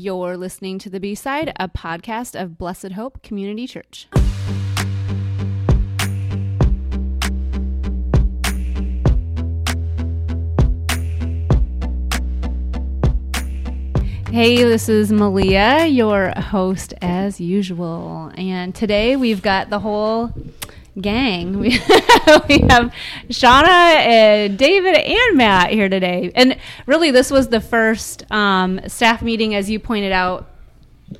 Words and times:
You're 0.00 0.36
listening 0.36 0.78
to 0.78 0.90
The 0.90 1.00
B 1.00 1.16
Side, 1.16 1.52
a 1.56 1.68
podcast 1.68 2.40
of 2.40 2.56
Blessed 2.56 2.92
Hope 2.92 3.20
Community 3.24 3.66
Church. 3.66 4.06
Hey, 14.30 14.62
this 14.62 14.88
is 14.88 15.10
Malia, 15.10 15.86
your 15.86 16.30
host 16.38 16.94
as 17.02 17.40
usual. 17.40 18.30
And 18.36 18.72
today 18.72 19.16
we've 19.16 19.42
got 19.42 19.68
the 19.68 19.80
whole 19.80 20.32
gang. 21.00 21.58
We, 21.58 21.70
we 22.48 22.58
have 22.68 22.92
Shauna, 23.28 23.66
and 23.66 24.58
David, 24.58 24.96
and 24.96 25.36
Matt 25.36 25.70
here 25.70 25.88
today. 25.88 26.30
And 26.34 26.58
really, 26.86 27.10
this 27.10 27.30
was 27.30 27.48
the 27.48 27.60
first 27.60 28.30
um, 28.30 28.80
staff 28.86 29.22
meeting, 29.22 29.54
as 29.54 29.70
you 29.70 29.78
pointed 29.78 30.12
out, 30.12 30.48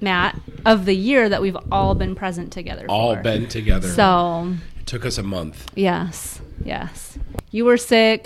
Matt, 0.01 0.39
of 0.67 0.85
the 0.85 0.95
year 0.95 1.29
that 1.29 1.41
we've 1.41 1.57
all 1.73 1.95
been 1.95 2.15
present 2.15 2.53
together. 2.53 2.87
all 2.89 3.15
for. 3.15 3.23
been 3.23 3.49
together. 3.49 3.89
So, 3.89 4.55
it 4.79 4.87
took 4.87 5.05
us 5.05 5.19
a 5.19 5.23
month. 5.23 5.71
yes, 5.75 6.41
yes. 6.65 7.19
You 7.51 7.65
were 7.65 7.79
sick. 7.79 8.25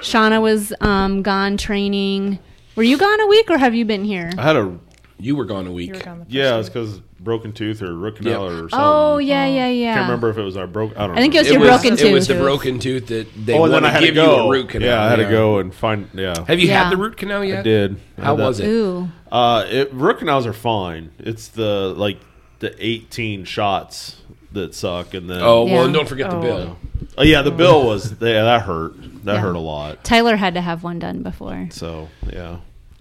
Shauna 0.00 0.42
was 0.42 0.72
um, 0.80 1.22
gone 1.22 1.56
training. 1.56 2.40
Were 2.74 2.82
you 2.82 2.98
gone 2.98 3.20
a 3.20 3.26
week, 3.28 3.50
or 3.50 3.58
have 3.58 3.74
you 3.74 3.84
been 3.84 4.04
here? 4.04 4.32
I 4.36 4.42
had 4.42 4.56
a 4.56 4.78
You 5.18 5.36
were 5.36 5.44
gone 5.44 5.66
a 5.68 5.72
week. 5.72 5.88
You 5.88 5.94
were 5.94 6.00
gone 6.00 6.18
the 6.18 6.24
first 6.24 6.34
yeah, 6.34 6.58
it's 6.58 6.68
because 6.68 7.00
broken 7.24 7.52
tooth 7.52 7.82
or 7.82 7.92
root 7.94 8.16
canal 8.16 8.44
Yep. 8.44 8.52
or 8.52 8.56
something. 8.68 8.78
Oh 8.80 9.18
yeah, 9.18 9.46
yeah, 9.46 9.68
yeah. 9.68 9.92
I 9.92 9.94
Can't 9.94 10.06
remember 10.06 10.30
if 10.30 10.38
it 10.38 10.42
was 10.42 10.56
our 10.56 10.66
broke. 10.66 10.96
I 10.96 11.06
don't. 11.06 11.16
I 11.18 11.20
think 11.20 11.34
it 11.34 11.38
was 11.38 11.50
your 11.50 11.60
was, 11.60 11.68
broken 11.82 11.98
It 12.06 12.12
was 12.12 12.28
the 12.28 12.34
broken 12.34 12.78
tooth 12.78 13.06
that 13.08 13.26
they 13.46 13.54
Oh, 13.54 13.64
and 13.64 13.72
want 13.72 13.72
then 13.72 13.84
I 13.84 13.88
to 13.88 13.92
had 13.94 14.00
to 14.00 14.06
give 14.06 14.14
go. 14.16 14.36
you 14.36 14.42
a 14.42 14.50
root 14.50 14.68
canal. 14.68 14.88
Yeah, 14.88 15.02
I 15.04 15.08
had 15.08 15.16
to 15.16 15.24
go 15.28 15.58
and 15.58 15.74
find. 15.74 16.08
Yeah, 16.14 16.44
Have 16.46 16.60
you 16.60 16.68
Yeah. 16.68 16.84
had 16.84 16.92
the 16.92 16.96
root 16.96 17.16
canal 17.16 17.44
yet? 17.44 17.60
I 17.60 17.62
did. 17.62 17.96
How 18.18 18.36
had 18.36 18.44
was 18.44 18.60
it? 18.60 18.66
Ooh. 18.68 19.08
Uh, 19.32 19.64
it, 19.68 19.92
root 19.92 20.18
canals 20.18 20.46
are 20.46 20.52
fine. 20.52 21.10
It's 21.18 21.48
the 21.48 21.92
like 21.96 22.18
the 22.60 22.74
eighteen 22.78 23.44
shots 23.44 24.16
that 24.52 24.74
suck, 24.74 25.14
and 25.14 25.28
then 25.28 25.40
Oh 25.42 25.64
well, 25.64 25.74
Yeah. 25.74 25.84
and 25.86 25.94
don't 25.94 26.08
forget 26.08 26.30
the 26.30 26.36
Oh. 26.36 26.40
bill. 26.42 26.76
Oh, 27.16 27.22
yeah, 27.22 27.42
the 27.42 27.50
bill 27.50 27.84
was 27.86 28.12
yeah, 28.20 28.44
that 28.44 28.62
hurt. 28.62 28.94
That 29.24 29.34
Yeah. 29.34 29.40
hurt 29.40 29.56
a 29.56 29.60
lot. 29.60 30.04
Tyler 30.04 30.36
had 30.36 30.54
to 30.54 30.60
have 30.60 30.82
one 30.84 30.98
done 30.98 31.22
before. 31.22 31.68
So 31.70 32.08
yeah, 32.32 32.58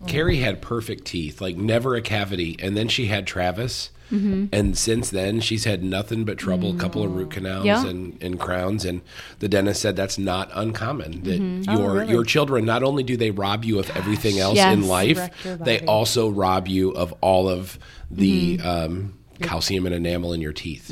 Carrie 0.08 0.38
had 0.38 0.62
perfect 0.62 1.06
teeth, 1.06 1.40
like 1.42 1.56
never 1.58 1.96
a 1.96 2.02
cavity, 2.02 2.56
and 2.62 2.76
then 2.76 2.88
she 2.88 3.06
had 3.08 3.26
Travis. 3.28 3.90
Mm-hmm. 4.14 4.46
And 4.54 4.78
since 4.78 5.10
then, 5.10 5.40
she's 5.40 5.64
had 5.66 5.84
nothing 5.84 6.24
but 6.24 6.38
trouble. 6.38 6.76
A 6.76 6.78
couple 6.78 7.04
of 7.04 7.16
root 7.16 7.32
canals 7.32 7.66
Yeah. 7.66 7.86
and, 7.88 8.22
and 8.22 8.40
crowns, 8.40 8.86
and 8.86 9.02
the 9.40 9.48
dentist 9.50 9.82
said 9.82 9.96
that's 9.96 10.18
not 10.18 10.50
uncommon. 10.54 11.24
That 11.24 11.42
Mm-hmm. 11.42 11.70
Oh, 11.70 11.80
your 11.80 11.94
really? 11.94 12.12
your 12.12 12.24
children 12.24 12.66
not 12.66 12.84
only 12.84 13.04
do 13.04 13.18
they 13.18 13.32
rob 13.32 13.66
you 13.66 13.80
of 13.80 13.90
everything 13.98 14.40
else 14.40 14.56
Yes. 14.56 14.74
in 14.74 14.88
life, 14.88 15.20
they 15.44 15.80
also 15.86 16.30
rob 16.30 16.68
you 16.68 16.92
of 16.92 17.14
all 17.22 17.50
of 17.50 17.80
the 18.12 18.58
Mm-hmm. 18.58 18.68
um, 18.68 19.14
calcium 19.42 19.86
and 19.86 19.96
enamel 19.96 20.32
in 20.34 20.42
your 20.42 20.54
teeth. 20.54 20.88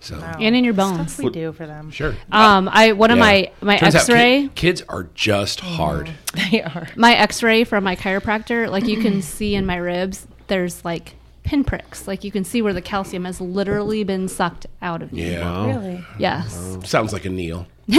So 0.00 0.18
Wow. 0.18 0.36
And 0.40 0.54
in 0.54 0.62
your 0.64 0.74
bones. 0.74 1.12
Stuff 1.14 1.24
we 1.24 1.30
do 1.30 1.52
for 1.52 1.66
them. 1.66 1.90
sure, 1.90 2.14
Um, 2.30 2.68
I 2.72 2.92
one 2.92 3.10
of 3.10 3.18
my 3.18 3.50
my 3.60 3.76
Turns 3.76 3.94
X-ray 3.96 4.42
kid- 4.42 4.54
kids 4.54 4.82
are 4.88 5.08
just 5.14 5.60
hard. 5.60 6.10
They 6.50 6.62
are. 6.62 6.86
my 6.96 7.14
X-ray 7.14 7.64
from 7.64 7.82
my 7.84 7.96
chiropractor. 7.96 8.70
Like 8.70 8.86
you 8.86 9.00
can 9.00 9.20
see 9.20 9.54
in 9.54 9.66
my 9.66 9.76
ribs, 9.76 10.26
there's 10.46 10.84
like 10.84 11.14
pinpricks. 11.46 12.06
Like 12.06 12.24
you 12.24 12.30
can 12.30 12.44
see 12.44 12.60
where 12.60 12.74
the 12.74 12.82
calcium 12.82 13.24
has 13.24 13.40
literally 13.40 14.04
been 14.04 14.28
sucked 14.28 14.66
out 14.82 15.00
of 15.00 15.12
me. 15.12 15.32
Yeah, 15.32 15.66
Really? 15.66 16.04
Yes. 16.18 16.76
sounds 16.84 17.12
like 17.12 17.24
a 17.24 17.30
Neil. 17.30 17.66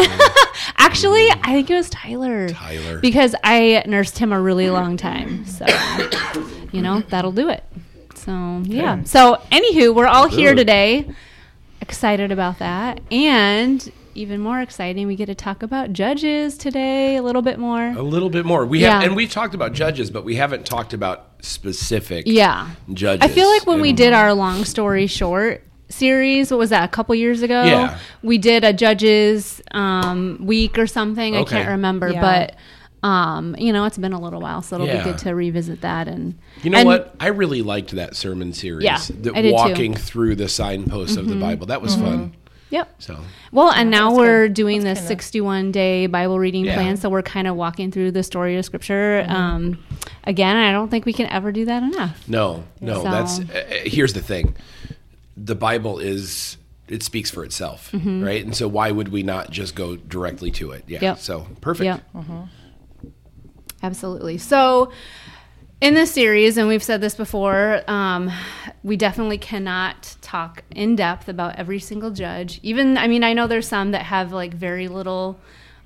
Actually, 0.78 1.28
mm-hmm. 1.30 1.50
I 1.50 1.54
think 1.54 1.70
it 1.70 1.76
was 1.76 1.90
Tyler. 1.90 2.50
Tyler. 2.50 3.00
Because 3.00 3.34
I 3.44 3.84
nursed 3.88 4.18
him 4.20 4.34
a 4.34 4.40
really 4.40 4.70
long 4.70 4.98
time. 4.98 5.46
So, 5.46 5.66
you 6.72 6.82
know, 6.82 7.02
that'll 7.10 7.32
do 7.32 7.50
it. 7.50 7.64
So, 8.16 8.62
yeah. 8.66 9.04
So, 9.04 9.42
anywho, 9.52 9.96
we're 9.96 10.08
all 10.08 10.28
here 10.28 10.54
today. 10.54 11.10
Excited 11.82 12.32
about 12.32 12.60
that. 12.60 13.00
And 13.12 13.90
even 14.18 14.42
more 14.42 14.60
exciting, 14.60 15.06
we 15.08 15.16
get 15.16 15.28
to 15.28 15.36
talk 15.36 15.62
about 15.64 15.94
judges 15.94 16.58
today 16.58 17.16
a 17.18 17.22
little 17.22 17.42
bit 17.42 17.60
more. 17.60 17.90
A 17.90 18.02
little 18.02 18.30
bit 18.30 18.46
more. 18.46 18.66
We 18.66 18.82
have, 18.82 19.04
and 19.04 19.16
we've 19.16 19.32
talked 19.32 19.54
about 19.54 19.74
judges, 19.74 20.10
but 20.10 20.24
we 20.26 20.36
haven't 20.36 20.66
talked 20.66 20.94
about 20.94 21.28
specific 21.42 22.24
Yeah. 22.28 22.70
judges. 22.94 23.24
I 23.24 23.28
feel 23.34 23.48
like 23.48 23.68
when 23.68 23.80
we 23.80 23.94
did 23.94 24.14
our 24.14 24.34
long 24.34 24.66
story 24.66 25.08
short 25.08 25.64
series, 25.90 26.50
what 26.52 26.58
was 26.58 26.72
that, 26.72 26.84
a 26.84 26.88
couple 26.88 27.14
years 27.16 27.42
ago? 27.44 27.64
Yeah. 27.64 27.98
We 28.24 28.38
did 28.40 28.64
a 28.64 28.74
judges 28.74 29.62
um, 29.72 30.40
week 30.42 30.78
or 30.80 30.88
something. 30.88 31.36
I 31.38 31.44
can't 31.44 31.70
remember, 31.70 32.10
Yeah. 32.10 32.22
but 32.22 32.56
um, 33.08 33.56
you 33.60 33.72
know, 33.72 33.86
it's 33.86 33.98
been 34.00 34.12
a 34.12 34.20
little 34.20 34.42
while, 34.42 34.64
so 34.64 34.76
it'll 34.76 34.88
Yeah. 34.88 34.98
be 35.04 35.12
good 35.12 35.20
to 35.20 35.36
revisit 35.36 35.82
that. 35.82 36.08
And 36.08 36.34
You 36.64 36.72
know 36.72 36.80
and- 36.80 36.88
what? 36.88 37.16
I 37.20 37.28
really 37.28 37.62
liked 37.62 37.92
that 37.92 38.16
sermon 38.16 38.52
series. 38.54 38.84
Yeah, 38.84 38.98
that 39.22 39.36
I 39.36 39.42
did 39.44 39.52
too. 39.52 39.56
Mm-hmm. 39.56 39.70
walking 39.70 39.94
through 39.94 40.36
the 40.36 40.50
signposts 40.50 41.16
of 41.16 41.28
the 41.30 41.36
Bible. 41.36 41.68
That 41.68 41.82
was 41.84 41.96
fun. 41.96 42.34
Yep. 42.70 42.96
So 43.02 43.18
Well, 43.52 43.72
and 43.72 43.90
now 43.90 44.14
we're 44.16 44.48
good. 44.48 44.54
doing 44.56 44.84
That's 44.84 45.00
this 45.00 45.08
61 45.08 45.72
day 45.72 46.08
Bible 46.08 46.38
reading 46.38 46.66
Yeah. 46.66 46.76
plan. 46.76 46.98
So 46.98 47.10
we're 47.10 47.22
kind 47.22 47.48
of 47.48 47.56
walking 47.56 47.92
through 47.92 48.12
the 48.12 48.24
story 48.24 48.58
of 48.58 48.66
Scripture. 48.66 49.24
Mm-hmm. 49.26 49.32
Um, 49.36 49.84
again, 50.26 50.56
I 50.58 50.72
don't 50.72 50.90
think 50.90 51.06
we 51.06 51.14
can 51.14 51.28
ever 51.28 51.52
do 51.52 51.66
that 51.66 51.84
enough. 51.84 52.28
no, 52.28 52.64
no. 52.82 52.96
So- 52.96 53.04
That's 53.04 53.40
uh, 53.40 53.44
uh, 53.54 53.74
here's 53.86 54.14
the 54.14 54.22
thing. 54.22 54.56
The 55.38 55.56
Bible 55.56 56.00
is 56.00 56.58
it 56.90 57.04
speaks 57.04 57.30
for 57.30 57.44
itself, 57.44 57.90
right? 57.94 58.44
And 58.44 58.56
so 58.56 58.68
why 58.68 58.92
would 58.92 59.10
we 59.10 59.22
not 59.24 59.50
just 59.52 59.76
go 59.76 59.96
directly 59.98 60.52
to 60.52 60.72
it? 60.72 60.84
Yeah. 60.88 60.98
Mm-hmm. 60.98 61.06
Yep. 61.06 61.20
So 61.20 61.48
perfect. 61.62 61.86
Yep. 61.86 62.04
Absolutely. 63.84 64.38
So, 64.38 64.92
in 65.80 65.94
this 65.94 66.12
series, 66.12 66.58
and 66.58 66.68
we've 66.68 66.84
said 66.84 67.02
this 67.02 67.16
before, 67.16 67.82
um, 67.88 68.32
we 68.84 68.98
definitely 68.98 69.38
cannot 69.38 70.16
talk 70.22 70.64
in 70.72 70.96
depth 70.96 71.30
about 71.30 71.56
every 71.56 71.80
single 71.80 72.12
judge. 72.12 72.60
Even, 72.64 72.98
I 72.98 73.08
mean, 73.08 73.24
I 73.24 73.34
know 73.34 73.48
there's 73.48 73.68
some 73.68 73.92
that 73.92 74.04
have 74.04 74.34
like 74.34 74.54
very 74.54 74.88
little 74.88 75.40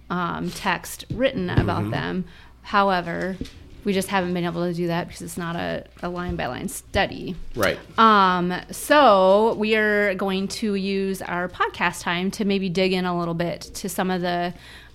um, 0.10 0.50
text 0.52 1.06
written 1.14 1.50
about 1.50 1.90
them. 1.92 2.26
However, 2.62 3.38
we 3.84 3.94
just 3.94 4.10
haven't 4.10 4.34
been 4.34 4.46
able 4.46 4.66
to 4.66 4.74
do 4.74 4.88
that 4.88 5.08
because 5.08 5.22
it's 5.22 5.38
not 5.38 5.56
a, 5.56 5.86
a 6.04 6.10
line 6.10 6.36
by 6.36 6.46
line 6.48 6.70
study. 6.70 7.36
Right. 7.56 7.80
Um, 7.98 8.54
so 8.70 9.56
we 9.56 9.76
are 9.76 10.14
going 10.16 10.48
to 10.50 10.76
use 10.76 11.22
our 11.22 11.50
podcast 11.50 12.02
time 12.02 12.32
to 12.32 12.46
maybe 12.46 12.70
dig 12.70 12.94
in 12.94 13.06
a 13.06 13.18
little 13.18 13.34
bit 13.34 13.62
to 13.62 13.90
some 13.90 14.12
of 14.12 14.22
the 14.22 14.54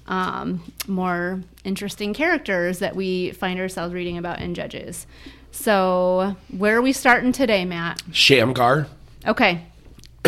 um, 0.09 0.73
more 0.87 1.43
interesting 1.65 2.15
characters 2.15 2.79
that 2.79 2.95
we 2.97 3.33
find 3.33 3.59
ourselves 3.59 3.93
reading 3.95 4.19
about 4.19 4.41
in 4.41 4.55
Judges. 4.55 5.07
So 5.51 6.37
where 6.57 6.77
are 6.77 6.83
we 6.83 6.93
starting 6.93 7.33
today, 7.33 7.65
Matt? 7.65 8.03
Shamgar. 8.13 8.87
Okay. 9.27 9.63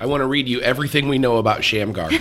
I 0.00 0.06
want 0.06 0.20
to 0.20 0.26
read 0.26 0.48
you 0.48 0.60
everything 0.60 1.08
we 1.08 1.18
know 1.18 1.38
about 1.38 1.64
Shamgar. 1.64 2.10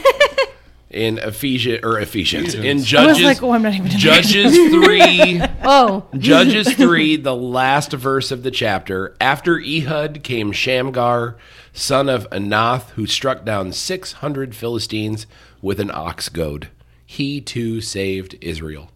In 0.90 1.18
Ephesians 1.18 1.82
or 1.84 2.00
Ephesians 2.00 2.54
in 2.56 2.66
I 2.66 2.74
was 2.76 2.86
Judges, 2.88 3.24
like, 3.26 3.44
oh, 3.44 3.52
I'm 3.52 3.62
not 3.62 3.74
even. 3.74 3.90
Judges 3.90 4.56
three, 4.56 5.42
Oh, 5.66 6.08
Judges 6.18 6.74
3, 6.74 7.18
the 7.18 7.36
last 7.36 7.92
verse 7.92 8.32
of 8.32 8.44
the 8.44 8.52
chapter. 8.52 9.14
After 9.20 9.60
Ehud 9.60 10.24
came 10.24 10.54
Shamgar, 10.54 11.36
son 11.74 12.08
of 12.08 12.28
Anath, 12.30 12.92
who 12.92 13.06
struck 13.06 13.44
down 13.44 13.74
600 13.74 14.56
Philistines 14.56 15.28
with 15.62 15.80
an 15.80 15.92
ox 15.94 16.30
goad. 16.30 16.70
He 17.06 17.40
too 17.42 17.82
saved 17.82 18.36
Israel. 18.42 18.90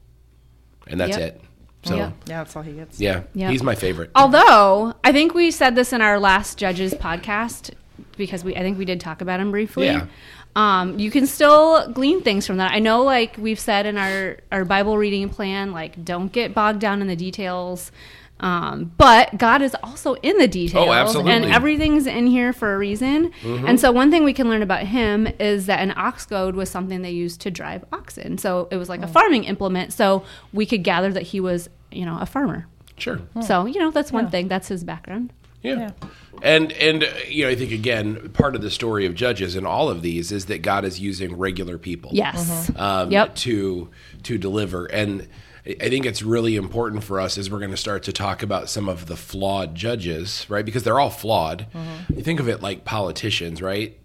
And 0.88 1.00
that's 1.00 1.18
Yep. 1.18 1.20
it. 1.36 1.42
So, 1.84 1.96
Yep. 1.96 2.14
Yeah, 2.28 2.38
that's 2.40 2.56
all 2.56 2.62
he 2.62 2.74
gets. 2.74 3.00
yeah, 3.00 3.22
Yep. 3.34 3.52
he's 3.52 3.64
my 3.64 3.74
favorite. 3.76 4.12
Although 4.16 4.94
I 5.04 5.12
think 5.12 5.34
we 5.34 5.50
said 5.52 5.76
this 5.76 5.94
in 5.94 6.02
our 6.02 6.20
last 6.20 6.58
Judges 6.58 6.94
podcast 6.94 7.72
because 8.18 8.44
we 8.44 8.56
I 8.56 8.60
think 8.60 8.78
we 8.78 8.86
did 8.86 9.00
talk 9.00 9.22
about 9.22 9.40
him 9.40 9.52
briefly. 9.52 9.88
Yeah. 9.88 10.06
Um, 10.56 11.00
you 11.00 11.10
can 11.12 11.26
still 11.28 11.90
glean 11.94 12.22
things 12.22 12.46
from 12.46 12.58
that. 12.58 12.72
I 12.74 12.80
know, 12.80 13.04
like 13.04 13.38
we've 13.40 13.60
said 13.60 13.86
in 13.86 13.98
our 13.98 14.38
our 14.52 14.66
Bible 14.66 14.98
reading 14.98 15.30
plan, 15.30 15.72
like 15.72 16.04
don't 16.04 16.32
get 16.32 16.54
bogged 16.54 16.80
down 16.82 17.02
in 17.02 17.08
the 17.08 17.16
details. 17.16 17.92
Um, 18.42 18.92
but 18.98 19.38
God 19.38 19.62
is 19.62 19.76
also 19.84 20.16
in 20.16 20.38
the 20.40 20.48
details, 20.48 20.88
Oh, 20.88 20.92
absolutely. 20.92 21.32
and 21.34 21.46
everything's 21.46 22.08
in 22.08 22.26
here 22.28 22.52
for 22.54 22.74
a 22.74 22.78
reason. 22.78 23.32
And 23.46 23.80
so, 23.80 23.92
one 23.92 24.10
thing 24.12 24.24
we 24.24 24.34
can 24.34 24.50
learn 24.50 24.64
about 24.64 24.84
him 24.88 25.28
is 25.40 25.68
that 25.68 25.80
an 25.80 25.94
ox 25.96 26.26
goad 26.26 26.56
was 26.56 26.70
something 26.70 27.04
they 27.04 27.12
used 27.12 27.40
to 27.42 27.52
drive 27.52 27.86
oxen. 27.94 28.38
So 28.40 28.68
it 28.72 28.78
was 28.78 28.90
like 28.90 29.04
a 29.04 29.08
farming 29.08 29.44
implement. 29.46 29.94
So 29.94 30.24
we 30.52 30.66
could 30.66 30.84
gather 30.84 31.12
that 31.14 31.24
he 31.24 31.40
was, 31.40 31.70
you 31.92 32.04
know, 32.06 32.18
a 32.20 32.26
farmer. 32.26 32.68
Sure. 32.98 33.20
So 33.42 33.66
you 33.66 33.80
know 33.80 33.92
that's 33.92 34.12
one 34.12 34.26
Yeah. 34.26 34.30
thing. 34.32 34.48
That's 34.48 34.68
his 34.68 34.84
background. 34.84 35.32
Yeah. 35.64 35.76
Yeah. 36.02 36.10
And 36.42 36.72
and 36.74 37.04
uh, 37.04 37.08
you 37.28 37.44
know, 37.46 37.52
I 37.52 37.56
think 37.56 37.72
again, 37.72 38.30
part 38.34 38.56
of 38.56 38.62
the 38.64 38.72
story 38.72 39.06
of 39.06 39.14
Judges 39.14 39.56
in 39.56 39.66
all 39.68 39.90
of 39.90 40.02
these 40.02 40.32
is 40.32 40.46
that 40.48 40.64
God 40.64 40.84
is 40.86 41.00
using 41.00 41.38
regular 41.38 41.78
people. 41.78 42.10
Yes. 42.14 42.72
um, 42.76 43.12
Yep. 43.12 43.36
to 43.36 43.90
to 44.24 44.38
deliver. 44.40 44.86
And 44.88 45.28
I 45.66 45.90
think 45.90 46.06
it's 46.06 46.24
really 46.24 46.56
important 46.56 47.04
for 47.04 47.20
us 47.20 47.38
as 47.38 47.52
we're 47.52 47.60
going 47.60 47.72
to 47.72 47.78
start 47.78 48.04
to 48.04 48.14
talk 48.14 48.42
about 48.42 48.68
some 48.70 48.90
of 48.90 49.06
the 49.06 49.16
flawed 49.16 49.76
judges, 49.76 50.46
right? 50.50 50.66
Because 50.66 50.84
they're 50.84 51.00
all 51.00 51.12
flawed. 51.12 51.68
You 52.10 52.24
think 52.24 52.40
of 52.40 52.50
it 52.50 52.62
like 52.62 52.84
politicians, 52.84 53.62
right? 53.62 53.98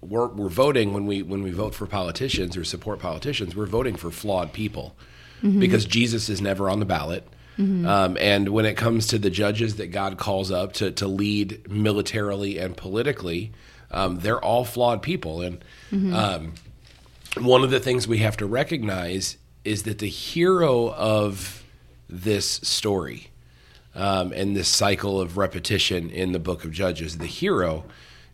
We're, 0.00 0.28
we're 0.28 0.48
voting 0.48 0.92
when 0.92 1.06
we 1.06 1.22
when 1.22 1.42
we 1.42 1.50
vote 1.50 1.74
for 1.74 1.86
politicians 1.86 2.56
or 2.56 2.62
support 2.64 3.00
politicians. 3.00 3.56
We're 3.56 3.66
voting 3.66 3.96
for 3.96 4.10
flawed 4.10 4.52
people 4.52 4.94
because 5.60 5.84
Jesus 5.86 6.28
is 6.28 6.40
never 6.40 6.70
on 6.70 6.78
the 6.78 6.86
ballot. 6.86 7.26
Um, 7.86 8.16
and 8.20 8.48
when 8.48 8.64
it 8.66 8.76
comes 8.76 9.06
to 9.08 9.18
the 9.18 9.30
judges 9.30 9.76
that 9.76 9.88
God 9.88 10.18
calls 10.18 10.50
up 10.50 10.72
to, 10.74 10.90
to 10.92 11.06
lead 11.06 11.70
militarily 11.70 12.58
and 12.58 12.76
politically, 12.76 13.52
um, 13.90 14.18
they're 14.20 14.40
all 14.42 14.64
flawed 14.64 15.02
people. 15.02 15.40
And 15.42 15.64
um, 15.92 16.54
one 17.40 17.62
of 17.62 17.70
the 17.70 17.80
things 17.80 18.06
we 18.08 18.18
have 18.18 18.36
to 18.38 18.46
recognize 18.46 19.36
is 19.64 19.84
that 19.84 19.98
the 19.98 20.08
hero 20.08 20.92
of 20.92 21.64
this 22.08 22.46
story 22.62 23.28
um, 23.94 24.32
and 24.32 24.54
this 24.56 24.68
cycle 24.68 25.20
of 25.20 25.36
repetition 25.36 26.10
in 26.10 26.32
the 26.32 26.38
book 26.38 26.64
of 26.64 26.72
Judges, 26.72 27.18
the 27.18 27.26
hero 27.26 27.84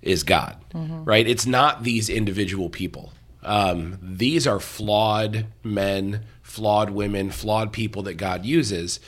is 0.03 0.23
God, 0.23 0.57
right? 1.05 1.27
It's 1.27 1.47
not 1.47 1.83
these 1.83 2.09
individual 2.09 2.71
people. 2.71 3.13
Um, 3.43 3.99
these 4.03 4.47
are 4.47 4.61
flawed 4.61 5.47
men, 5.63 6.25
flawed 6.43 6.91
women, 6.91 7.31
flawed 7.31 7.73
people 7.73 8.03
that 8.05 8.15
God 8.15 8.45
uses. 8.45 9.01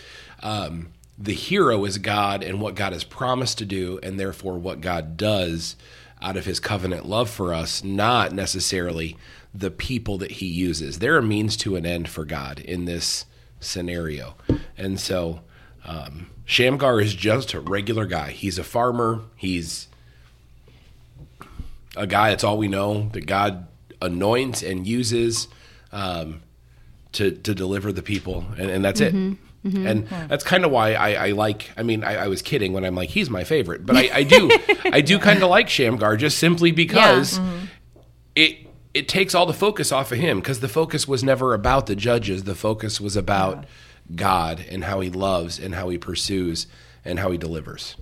Um, 0.43 0.89
the 1.19 1.35
hero 1.35 1.85
is 1.85 1.99
God 1.99 2.43
and 2.43 2.61
what 2.61 2.75
God 2.75 2.93
has 2.93 3.05
promised 3.05 3.59
to 3.59 3.65
do, 3.65 3.99
and 4.03 4.19
therefore 4.19 4.59
what 4.59 4.81
God 4.81 5.17
does 5.17 5.77
out 6.21 6.37
of 6.37 6.45
his 6.45 6.61
covenant 6.61 7.07
love 7.07 7.29
for 7.29 7.53
us, 7.53 7.83
not 7.83 8.33
necessarily 8.33 9.17
the 9.55 9.71
people 9.71 10.19
that 10.19 10.33
he 10.33 10.47
uses. 10.47 10.99
They're 10.99 11.19
a 11.19 11.23
means 11.23 11.57
to 11.59 11.77
an 11.77 11.85
end 11.85 12.09
for 12.09 12.25
God 12.25 12.61
in 12.61 12.87
this 12.87 13.27
scenario. 13.61 14.35
And 14.77 14.99
so 14.99 15.41
um, 15.85 16.29
Shamgar 16.45 17.01
is 17.01 17.15
just 17.15 17.53
a 17.55 17.61
regular 17.61 18.07
guy. 18.07 18.31
He's 18.31 18.59
a 18.59 18.65
farmer. 18.65 19.21
He's 19.37 19.89
a 21.97 22.07
guy, 22.07 22.31
that's 22.31 22.45
all 22.45 22.57
we 22.57 22.69
know, 22.69 23.11
that 23.13 23.27
God 23.27 23.67
anoints 24.01 24.63
and 24.63 24.87
uses 24.87 25.49
um, 25.93 26.43
to, 27.13 27.31
to 27.31 27.55
deliver 27.55 27.93
the 27.93 28.03
people. 28.03 28.47
And, 28.59 28.71
and 28.71 28.85
that's 28.85 29.01
it. 29.01 29.13
And 29.65 30.09
that's 30.09 30.43
kind 30.43 30.65
of 30.65 30.73
why 30.73 30.95
I, 30.95 31.29
I 31.29 31.31
like. 31.33 31.71
I 31.77 31.85
mean, 31.85 32.03
I, 32.03 32.25
I 32.25 32.27
was 32.27 32.43
kidding 32.43 32.73
when 32.73 32.85
I'm 32.85 32.97
like 32.97 33.11
he's 33.11 33.31
my 33.31 33.45
favorite, 33.45 33.87
but 33.87 33.95
I, 33.97 34.11
I 34.13 34.23
do, 34.25 34.51
I 34.87 35.01
do 35.03 35.21
kind 35.21 35.41
of 35.41 35.51
like 35.51 35.69
Shamgar 35.69 36.17
just 36.17 36.39
simply 36.39 36.73
because 36.83 37.39
it 38.35 38.67
it 38.95 39.09
takes 39.09 39.35
all 39.35 39.47
the 39.47 39.55
focus 39.55 39.91
off 39.93 40.13
of 40.13 40.19
him 40.19 40.41
because 40.41 40.61
the 40.61 40.69
focus 40.69 41.09
was 41.09 41.25
never 41.25 41.55
about 41.55 41.87
the 41.87 41.97
judges. 41.97 42.45
The 42.45 42.55
focus 42.55 43.01
was 43.01 43.17
about 43.17 43.65
God 44.15 44.65
and 44.69 44.85
how 44.85 45.01
He 45.01 45.11
loves 45.11 45.59
and 45.59 45.75
how 45.75 45.89
He 45.89 45.99
pursues 45.99 46.67
and 47.05 47.19
how 47.19 47.31
He 47.31 47.39
delivers. 47.39 47.97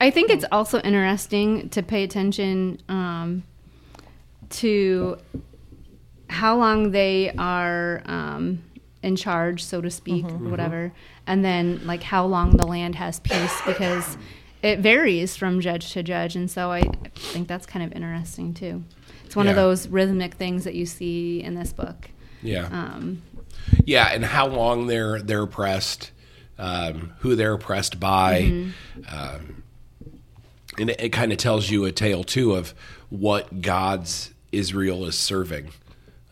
I 0.00 0.10
think 0.10 0.30
it's 0.30 0.44
also 0.52 0.80
interesting 0.80 1.68
to 1.70 1.82
pay 1.82 2.02
attention 2.04 2.80
um, 2.88 3.42
to 4.50 5.18
how 6.28 6.56
long 6.56 6.92
they 6.92 7.32
are 7.36 8.02
um, 8.06 8.62
in 9.02 9.16
charge, 9.16 9.62
so 9.64 9.80
to 9.80 9.90
speak, 9.90 10.24
or 10.24 10.48
whatever, 10.50 10.92
and 11.26 11.44
then 11.44 11.84
like 11.86 12.02
how 12.02 12.24
long 12.24 12.56
the 12.56 12.66
land 12.66 12.94
has 12.94 13.20
peace 13.20 13.60
because 13.66 14.16
it 14.62 14.78
varies 14.78 15.36
from 15.36 15.60
judge 15.60 15.92
to 15.92 16.02
judge, 16.02 16.36
and 16.36 16.50
so 16.50 16.70
I 16.70 16.82
think 17.14 17.48
that's 17.48 17.66
kind 17.66 17.84
of 17.84 17.92
interesting 17.92 18.54
too. 18.54 18.84
It's 19.24 19.36
one 19.36 19.48
of 19.48 19.56
those 19.56 19.88
rhythmic 19.88 20.34
things 20.34 20.64
that 20.64 20.74
you 20.74 20.86
see 20.86 21.42
in 21.42 21.54
this 21.54 21.72
book. 21.72 22.10
Yeah, 22.42 22.66
Um, 22.66 23.22
yeah, 23.84 24.08
and 24.12 24.24
how 24.24 24.46
long 24.46 24.86
they're 24.88 25.20
they're 25.22 25.42
oppressed, 25.42 26.10
um, 26.58 27.12
who 27.20 27.34
they're 27.36 27.54
oppressed 27.54 27.98
by, 27.98 28.72
um, 29.08 29.62
and 30.78 30.90
it, 30.90 31.00
it 31.00 31.08
kind 31.10 31.32
of 31.32 31.38
tells 31.38 31.70
you 31.70 31.84
a 31.84 31.92
tale 31.92 32.24
too 32.24 32.52
of 32.52 32.74
what 33.10 33.62
God's 33.62 34.32
Israel 34.50 35.04
is 35.06 35.14
serving 35.18 35.70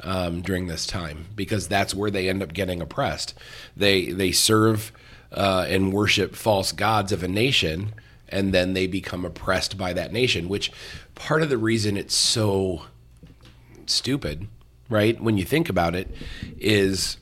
um, 0.02 0.42
during 0.42 0.66
this 0.66 0.86
time, 0.86 1.26
because 1.36 1.68
that's 1.68 1.94
where 1.94 2.10
they 2.10 2.28
end 2.28 2.42
up 2.42 2.52
getting 2.52 2.82
oppressed. 2.82 3.34
They 3.76 4.12
they 4.12 4.32
serve 4.32 4.92
uh, 5.32 5.66
and 5.68 5.92
worship 5.92 6.34
false 6.34 6.72
gods 6.72 7.12
of 7.12 7.22
a 7.22 7.28
nation, 7.28 7.94
and 8.30 8.52
then 8.52 8.72
they 8.74 8.86
become 8.86 9.24
oppressed 9.24 9.76
by 9.76 9.92
that 9.92 10.12
nation. 10.12 10.48
Which 10.48 10.72
part 11.14 11.42
of 11.42 11.48
the 11.48 11.58
reason 11.58 11.96
it's 11.96 12.14
so 12.14 12.82
stupid, 13.86 14.48
right? 14.88 15.20
When 15.20 15.36
you 15.36 15.44
think 15.44 15.68
about 15.68 15.94
it, 15.94 16.08
is 16.58 17.16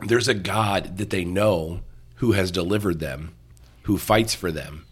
there's 0.00 0.28
a 0.28 0.34
God 0.34 0.98
that 0.98 1.10
they 1.10 1.24
know 1.24 1.80
who 2.16 2.32
has 2.32 2.50
delivered 2.50 3.00
them, 3.00 3.34
who 3.82 3.98
fights 3.98 4.34
for 4.34 4.52
them. 4.52 4.86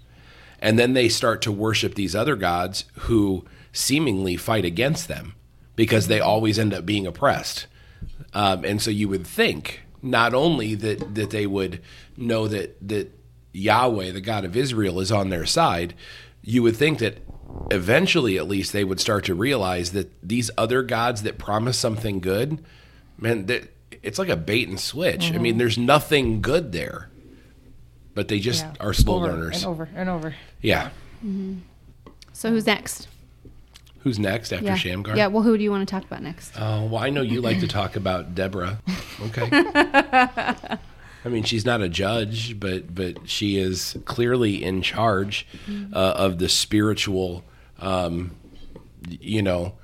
And 0.61 0.78
then 0.78 0.93
they 0.93 1.08
start 1.08 1.43
to 1.43 1.52
worship 1.52 1.94
these 1.94 2.14
other 2.14 2.37
gods 2.37 2.84
who 3.00 3.44
seemingly 3.73 4.37
fight 4.37 4.64
against 4.64 5.08
them 5.08 5.34
because 5.76 6.08
they 6.08 6.20
always 6.20 6.58
end 6.58 6.75
up 6.75 6.84
being 6.84 7.06
oppressed. 7.06 7.66
Um, 8.34 8.64
and 8.64 8.82
so 8.82 8.90
you 8.90 9.08
would 9.08 9.26
think 9.26 9.81
not 10.02 10.34
only 10.34 10.75
that, 10.75 11.14
that 11.14 11.31
they 11.31 11.46
would 11.46 11.81
know 12.16 12.49
that, 12.49 12.76
that 12.87 13.12
Yahweh, 13.52 14.12
the 14.12 14.20
God 14.20 14.44
of 14.44 14.56
Israel, 14.56 15.00
is 15.00 15.11
on 15.11 15.31
their 15.31 15.47
side, 15.47 15.94
you 16.43 16.62
would 16.62 16.76
think 16.76 16.99
that 17.00 17.19
eventually, 17.70 18.38
at 18.38 18.49
least, 18.49 18.73
they 18.73 18.85
would 18.85 19.00
start 19.00 19.25
to 19.25 19.35
realize 19.35 19.93
that 19.93 20.12
these 20.26 20.50
other 20.56 20.82
gods 20.82 21.23
that 21.23 21.38
promise 21.38 21.79
something 21.79 22.20
good, 22.20 22.64
man, 23.19 23.47
that 23.47 23.69
it's 24.02 24.19
like 24.19 24.29
a 24.29 24.37
bait 24.37 24.69
and 24.69 24.81
switch. 24.81 25.31
I 25.31 25.38
mean, 25.38 25.52
mm-hmm. 25.52 25.58
there's 25.58 25.79
nothing 25.79 26.41
good 26.41 26.73
there, 26.73 27.11
but 28.14 28.29
they 28.29 28.38
just 28.38 28.64
Yeah. 28.64 28.75
are 28.81 28.93
slow 28.93 29.17
over 29.17 29.29
learners. 29.29 29.56
And 29.56 29.67
over 29.67 29.88
and 29.94 30.08
over. 30.08 30.35
Yeah. 30.62 30.91
Mm-hmm. 31.25 31.58
so 32.32 32.50
who's 32.50 32.67
next? 32.67 33.08
Who's 34.02 34.19
next 34.19 34.52
after 34.52 34.64
yeah. 34.64 34.76
Shamgar? 34.76 35.14
Yeah. 35.14 35.26
Well, 35.26 35.43
who 35.43 35.58
do 35.58 35.62
you 35.62 35.70
want 35.70 35.87
to 35.87 35.94
talk 35.94 36.05
about 36.05 36.23
next? 36.23 36.55
Oh, 36.58 36.87
well, 36.87 37.02
I 37.02 37.11
know 37.11 37.20
you 37.20 37.43
like 37.43 37.61
to 37.61 37.69
talk 37.69 37.97
about 37.97 38.35
Deborah. 38.35 38.79
Okay. 39.23 39.50
I 41.25 41.28
mean, 41.28 41.43
she's 41.43 41.67
not 41.67 41.82
a 41.82 41.88
judge, 41.88 42.58
but 42.58 42.94
but 42.94 43.28
she 43.28 43.58
is 43.58 43.99
clearly 44.05 44.62
in 44.62 44.82
charge 44.82 45.46
uh, 45.93 46.14
of 46.17 46.38
the 46.38 46.49
spiritual, 46.49 47.44
um, 47.78 48.37
you 49.08 49.43
know, 49.43 49.75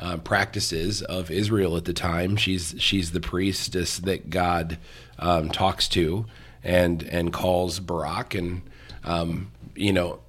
uh, 0.00 0.16
practices 0.18 1.02
of 1.02 1.30
Israel 1.30 1.76
at 1.76 1.84
the 1.84 1.92
time. 1.92 2.36
She's 2.36 2.74
she's 2.78 3.12
the 3.12 3.20
priestess 3.20 3.98
that 3.98 4.30
God 4.30 4.78
um, 5.18 5.50
talks 5.50 5.88
to 5.88 6.26
and 6.64 7.02
and 7.04 7.32
calls 7.32 7.78
Barak, 7.78 8.34
and 8.34 8.62
um, 9.04 9.52
you 9.76 9.92
know, 9.92 10.20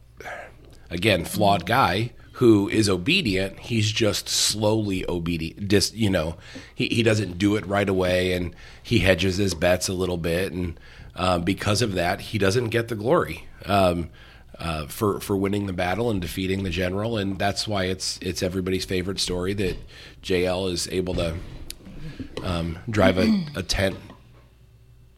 again, 0.89 1.25
flawed 1.25 1.65
guy 1.65 2.11
who 2.41 2.67
is 2.69 2.89
obedient. 2.89 3.59
He's 3.59 3.91
just 3.91 4.27
slowly 4.27 5.07
obedient. 5.07 5.67
Just 5.67 5.93
you 5.93 6.09
know, 6.09 6.37
he 6.73 6.87
he 6.87 7.03
doesn't 7.03 7.37
do 7.37 7.55
it 7.55 7.63
right 7.67 7.87
away, 7.87 8.33
and 8.33 8.55
he 8.81 8.97
hedges 8.97 9.37
his 9.37 9.53
bets 9.53 9.87
a 9.87 9.93
little 9.93 10.17
bit, 10.17 10.51
and 10.51 10.79
um, 11.15 11.43
because 11.43 11.83
of 11.83 11.93
that, 11.93 12.19
he 12.19 12.39
doesn't 12.39 12.69
get 12.69 12.87
the 12.87 12.95
glory. 12.95 13.47
Um, 13.67 14.09
uh, 14.57 14.87
for 14.87 15.19
for 15.19 15.37
winning 15.37 15.67
the 15.67 15.73
battle 15.73 16.09
and 16.09 16.19
defeating 16.19 16.63
the 16.63 16.71
general, 16.71 17.15
and 17.15 17.37
that's 17.37 17.67
why 17.67 17.83
it's 17.83 18.17
it's 18.23 18.41
everybody's 18.41 18.85
favorite 18.85 19.19
story 19.19 19.53
that 19.53 19.77
Jael 20.23 20.65
is 20.65 20.87
able 20.87 21.13
to 21.13 21.35
um, 22.41 22.79
drive 22.89 23.19
a, 23.19 23.45
a 23.55 23.61
tent 23.61 23.97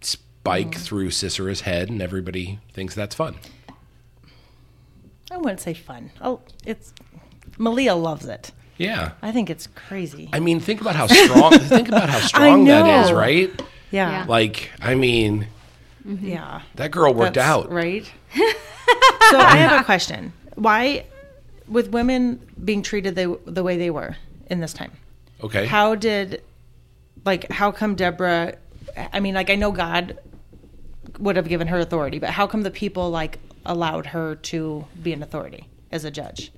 spike 0.02 0.76
through 0.76 1.08
Sisera's 1.08 1.62
head, 1.62 1.90
and 1.90 2.02
everybody 2.02 2.60
thinks 2.74 2.94
that's 2.96 3.16
fun. 3.16 3.38
I 5.34 5.38
wouldn't 5.38 5.60
say 5.62 5.74
fun. 5.74 6.12
Oh, 6.22 6.42
it's 6.64 6.94
Malia 7.58 7.96
loves 7.96 8.26
it. 8.26 8.52
Yeah, 8.78 9.12
I 9.22 9.32
think 9.32 9.50
it's 9.50 9.68
crazy. 9.68 10.30
I 10.32 10.40
mean, 10.40 10.60
think 10.60 10.80
about 10.82 10.96
how 10.96 11.08
strong. 11.08 11.52
think 11.60 11.88
about 11.88 12.10
how 12.10 12.20
strong 12.20 12.66
that 12.66 13.06
is, 13.06 13.12
right? 13.12 13.50
yeah, 13.92 14.12
Yeah. 14.12 14.26
Like, 14.28 14.72
I 14.80 14.96
mean, 14.96 15.48
mm-hmm. 16.06 16.28
yeah. 16.28 16.62
that 16.76 16.92
girl 16.92 17.14
worked 17.14 17.36
That's 17.36 17.48
out. 17.48 17.72
right? 17.72 18.06
so 18.34 19.38
I 19.38 19.58
have 19.58 19.82
a 19.82 19.84
question. 19.84 20.34
Why, 20.56 21.06
with 21.68 21.90
women 21.90 22.40
being 22.64 22.82
treated 22.84 23.16
the 23.16 23.40
the 23.46 23.64
way 23.64 23.78
they 23.78 23.90
were 23.90 24.16
in 24.48 24.60
this 24.60 24.74
time, 24.74 24.92
Okay. 25.44 25.66
how 25.66 25.96
did, 25.96 26.44
like, 27.26 27.52
how 27.52 27.72
come 27.72 27.96
Deborah? 27.96 28.56
I 29.12 29.20
mean, 29.20 29.34
like, 29.34 29.50
I 29.50 29.56
know 29.56 29.72
God 29.72 30.18
would 31.20 31.36
have 31.36 31.48
given 31.48 31.68
her 31.68 31.80
authority, 31.80 32.20
but 32.20 32.30
how 32.32 32.48
come 32.48 32.64
the 32.64 32.72
people 32.72 33.10
like 33.10 33.38
allowed 33.66 34.08
her 34.08 34.36
to 34.36 34.86
be 35.02 35.14
an 35.14 35.24
authority 35.24 35.68
as 35.92 36.04
a 36.06 36.12
judge? 36.12 36.52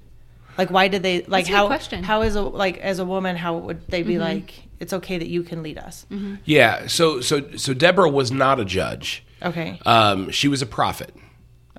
Like, 0.58 0.72
why 0.72 0.88
did 0.88 1.04
they 1.04 1.22
like 1.24 1.46
That's 1.46 1.50
a 1.50 1.52
good 1.52 1.56
how? 1.58 1.68
question. 1.68 2.04
How 2.04 2.22
is 2.22 2.36
a 2.36 2.42
like 2.42 2.78
as 2.78 3.00
a 3.00 3.06
woman? 3.06 3.36
How 3.36 3.58
would 3.58 3.88
they 3.88 4.04
be 4.04 4.18
like? 4.18 4.64
It's 4.80 4.92
okay 4.94 5.18
that 5.18 5.28
you 5.28 5.44
can 5.44 5.64
lead 5.64 5.78
us. 5.78 6.06
yeah. 6.44 6.88
So, 6.88 7.22
so, 7.22 7.50
so 7.56 7.74
Deborah 7.74 8.10
was 8.10 8.30
not 8.32 8.60
a 8.60 8.66
judge. 8.66 9.24
Okay. 9.42 9.80
Um, 9.86 10.30
she 10.32 10.48
was 10.50 10.62
a 10.62 10.66
prophet. 10.66 11.16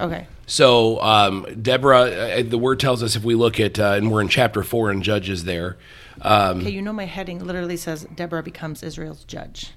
Okay. 0.01 0.27
So 0.47 1.01
um, 1.03 1.47
Deborah, 1.61 2.03
uh, 2.11 2.43
the 2.43 2.57
word 2.59 2.81
tells 2.81 3.03
us 3.03 3.15
if 3.17 3.23
we 3.25 3.35
look 3.35 3.61
at, 3.61 3.79
uh, 3.79 3.93
and 3.97 4.11
we're 4.11 4.21
in 4.23 4.29
chapter 4.29 4.63
four 4.63 4.91
in 4.91 5.03
Judges 5.03 5.45
there. 5.45 5.77
Um, 6.23 6.61
Okay. 6.61 6.71
You 6.71 6.81
know, 6.83 6.93
my 6.95 7.05
heading 7.05 7.45
literally 7.45 7.77
says 7.77 8.07
Deborah 8.15 8.43
becomes 8.43 8.83
Israel's 8.83 9.25
judge. 9.25 9.73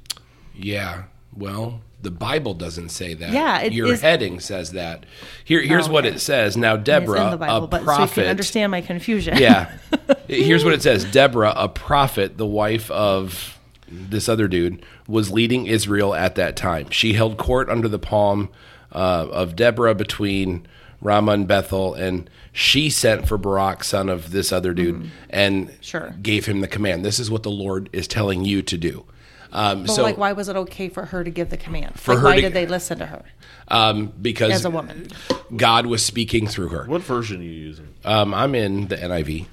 yeah. 0.56 1.03
Well, 1.36 1.82
the 2.02 2.12
Bible 2.12 2.54
doesn't 2.54 2.90
say 2.90 3.14
that. 3.14 3.32
Yeah, 3.32 3.60
it 3.62 3.74
your 3.74 3.96
heading 3.96 4.40
says 4.40 4.72
that. 4.72 5.06
Here, 5.44 5.62
here's 5.62 5.90
what 5.90 6.06
Okay. 6.06 6.16
it 6.16 6.20
says. 6.20 6.56
Now, 6.58 6.78
Deborah, 6.78 7.18
it's 7.18 7.26
in 7.26 7.32
the 7.32 7.38
Bible, 7.38 7.66
a 7.66 7.68
but 7.68 7.78
so 7.78 7.82
you 7.82 7.86
prophet. 7.98 8.14
can 8.22 8.26
understand 8.30 8.72
my 8.72 8.82
confusion. 8.82 9.38
yeah. 9.38 9.72
Here's 10.28 10.64
what 10.64 10.74
it 10.74 10.82
says 10.84 11.04
Deborah, 11.06 11.54
a 11.56 11.68
prophet, 11.68 12.38
the 12.38 12.46
wife 12.46 12.90
of 12.92 13.58
this 13.92 14.30
other 14.30 14.48
dude, 14.48 14.84
was 15.08 15.32
leading 15.32 15.66
Israel 15.66 16.14
at 16.14 16.36
that 16.36 16.56
time. 16.56 16.90
She 16.92 17.14
held 17.14 17.38
court 17.38 17.70
under 17.70 17.88
the 17.88 18.00
palm 18.00 18.50
uh, 18.94 19.28
of 19.32 19.56
Deborah 19.56 19.96
between 19.96 20.66
Ramah 21.02 21.32
and 21.34 21.48
Bethel, 21.48 21.94
and 21.96 22.30
she 22.54 22.90
sent 22.90 23.28
for 23.28 23.38
Barak, 23.38 23.84
son 23.84 24.08
of 24.10 24.32
this 24.32 24.52
other 24.52 24.74
dude, 24.74 25.10
and 25.30 25.72
Sure. 25.82 26.14
gave 26.22 26.46
him 26.46 26.62
the 26.62 26.68
command. 26.68 27.04
This 27.04 27.20
is 27.20 27.30
what 27.32 27.44
the 27.44 27.52
Lord 27.52 27.90
is 27.92 28.08
telling 28.08 28.46
you 28.46 28.62
to 28.62 28.78
do. 28.78 29.06
Um, 29.51 29.84
But 29.84 29.91
so, 29.94 30.03
like, 30.03 30.18
why 30.18 30.34
was 30.34 30.48
it 30.48 30.56
okay 30.56 30.89
for 30.89 31.06
her 31.06 31.24
to 31.24 31.29
give 31.32 31.50
the 31.50 31.58
command? 31.58 32.00
For 32.00 32.13
like, 32.13 32.22
her 32.22 32.27
why 32.27 32.36
to- 32.36 32.41
did 32.44 32.53
they 32.53 32.65
listen 32.68 33.00
to 33.00 33.06
her 33.08 33.24
um, 33.68 34.13
because 34.22 34.51
as 34.51 34.65
a 34.65 34.70
woman? 34.70 35.08
God 35.56 35.86
was 35.88 36.06
speaking 36.06 36.46
through 36.48 36.70
her. 36.70 36.86
What 36.86 37.01
version 37.01 37.39
are 37.41 37.44
you 37.44 37.50
using? 37.50 37.88
Um, 38.06 38.34
I'm 38.34 38.53
in 38.56 38.88
the 38.88 38.96
NIV. 38.98 39.48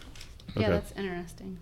Yeah, 0.57 0.71
that's 0.71 0.93
interesting. 0.93 1.59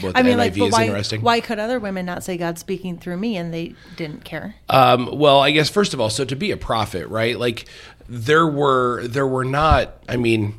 What 0.00 0.16
I 0.16 0.22
the 0.22 0.28
mean, 0.30 0.38
like, 0.38 0.56
but 0.56 0.64
is 0.66 0.72
why? 0.72 0.84
interesting. 0.84 1.20
Why 1.20 1.40
could 1.40 1.58
other 1.58 1.78
women 1.78 2.06
not 2.06 2.24
say 2.24 2.38
God's 2.38 2.60
speaking 2.60 2.96
through 2.98 3.18
me 3.18 3.36
and 3.36 3.52
they 3.52 3.74
didn't 3.96 4.24
care? 4.24 4.54
Um, 4.70 5.18
well, 5.18 5.40
I 5.40 5.50
guess 5.50 5.68
first 5.68 5.92
of 5.92 6.00
all, 6.00 6.08
so 6.08 6.24
to 6.24 6.34
be 6.36 6.50
a 6.52 6.56
prophet, 6.56 7.06
right? 7.08 7.38
Like 7.38 7.66
there 8.08 8.46
were 8.46 9.06
there 9.06 9.26
were 9.26 9.44
not. 9.44 10.02
I 10.08 10.16
mean, 10.16 10.58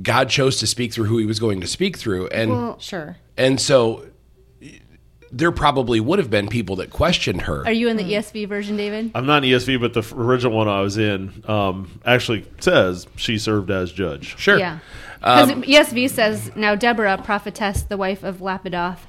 God 0.00 0.28
chose 0.28 0.58
to 0.60 0.66
speak 0.68 0.92
through 0.92 1.06
who 1.06 1.18
He 1.18 1.26
was 1.26 1.40
going 1.40 1.60
to 1.60 1.66
speak 1.66 1.96
through, 1.96 2.28
and 2.28 2.52
Well, 2.52 2.78
Sure. 2.78 3.16
and 3.36 3.60
so 3.60 4.06
there 5.32 5.52
probably 5.52 6.00
would 6.00 6.18
have 6.18 6.30
been 6.30 6.48
people 6.48 6.76
that 6.76 6.90
questioned 6.90 7.42
her. 7.42 7.64
Are 7.66 7.72
you 7.72 7.88
in 7.88 7.96
the. 7.96 8.02
ESV 8.04 8.48
version, 8.48 8.76
David? 8.76 9.12
I'm 9.14 9.26
not 9.26 9.44
in 9.44 9.50
ESV, 9.50 9.80
but 9.80 9.94
the 9.94 10.14
original 10.14 10.56
one 10.56 10.66
I 10.68 10.80
was 10.80 10.98
in 10.98 11.44
um, 11.46 12.00
actually 12.04 12.44
says 12.58 13.06
she 13.16 13.38
served 13.38 13.70
as 13.70 13.92
judge. 13.92 14.36
sure. 14.38 14.58
Yeah. 14.58 14.78
Because 15.18 15.50
Um, 15.50 15.62
ESV 15.62 16.10
says, 16.10 16.50
Now 16.56 16.74
Deborah, 16.74 17.20
prophetess, 17.22 17.82
the 17.82 17.96
wife 17.96 18.22
of 18.24 18.38
Lapidoth, 18.38 19.00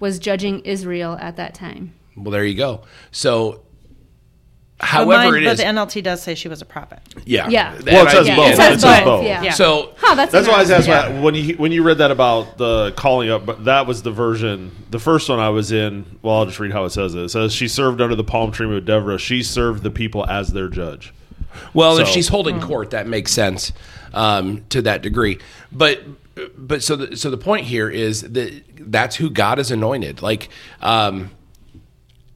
was 0.00 0.18
judging 0.18 0.60
Israel 0.60 1.16
at 1.20 1.36
that 1.36 1.54
time. 1.54 1.92
Well, 2.16 2.30
there 2.32 2.44
you 2.44 2.54
go. 2.56 2.82
So, 3.12 3.52
But 3.52 3.64
however 4.80 5.32
mine- 5.32 5.42
it 5.42 5.46
but 5.46 5.52
is, 5.54 5.58
the 5.58 5.64
NLT 5.64 6.02
does 6.02 6.22
say 6.22 6.34
she 6.34 6.48
was 6.48 6.62
a 6.62 6.64
prophet. 6.64 7.00
yeah, 7.24 7.48
Yeah. 7.48 7.72
Well, 7.84 8.06
it 8.06 8.10
says 8.10 8.26
NIV 8.28 8.36
both. 8.36 8.50
It 8.52 8.56
says 8.56 8.76
It 8.76 8.80
says 8.80 8.98
both. 9.00 9.04
both. 9.04 9.24
Yeah. 9.24 9.50
So 9.52 9.90
Huh, 9.98 10.14
that's 10.14 10.32
That's 10.32 10.46
why 10.48 10.54
I 10.54 10.60
was 10.60 10.70
interesting. 10.70 10.94
asking 10.94 11.22
when 11.22 11.34
you 11.34 11.54
when 11.56 11.72
you 11.72 11.82
read 11.82 11.98
that 11.98 12.10
about 12.10 12.58
the 12.58 12.92
calling 12.96 13.30
up. 13.30 13.44
But 13.46 13.64
that 13.64 13.86
was 13.86 14.02
the 14.02 14.10
version. 14.12 14.70
The 14.90 14.98
first 14.98 15.28
one 15.28 15.38
I 15.40 15.48
was 15.50 15.72
in. 15.72 16.04
Well, 16.22 16.36
I'll 16.36 16.46
just 16.46 16.60
read 16.60 16.72
how 16.72 16.84
it 16.84 16.90
says 16.90 17.14
it. 17.14 17.20
It 17.22 17.28
says 17.30 17.52
she 17.52 17.66
served 17.68 18.00
under 18.00 18.14
the 18.14 18.24
palm 18.24 18.52
tree 18.52 18.66
with 18.66 18.86
Deborah. 18.86 19.18
She 19.18 19.42
served 19.42 19.82
the 19.82 19.90
people 19.90 20.24
as 20.26 20.48
their 20.48 20.68
judge. 20.68 21.12
Well, 21.74 21.98
if 21.98 22.06
she's 22.08 22.28
holding 22.28 22.60
court, 22.60 22.90
that 22.90 23.06
makes 23.08 23.32
sense 23.32 23.72
um, 24.14 24.64
to 24.68 24.82
that 24.82 25.02
degree. 25.02 25.38
But 25.72 26.02
but 26.56 26.84
so 26.84 26.94
the, 26.94 27.16
so 27.16 27.30
the 27.30 27.36
point 27.36 27.66
here 27.66 27.90
is 27.90 28.22
that 28.22 28.62
that's 28.78 29.16
who 29.16 29.28
God 29.28 29.58
has 29.58 29.72
anointed. 29.72 30.22
Like 30.22 30.50
um, 30.80 31.30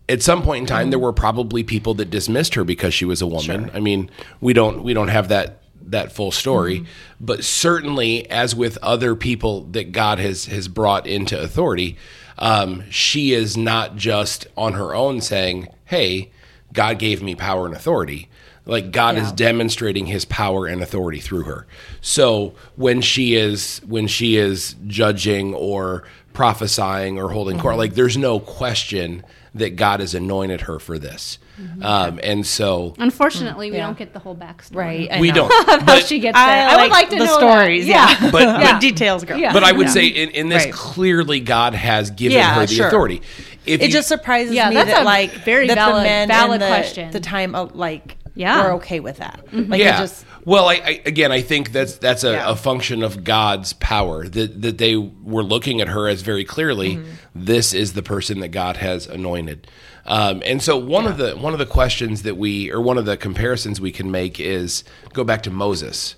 at 0.08 0.22
some 0.22 0.42
point 0.42 0.62
in 0.62 0.66
time, 0.66 0.90
there 0.90 0.98
mm-hmm. 0.98 1.04
were 1.04 1.12
probably 1.12 1.62
people 1.62 1.94
that 1.94 2.10
dismissed 2.10 2.54
her 2.54 2.64
because 2.64 2.92
she 2.94 3.04
was 3.04 3.22
a 3.22 3.26
woman. 3.26 3.70
I 3.72 3.80
mean, 3.80 4.10
we 4.40 4.52
don't 4.52 4.82
we 4.82 4.94
don't 4.94 5.08
have 5.08 5.28
that 5.28 5.62
that 5.86 6.12
full 6.12 6.32
story, 6.32 6.80
mm-hmm. 6.80 6.86
but 7.20 7.44
certainly, 7.44 8.28
as 8.30 8.54
with 8.54 8.78
other 8.82 9.14
people 9.14 9.64
that 9.72 9.92
God 9.92 10.18
has 10.18 10.46
has 10.46 10.68
brought 10.68 11.06
into 11.06 11.40
authority, 11.40 11.96
um, 12.38 12.84
she 12.90 13.32
is 13.32 13.56
not 13.56 13.96
just 13.96 14.46
on 14.56 14.74
her 14.74 14.94
own 14.94 15.20
saying, 15.20 15.68
"Hey, 15.84 16.30
God 16.72 16.98
gave 16.98 17.22
me 17.22 17.34
power 17.34 17.66
and 17.66 17.74
authority." 17.74 18.28
Like 18.64 18.92
God 18.92 19.18
is 19.18 19.32
demonstrating 19.32 20.06
His 20.06 20.24
power 20.24 20.66
and 20.66 20.80
authority 20.82 21.18
through 21.18 21.42
her. 21.44 21.66
So 22.00 22.54
when 22.76 23.00
she 23.00 23.34
is 23.34 23.80
when 23.86 24.06
she 24.06 24.36
is 24.36 24.76
judging 24.86 25.52
or 25.52 26.04
prophesying 26.32 27.18
or 27.18 27.30
holding 27.30 27.58
court, 27.58 27.72
mm-hmm. 27.72 27.80
like 27.80 27.94
there's 27.94 28.16
no 28.16 28.38
question 28.38 29.24
that 29.54 29.76
God 29.76 30.00
has 30.00 30.14
anointed 30.14 30.62
her 30.62 30.78
for 30.78 30.98
this. 30.98 31.38
Um, 31.82 32.18
and 32.22 32.46
so 32.46 32.94
Unfortunately, 32.98 33.70
we 33.70 33.76
Yeah. 33.76 33.86
don't 33.86 33.98
get 33.98 34.12
the 34.14 34.18
whole 34.18 34.34
backstory. 34.34 34.74
Right. 35.10 35.20
We 35.20 35.30
don't. 35.30 35.50
Of 35.52 35.66
how 35.80 35.84
But, 35.84 36.06
she 36.06 36.18
gets 36.18 36.36
there. 36.36 36.68
I, 36.68 36.82
would 36.82 36.90
like 36.90 37.10
to 37.10 37.16
the 37.16 37.24
know 37.26 37.36
stories. 37.38 37.86
That. 37.86 38.18
Yeah. 38.22 38.30
but, 38.30 38.42
Yeah. 38.42 38.72
but 38.72 38.80
details 38.80 39.24
go. 39.24 39.36
Yeah. 39.36 39.52
But 39.52 39.62
I 39.62 39.72
would 39.72 39.88
Yeah. 39.88 39.92
say 39.92 40.06
in, 40.06 40.30
in 40.30 40.48
this, 40.48 40.64
Right. 40.64 40.72
clearly 40.74 41.40
God 41.40 41.74
has 41.74 42.10
given 42.10 42.38
Yeah, 42.38 42.54
her 42.54 42.66
the 42.66 42.74
sure. 42.74 42.88
authority. 42.88 43.20
If 43.66 43.80
It 43.80 43.86
you- 43.88 43.92
just 43.92 44.08
surprises 44.08 44.54
Yeah, 44.54 44.70
me 44.70 44.74
that's 44.76 44.90
that 44.90 45.02
a 45.02 45.04
like 45.04 45.30
very 45.44 45.66
that 45.68 45.74
valid- 45.76 45.96
the 46.00 46.02
men 46.08 46.28
valid 46.28 46.54
in 46.54 46.60
the, 46.60 46.66
question. 46.74 47.10
the 47.12 47.20
time 47.20 47.54
uh, 47.54 47.66
like 47.74 48.16
Yeah. 48.34 48.62
we're 48.64 48.74
okay 48.76 49.00
with 49.00 49.18
that. 49.18 49.44
Like 49.52 49.78
yeah. 49.80 49.96
it 49.96 50.00
just 50.00 50.24
well, 50.44 50.68
I, 50.68 50.74
I 50.74 51.00
again, 51.06 51.30
I 51.30 51.40
think 51.42 51.70
that's 51.70 51.98
that's 51.98 52.24
a, 52.24 52.32
Yeah. 52.32 52.50
a 52.50 52.56
function 52.56 53.04
of 53.04 53.22
God's 53.22 53.74
power 53.74 54.26
that 54.26 54.62
that 54.62 54.78
they 54.78 54.96
were 54.96 55.44
looking 55.44 55.80
at 55.80 55.86
her 55.88 56.08
as 56.08 56.22
very 56.22 56.44
clearly. 56.44 56.96
Mm-hmm. 56.96 57.10
This 57.34 57.72
is 57.72 57.94
the 57.94 58.02
person 58.02 58.40
that 58.40 58.48
God 58.48 58.76
has 58.76 59.06
anointed. 59.06 59.66
Um, 60.04 60.42
and 60.44 60.62
so 60.62 60.76
one 60.76 61.06
of 61.06 61.16
the 61.16 61.34
one 61.36 61.52
of 61.52 61.58
the 61.58 61.66
questions 61.66 62.22
that 62.22 62.36
we 62.36 62.70
or 62.70 62.80
one 62.80 62.98
of 62.98 63.06
the 63.06 63.16
comparisons 63.16 63.80
we 63.80 63.92
can 63.92 64.10
make 64.10 64.38
is 64.40 64.84
go 65.12 65.24
back 65.24 65.42
to 65.44 65.50
Moses, 65.50 66.16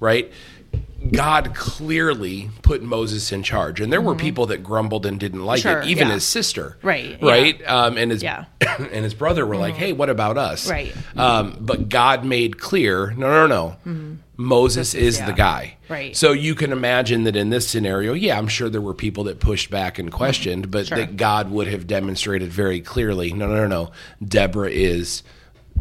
right? 0.00 0.32
God 1.12 1.54
clearly 1.54 2.50
put 2.62 2.82
Moses 2.82 3.30
in 3.30 3.42
charge, 3.42 3.80
and 3.80 3.92
there 3.92 4.00
were 4.00 4.16
people 4.16 4.46
that 4.46 4.58
grumbled 4.64 5.06
and 5.06 5.18
didn't 5.18 5.44
like 5.44 5.60
Mm-hmm. 5.60 5.68
Sure, 5.68 5.82
it. 5.82 5.88
Even 5.88 6.08
yeah. 6.08 6.14
his 6.14 6.24
sister, 6.24 6.76
Right, 6.82 7.18
Right, 7.22 7.68
um, 7.68 7.96
and 7.96 8.10
his 8.10 8.22
Yeah. 8.22 8.46
Mm-hmm. 8.60 8.82
and 8.92 9.04
his 9.04 9.14
brother 9.14 9.46
were 9.46 9.56
like, 9.56 9.74
"Hey, 9.74 9.92
what 9.92 10.10
about 10.10 10.36
us?" 10.36 10.68
Right. 10.68 10.92
Um, 11.16 11.56
but 11.60 11.88
God 11.88 12.24
made 12.24 12.58
clear, 12.58 13.12
no, 13.12 13.46
no, 13.46 13.76
no. 13.84 14.18
Moses 14.40 14.94
is 14.94 15.18
yeah. 15.18 15.26
the 15.26 15.32
guy. 15.32 15.76
Right. 15.88 16.16
So 16.16 16.30
you 16.30 16.54
can 16.54 16.70
imagine 16.70 17.24
that 17.24 17.34
in 17.34 17.50
this 17.50 17.68
scenario, 17.68 18.12
yeah, 18.12 18.38
I'm 18.38 18.46
sure 18.46 18.70
there 18.70 18.80
were 18.80 18.94
people 18.94 19.24
that 19.24 19.40
pushed 19.40 19.68
back 19.68 19.98
and 19.98 20.12
questioned, 20.12 20.70
but 20.70 20.86
Sure. 20.86 20.96
that 20.96 21.16
God 21.16 21.50
would 21.50 21.66
have 21.66 21.88
demonstrated 21.88 22.52
very 22.52 22.80
clearly, 22.80 23.32
no, 23.32 23.48
no, 23.48 23.56
no, 23.56 23.66
no. 23.66 23.90
Deborah 24.24 24.70
is 24.70 25.24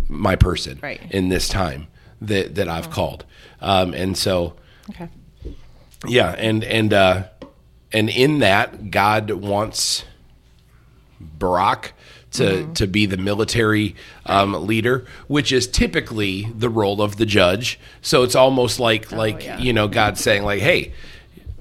my 0.10 0.36
person 0.36 0.80
Right. 0.82 1.00
in 1.12 1.30
this 1.30 1.48
time 1.48 1.88
that 2.20 2.56
that 2.56 2.68
I've 2.68 2.90
called. 2.90 3.26
Um, 3.62 3.94
and 3.94 4.18
so 4.18 4.56
okay. 4.90 5.08
yeah, 6.08 6.32
and 6.32 6.64
and 6.64 6.92
uh, 6.94 7.24
and 7.94 8.10
in 8.10 8.40
that, 8.40 8.90
God 8.90 9.30
wants 9.30 10.04
Barak 11.20 11.94
to 12.32 12.44
Mm-hmm. 12.44 12.74
to 12.74 12.88
be 12.88 13.06
the 13.06 13.18
military 13.18 13.96
um, 14.26 14.54
leader, 14.68 15.06
which 15.28 15.52
is 15.52 15.68
typically 15.68 16.44
the 16.56 16.70
role 16.70 17.02
of 17.02 17.16
the 17.18 17.26
judge. 17.26 17.80
So 18.02 18.24
it's 18.24 18.36
almost 18.36 18.80
like 18.80 19.12
like 19.12 19.36
Oh, 19.38 19.46
yeah. 19.46 19.60
you 19.60 19.74
know 19.74 19.88
God 19.88 20.18
saying 20.18 20.44
like, 20.44 20.62
hey. 20.62 20.94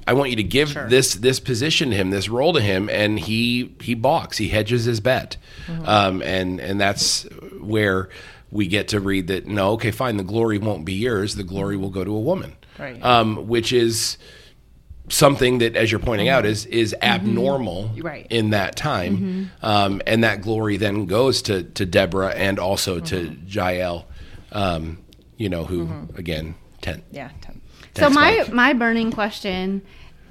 I 0.08 0.12
want 0.12 0.30
you 0.30 0.37
to 0.37 0.44
give 0.44 0.73
this 0.88 1.14
this 1.14 1.40
position 1.40 1.90
to 1.90 1.96
him, 1.96 2.11
this 2.11 2.28
role 2.28 2.52
to 2.52 2.61
him, 2.61 2.88
and 2.88 3.18
he 3.18 3.75
he 3.80 3.94
balks, 3.94 4.38
he 4.38 4.46
hedges 4.46 4.85
his 4.85 5.00
bet, 5.00 5.37
Mm-hmm. 5.66 5.85
um, 5.85 6.23
and 6.23 6.61
and 6.61 6.80
that's 6.80 7.25
where 7.61 8.08
we 8.52 8.68
get 8.68 8.87
to 8.88 9.00
read 9.00 9.26
that. 9.26 9.49
No, 9.49 9.73
okay, 9.73 9.90
fine, 9.90 10.16
the 10.16 10.23
glory 10.23 10.58
won't 10.58 10.85
be 10.85 10.92
yours. 10.94 11.35
The 11.35 11.42
glory 11.42 11.76
will 11.76 11.90
go 11.90 12.04
to 12.04 12.14
a 12.14 12.20
woman, 12.20 12.52
Right. 12.78 13.04
um, 13.04 13.49
which 13.49 13.73
is 13.73 14.16
something 15.08 15.58
that, 15.58 15.76
as 15.76 15.90
you're 15.90 16.00
pointing 16.00 16.28
out, 16.28 16.44
is 16.46 16.66
is 16.66 16.94
abnormal 17.02 17.84
Mm-hmm. 17.94 18.00
Right. 18.06 18.25
Mm-hmm. 18.25 18.34
in 18.34 18.50
that 18.50 18.76
time, 18.76 19.50
um, 19.62 20.02
and 20.06 20.25
that 20.25 20.42
glory 20.42 20.76
then 20.76 21.06
goes 21.06 21.42
to 21.42 21.62
to 21.62 21.86
Deborah 21.86 22.30
and 22.34 22.58
also 22.58 23.00
to 23.00 23.16
Mm-hmm. 23.16 23.46
Jael, 23.48 24.06
um, 24.52 24.98
you 25.36 25.48
know, 25.48 25.64
who 25.64 25.88
again 26.16 26.54
ten. 26.80 27.02
Yeah. 27.10 27.30
ten. 27.40 27.60
So 27.94 28.10
my 28.10 28.46
my 28.52 28.72
burning 28.75 29.10
question 29.10 29.82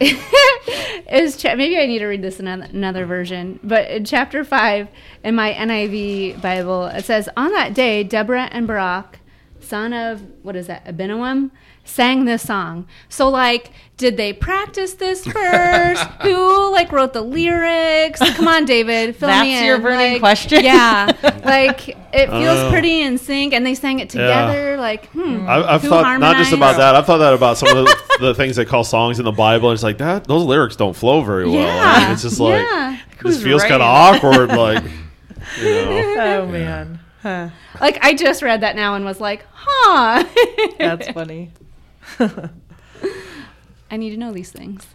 is 1.09 1.37
cha- 1.37 1.55
maybe 1.55 1.77
I 1.77 1.85
need 1.85 1.99
to 1.99 2.05
read 2.07 2.21
this 2.21 2.39
in 2.39 2.47
another, 2.47 2.69
another 2.71 3.05
version, 3.05 3.59
but 3.63 3.89
in 3.89 4.05
chapter 4.05 4.43
five 4.43 4.87
in 5.23 5.35
my 5.35 5.53
NIV 5.53 6.41
Bible 6.41 6.85
it 6.87 7.05
says, 7.05 7.29
"On 7.37 7.51
that 7.53 7.73
day, 7.73 8.03
Deborah 8.03 8.49
and 8.51 8.67
Barak, 8.67 9.19
son 9.59 9.93
of 9.93 10.21
what 10.43 10.55
is 10.55 10.67
that, 10.67 10.85
Abinoam, 10.85 11.51
sang 11.85 12.25
this 12.25 12.41
song." 12.43 12.87
So 13.09 13.29
like, 13.29 13.71
did 13.97 14.17
they 14.17 14.33
practice 14.33 14.95
this 14.95 15.25
first? 15.25 16.03
Who 16.23 16.71
like 16.71 16.91
wrote 16.91 17.13
the 17.13 17.21
lyrics? 17.21 18.19
Come 18.35 18.47
on, 18.49 18.65
David, 18.65 19.15
fill 19.15 19.29
me 19.29 19.33
in. 19.35 19.39
That's 19.39 19.61
in. 19.61 19.65
your 19.65 19.79
burning 19.79 20.11
Like, 20.13 20.19
question? 20.21 20.63
Yeah, 20.65 21.11
like 21.45 21.89
it 22.13 22.29
feels 22.29 22.59
Oh. 22.59 22.69
pretty 22.71 23.01
in 23.01 23.17
sync, 23.17 23.53
and 23.53 23.65
they 23.65 23.75
sang 23.75 23.99
it 23.99 24.09
together. 24.09 24.75
Like, 24.77 25.07
hmm, 25.11 25.45
I, 25.47 25.75
I've 25.75 25.81
who 25.81 25.89
thought 25.89 26.19
not 26.19 26.35
just 26.37 26.51
about 26.53 26.77
that. 26.77 26.95
I've 26.95 27.05
thought 27.05 27.17
that 27.19 27.33
about 27.33 27.57
some 27.57 27.69
of 27.77 27.85
the, 27.85 27.97
the 28.19 28.35
things 28.35 28.55
they 28.57 28.65
call 28.65 28.83
songs 28.83 29.19
in 29.19 29.25
the 29.25 29.31
Bible. 29.31 29.71
It's 29.71 29.83
like 29.83 29.97
that; 29.99 30.25
those 30.25 30.43
lyrics 30.43 30.75
don't 30.75 30.95
flow 30.95 31.21
very 31.21 31.45
well. 31.49 31.55
I 31.59 31.93
Yeah. 31.97 32.03
mean, 32.03 32.11
it's 32.13 32.21
just 32.23 32.39
like 32.39 32.61
Yeah. 32.61 32.93
it 32.93 32.99
just 33.11 33.19
Who's 33.21 33.43
feels 33.43 33.61
kind 33.63 33.81
of 33.81 33.81
awkward. 33.81 34.49
Like 34.55 34.83
you 35.61 35.65
know, 35.65 36.15
Oh 36.41 36.45
man. 36.47 36.99
Huh. 37.21 37.49
Like 37.79 37.97
I 38.03 38.13
just 38.13 38.41
read 38.41 38.61
that 38.61 38.75
now 38.75 38.95
and 38.95 39.03
was 39.05 39.19
like, 39.19 39.45
huh. 39.53 40.23
That's 40.79 41.07
funny. 41.09 41.51
I 43.91 43.97
need 43.97 44.11
to 44.11 44.17
know 44.17 44.31
these 44.31 44.51
things. 44.51 44.85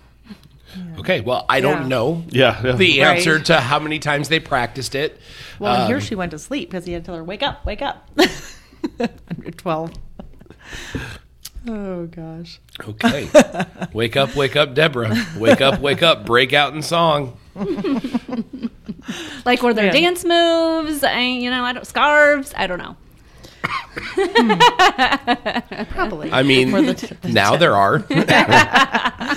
Okay, 0.99 1.21
well, 1.21 1.47
I 1.49 1.57
Yeah. 1.57 1.62
don't 1.62 1.88
know 1.88 2.25
yeah, 2.29 2.61
yeah. 2.64 2.73
the 2.76 3.00
Right. 3.00 3.17
answer 3.17 3.40
to 3.40 3.61
how 3.61 3.79
many 3.81 3.99
times 3.99 4.29
they 4.29 4.38
practiced 4.38 4.95
it. 4.95 5.19
Well, 5.59 5.73
and 5.75 5.83
Um, 5.83 5.88
here 5.88 6.00
she 6.00 6.14
went 6.14 6.31
to 6.31 6.38
sleep 6.38 6.71
because 6.71 6.87
he 6.87 6.93
had 6.93 7.02
to 7.02 7.07
tell 7.07 7.17
her, 7.17 7.25
"Wake 7.25 7.43
up, 7.43 7.67
wake 7.67 7.83
up." 7.83 8.09
Under 9.00 9.50
twelve. 9.57 9.93
Oh 11.69 12.07
gosh. 12.07 12.61
Okay, 12.88 13.29
wake 13.93 14.17
up, 14.17 14.35
wake 14.37 14.55
up, 14.57 14.75
Deborah. 14.75 15.14
Wake 15.38 15.61
up, 15.61 15.81
wake 15.81 16.02
up. 16.05 16.25
Break 16.25 16.52
out 16.52 16.73
in 16.75 16.83
song. 16.83 17.37
like 19.45 19.62
were 19.62 19.75
there 19.75 19.87
Yeah. 19.87 19.93
dance 19.93 20.25
moves? 20.25 21.02
I, 21.02 21.21
you 21.21 21.50
know, 21.50 21.64
I 21.64 21.73
don't 21.73 21.87
scarves. 21.87 22.55
I 22.57 22.67
don't 22.69 22.79
know. 22.79 22.97
Probably. 25.90 26.30
I 26.32 26.42
mean, 26.42 26.70
For 26.70 26.82
the- 26.82 27.16
the 27.23 27.28
now 27.28 27.50
judge. 27.52 27.61
there 27.61 27.76
are. 27.76 28.04
I 28.12 29.37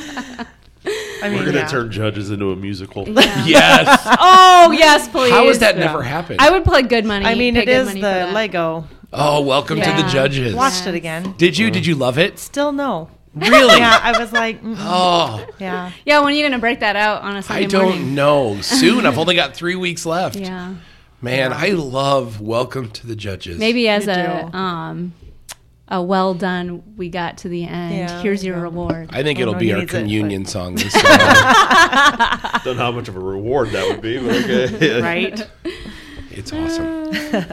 mean, 1.30 1.38
We're 1.40 1.46
gonna 1.46 1.60
yeah. 1.60 1.68
turn 1.68 1.90
judges 1.92 2.30
into 2.32 2.52
a 2.52 2.56
musical. 2.56 3.08
yes. 3.10 4.02
Oh 4.20 4.72
yes, 4.78 5.08
please. 5.08 5.32
How 5.32 5.46
has 5.48 5.60
that 5.60 5.78
Yeah. 5.78 5.86
never 5.86 6.04
happened? 6.04 6.42
I 6.42 6.52
would 6.52 6.66
play 6.66 6.82
good 6.82 7.06
money. 7.06 7.26
I 7.26 7.36
mean, 7.36 7.54
pay 7.56 7.62
it 7.62 7.66
good 7.66 7.78
is 7.78 7.88
money 7.88 8.02
the. 8.02 8.30
Lego. 8.34 8.86
oh, 9.14 9.42
welcome 9.42 9.80
to 9.80 9.92
the 9.92 10.04
judges. 10.12 10.54
Watched 10.54 10.86
it 10.88 10.96
again. 10.96 11.34
Did 11.38 11.58
you? 11.58 11.72
Did 11.72 11.86
you 11.86 11.96
love 11.96 12.18
it? 12.18 12.40
Still 12.40 12.72
no. 12.74 13.10
Really? 13.36 13.78
Yeah, 13.78 14.00
I 14.04 14.20
was 14.20 14.32
like, 14.32 14.62
mm, 14.62 14.76
Oh, 14.78 15.44
yeah. 15.58 15.90
Yeah, 16.06 16.20
when 16.20 16.34
are 16.34 16.36
you 16.36 16.44
gonna 16.46 16.60
break 16.60 16.82
that 16.82 16.96
out 16.96 17.24
on 17.24 17.36
a 17.38 17.42
Sunday 17.42 17.64
I 17.64 17.68
don't 17.68 17.84
morning? 17.86 18.14
know. 18.14 18.62
Soon. 18.62 19.08
I've 19.08 19.18
only 19.24 19.34
got 19.36 19.56
three 19.56 19.74
weeks 19.76 20.06
left. 20.06 20.36
Yeah, 20.36 20.76
Man, 21.24 21.54
I 21.54 21.70
love 21.70 22.42
Welcome 22.42 22.90
to 22.92 23.08
the 23.08 23.16
Judges. 23.16 23.58
maybe 23.58 23.88
as 23.88 24.06
You 24.08 24.12
a 24.12 24.50
do. 24.52 24.58
um 24.58 25.14
a 25.88 26.02
well 26.02 26.34
done. 26.34 26.96
We 26.98 27.10
got 27.10 27.38
to 27.40 27.50
the 27.50 27.64
end. 27.66 27.96
Yeah, 27.96 28.22
Here's 28.22 28.44
your 28.44 28.56
yeah. 28.58 28.62
reward. 28.64 29.10
I 29.12 29.24
think 29.24 29.40
Oh, 29.40 29.44
it'll 29.44 29.54
no, 29.54 29.60
be 29.60 29.72
our 29.74 29.80
needs 29.80 29.94
it, 29.94 30.00
communion 30.00 30.46
song 30.46 30.76
this 30.76 30.92
summer. 30.94 31.08
Don't 32.66 32.76
know 32.78 32.84
how 32.84 32.92
much 32.92 33.08
of 33.08 33.16
a 33.16 33.20
reward 33.20 33.70
that 33.70 33.88
would 33.88 34.02
be, 34.02 34.18
but 34.20 34.36
okay. 34.44 35.02
Right? 35.02 35.50
it's 36.32 36.52
awesome. 36.52 37.12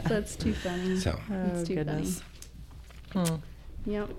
That's 0.09 0.35
too 0.37 0.53
funny. 0.55 0.99
So, 0.99 1.19
That's 1.29 1.69
too 1.69 1.75
Oh, 1.75 1.77
goodness. 1.77 2.23
funny. 3.12 3.41
Yep. 3.87 4.11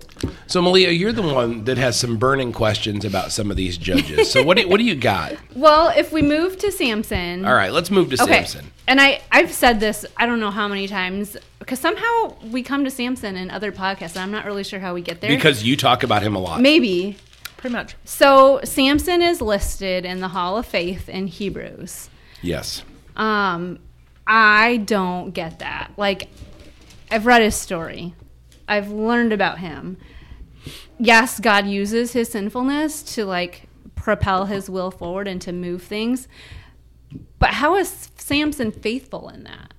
so 0.48 0.60
Malia, 0.60 0.90
you're 0.90 1.12
the 1.12 1.22
one 1.22 1.64
that 1.64 1.78
has 1.78 1.98
some 1.98 2.16
burning 2.16 2.52
questions 2.52 3.04
about 3.04 3.30
some 3.32 3.50
of 3.50 3.56
these 3.56 3.78
judges. 3.78 4.30
So, 4.30 4.42
what 4.42 4.56
do, 4.58 4.68
what 4.68 4.78
do 4.78 4.84
you 4.84 4.94
got? 4.96 5.34
Well, 5.54 5.92
if 5.96 6.12
we 6.12 6.22
move 6.22 6.58
to 6.58 6.72
Samson, 6.72 7.44
All 7.44 7.54
right, 7.54 7.72
let's 7.72 7.90
move 7.90 8.10
to 8.10 8.22
Okay. 8.22 8.44
Samson. 8.44 8.72
And 8.88 9.00
I, 9.00 9.20
I've 9.30 9.52
said 9.52 9.78
this, 9.80 10.04
I 10.16 10.26
don't 10.26 10.40
know 10.40 10.50
how 10.50 10.66
many 10.66 10.88
times, 10.88 11.36
because 11.60 11.78
somehow 11.78 12.34
we 12.50 12.62
come 12.62 12.82
to 12.84 12.90
Samson 12.90 13.36
in 13.36 13.50
other 13.50 13.70
podcasts, 13.70 14.12
and 14.16 14.18
I'm 14.18 14.30
not 14.32 14.44
really 14.44 14.64
sure 14.64 14.80
how 14.80 14.94
we 14.94 15.02
get 15.02 15.20
there. 15.20 15.30
Because 15.30 15.62
you 15.62 15.76
talk 15.76 16.02
about 16.02 16.22
him 16.22 16.34
a 16.34 16.38
lot. 16.40 16.60
maybe. 16.60 17.16
Pretty 17.58 17.76
much. 17.76 17.94
So 18.04 18.60
Samson 18.64 19.22
is 19.22 19.40
listed 19.40 20.04
in 20.04 20.18
the 20.20 20.28
Hall 20.28 20.58
of 20.58 20.66
Faith 20.66 21.08
in 21.08 21.28
Hebrews. 21.28 22.10
Yes. 22.42 22.82
Um, 23.14 23.78
I 24.26 24.78
don't 24.78 25.30
get 25.30 25.60
that. 25.60 25.92
Like, 25.96 26.28
I've 27.10 27.24
read 27.26 27.42
his 27.42 27.54
story. 27.54 28.14
I've 28.72 28.90
learned 28.90 29.32
about 29.32 29.58
him. 29.58 29.96
Yes, 30.98 31.40
God 31.40 31.66
uses 31.66 32.12
his 32.12 32.28
sinfulness 32.30 33.02
to 33.14 33.24
like 33.24 33.68
propel 33.94 34.46
his 34.46 34.70
will 34.70 34.90
forward 34.90 35.28
and 35.28 35.40
to 35.42 35.52
move 35.52 35.82
things. 35.82 36.28
But 37.38 37.50
how 37.50 37.74
is 37.76 38.08
Samson 38.16 38.70
faithful 38.72 39.28
in 39.28 39.44
that? 39.44 39.74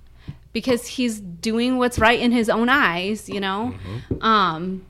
Because 0.52 0.86
he's 0.88 1.20
doing 1.20 1.78
what's 1.78 1.98
right 1.98 2.20
in 2.20 2.32
his 2.32 2.50
own 2.50 2.70
eyes, 2.70 3.28
you 3.30 3.40
know? 3.40 3.74
Um, 4.22 4.86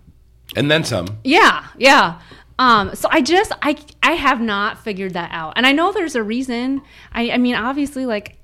And 0.56 0.70
then 0.70 0.84
some. 0.84 1.08
yeah, 1.24 1.68
yeah. 1.78 2.20
Um, 2.60 2.94
so 2.96 3.08
I 3.12 3.22
just 3.22 3.52
I 3.62 3.78
I 4.04 4.12
have 4.14 4.40
not 4.42 4.84
figured 4.84 5.14
that 5.14 5.30
out, 5.32 5.54
and 5.56 5.66
I 5.66 5.72
know 5.72 5.92
there's 5.92 6.16
a 6.16 6.22
reason. 6.24 6.82
I 7.12 7.32
I 7.32 7.38
mean, 7.38 7.56
obviously, 7.56 8.06
like 8.06 8.38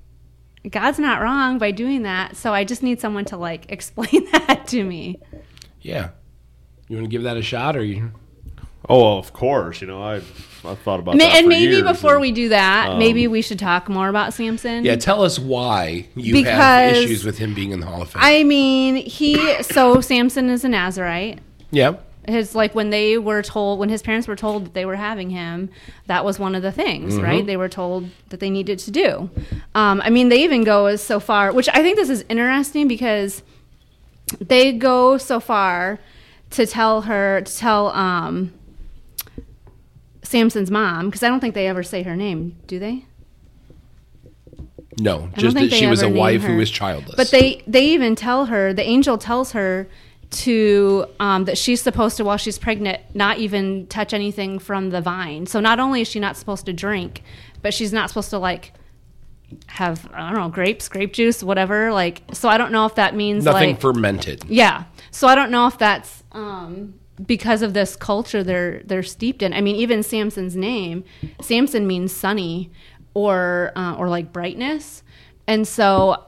God's 0.68 0.98
not 0.98 1.20
wrong 1.22 1.58
by 1.58 1.70
doing 1.70 2.02
that. 2.02 2.36
So 2.36 2.52
I 2.52 2.64
just 2.64 2.82
need 2.82 3.00
someone 3.00 3.24
to 3.26 3.36
like 3.36 3.70
explain 3.76 4.26
that 4.32 4.66
to 4.68 4.82
me. 4.82 5.20
Yeah. 5.80 6.10
You 6.88 6.96
want 6.96 7.06
to 7.06 7.10
give 7.10 7.22
that 7.22 7.36
a 7.36 7.42
shot, 7.42 7.76
or 7.76 7.84
you? 7.84 8.10
Oh, 8.88 9.18
of 9.18 9.32
course. 9.32 9.80
You 9.80 9.86
know, 9.86 10.02
I 10.02 10.16
I 10.64 10.74
thought 10.74 11.00
about 11.00 11.14
Ma- 11.16 11.24
that 11.24 11.36
and 11.36 11.44
for 11.44 11.48
maybe 11.50 11.72
years, 11.74 11.82
before 11.82 12.12
and- 12.14 12.20
we 12.22 12.32
do 12.32 12.48
that, 12.48 12.90
um, 12.90 12.98
maybe 12.98 13.26
we 13.28 13.42
should 13.42 13.58
talk 13.58 13.88
more 13.88 14.08
about 14.08 14.34
Samson. 14.34 14.84
Yeah, 14.84 14.96
tell 14.96 15.22
us 15.22 15.38
why 15.38 16.08
you 16.16 16.44
have 16.44 16.96
issues 16.96 17.24
with 17.24 17.38
him 17.38 17.54
being 17.54 17.70
in 17.70 17.80
the 17.80 17.86
Hall 17.86 18.02
of 18.02 18.10
Fame. 18.10 18.22
I 18.24 18.42
mean, 18.44 18.96
he 18.96 19.62
so 19.62 20.00
Samson 20.00 20.50
is 20.50 20.64
a 20.64 20.68
Nazarite. 20.68 21.38
yeah. 21.70 21.94
his 22.26 22.54
like 22.54 22.74
when 22.74 22.90
they 22.90 23.16
were 23.18 23.42
told 23.42 23.78
when 23.78 23.88
his 23.88 24.02
parents 24.02 24.26
were 24.28 24.36
told 24.36 24.64
that 24.66 24.74
they 24.74 24.84
were 24.84 24.96
having 24.96 25.30
him 25.30 25.70
that 26.06 26.24
was 26.24 26.38
one 26.38 26.54
of 26.54 26.62
the 26.62 26.70
things 26.70 27.16
right 27.16 27.46
they 27.46 27.56
were 27.56 27.68
told 27.68 28.08
that 28.28 28.40
they 28.40 28.50
needed 28.50 28.78
to 28.78 28.90
do 28.90 29.30
um, 29.74 30.00
i 30.04 30.10
mean 30.10 30.28
they 30.28 30.44
even 30.44 30.62
go 30.62 30.84
as 30.86 31.02
so 31.02 31.18
far 31.18 31.50
which 31.50 31.68
i 31.70 31.80
think 31.82 31.96
this 31.96 32.10
is 32.10 32.22
interesting 32.28 32.86
because 32.86 33.42
they 34.38 34.72
go 34.72 35.18
so 35.18 35.40
far 35.40 35.98
to 36.50 36.66
tell 36.66 37.02
her 37.02 37.40
to 37.42 37.56
tell 37.56 37.88
um, 37.88 38.52
samson's 40.22 40.70
mom 40.70 41.06
because 41.06 41.22
i 41.22 41.28
don't 41.28 41.40
think 41.40 41.54
they 41.54 41.66
ever 41.66 41.82
say 41.82 42.02
her 42.02 42.16
name 42.16 42.56
do 42.66 42.78
they 42.78 43.04
No, 45.00 45.30
just 45.36 45.56
that 45.56 45.72
she 45.72 45.86
was 45.86 46.02
a 46.02 46.08
wife 46.08 46.42
who 46.42 46.56
was 46.56 46.70
childless. 46.70 47.14
But 47.16 47.30
they 47.30 47.62
they 47.66 47.86
even 47.86 48.14
tell 48.16 48.46
her 48.46 48.72
the 48.74 48.82
angel 48.82 49.16
tells 49.18 49.52
her 49.52 49.88
to 50.30 51.06
um, 51.18 51.44
that 51.46 51.56
she's 51.58 51.80
supposed 51.80 52.16
to 52.18 52.24
while 52.24 52.36
she's 52.36 52.58
pregnant 52.58 53.00
not 53.14 53.38
even 53.38 53.86
touch 53.86 54.12
anything 54.12 54.58
from 54.58 54.90
the 54.90 55.00
vine. 55.00 55.46
So 55.46 55.58
not 55.60 55.80
only 55.80 56.02
is 56.02 56.08
she 56.08 56.20
not 56.20 56.36
supposed 56.36 56.66
to 56.66 56.72
drink, 56.72 57.22
but 57.62 57.72
she's 57.72 57.92
not 57.92 58.10
supposed 58.10 58.30
to 58.30 58.38
like 58.38 58.72
have 59.66 60.08
I 60.12 60.30
don't 60.30 60.40
know 60.40 60.48
grapes, 60.48 60.88
grape 60.88 61.12
juice, 61.12 61.42
whatever. 61.42 61.92
Like 61.92 62.22
so 62.32 62.48
I 62.48 62.58
don't 62.58 62.72
know 62.72 62.86
if 62.86 62.94
that 62.96 63.14
means 63.14 63.44
nothing 63.44 63.70
like 63.70 63.80
fermented. 63.80 64.44
yeah. 64.48 64.84
So 65.10 65.26
I 65.26 65.34
don't 65.34 65.50
know 65.50 65.66
if 65.66 65.78
that's 65.78 66.22
um, 66.32 66.94
because 67.24 67.62
of 67.62 67.74
this 67.74 67.96
culture 67.96 68.42
they're 68.42 68.82
they're 68.84 69.02
steeped 69.02 69.42
in. 69.42 69.52
I 69.52 69.60
mean, 69.60 69.76
even 69.76 70.02
Samson's 70.02 70.56
name, 70.56 71.04
Samson 71.40 71.86
means 71.86 72.12
sunny 72.12 72.70
or 73.14 73.72
uh, 73.76 73.94
or 73.98 74.08
like 74.08 74.32
brightness, 74.32 75.02
and 75.46 75.66
so 75.66 76.26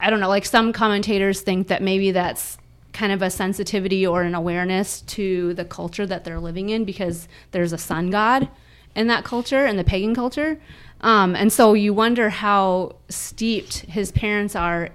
I 0.00 0.10
don't 0.10 0.20
know. 0.20 0.28
Like 0.28 0.46
some 0.46 0.72
commentators 0.72 1.42
think 1.42 1.68
that 1.68 1.82
maybe 1.82 2.10
that's 2.10 2.58
kind 2.92 3.12
of 3.12 3.22
a 3.22 3.30
sensitivity 3.30 4.06
or 4.06 4.22
an 4.22 4.34
awareness 4.34 5.00
to 5.00 5.54
the 5.54 5.64
culture 5.64 6.06
that 6.06 6.24
they're 6.24 6.40
living 6.40 6.68
in 6.68 6.84
because 6.84 7.26
there's 7.52 7.72
a 7.72 7.78
sun 7.78 8.10
god 8.10 8.48
in 8.94 9.06
that 9.06 9.24
culture 9.24 9.64
in 9.66 9.76
the 9.76 9.84
pagan 9.84 10.14
culture. 10.14 10.60
Um, 11.02 11.34
and 11.34 11.52
so 11.52 11.74
you 11.74 11.92
wonder 11.92 12.30
how 12.30 12.96
steeped 13.08 13.78
his 13.80 14.12
parents 14.12 14.54
are 14.54 14.90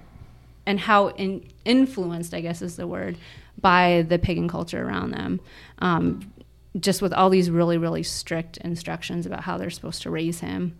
and 0.66 0.80
how 0.80 1.08
in, 1.08 1.46
influenced, 1.64 2.34
I 2.34 2.40
guess 2.40 2.62
is 2.62 2.76
the 2.76 2.86
word, 2.86 3.16
by 3.60 4.04
the 4.08 4.18
pagan 4.18 4.48
culture 4.48 4.84
around 4.86 5.10
them. 5.10 5.40
Um, 5.80 6.32
just 6.78 7.02
with 7.02 7.12
all 7.12 7.30
these 7.30 7.50
really, 7.50 7.78
really 7.78 8.02
strict 8.02 8.58
instructions 8.58 9.26
about 9.26 9.40
how 9.40 9.58
they're 9.58 9.70
supposed 9.70 10.02
to 10.02 10.10
raise 10.10 10.40
him. 10.40 10.76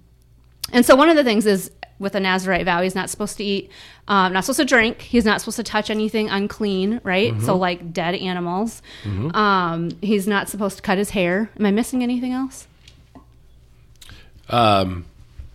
And 0.73 0.85
so 0.85 0.95
one 0.95 1.09
of 1.09 1.17
the 1.17 1.25
things 1.25 1.47
is 1.47 1.71
with 1.99 2.15
a 2.15 2.21
Nazarite 2.21 2.65
vow, 2.67 2.83
he's 2.83 2.95
not 2.95 3.11
supposed 3.11 3.39
to 3.39 3.45
eat, 3.45 3.71
um, 4.07 4.33
not 4.35 4.45
supposed 4.45 4.61
to 4.61 4.65
drink. 4.65 5.01
He's 5.01 5.25
not 5.25 5.41
supposed 5.41 5.57
to 5.57 5.63
touch 5.65 5.91
anything 5.91 6.29
unclean, 6.29 7.01
right? 7.03 7.33
So 7.43 7.57
like 7.57 7.93
dead 7.93 8.15
animals. 8.15 8.83
Um, 9.35 9.91
he's 10.03 10.29
not 10.29 10.49
supposed 10.49 10.77
to 10.77 10.83
cut 10.83 10.99
his 10.99 11.11
hair. 11.11 11.51
Am 11.59 11.67
I 11.67 11.71
missing 11.71 12.03
anything 12.03 12.33
else? 12.33 12.69
Um, 14.51 15.07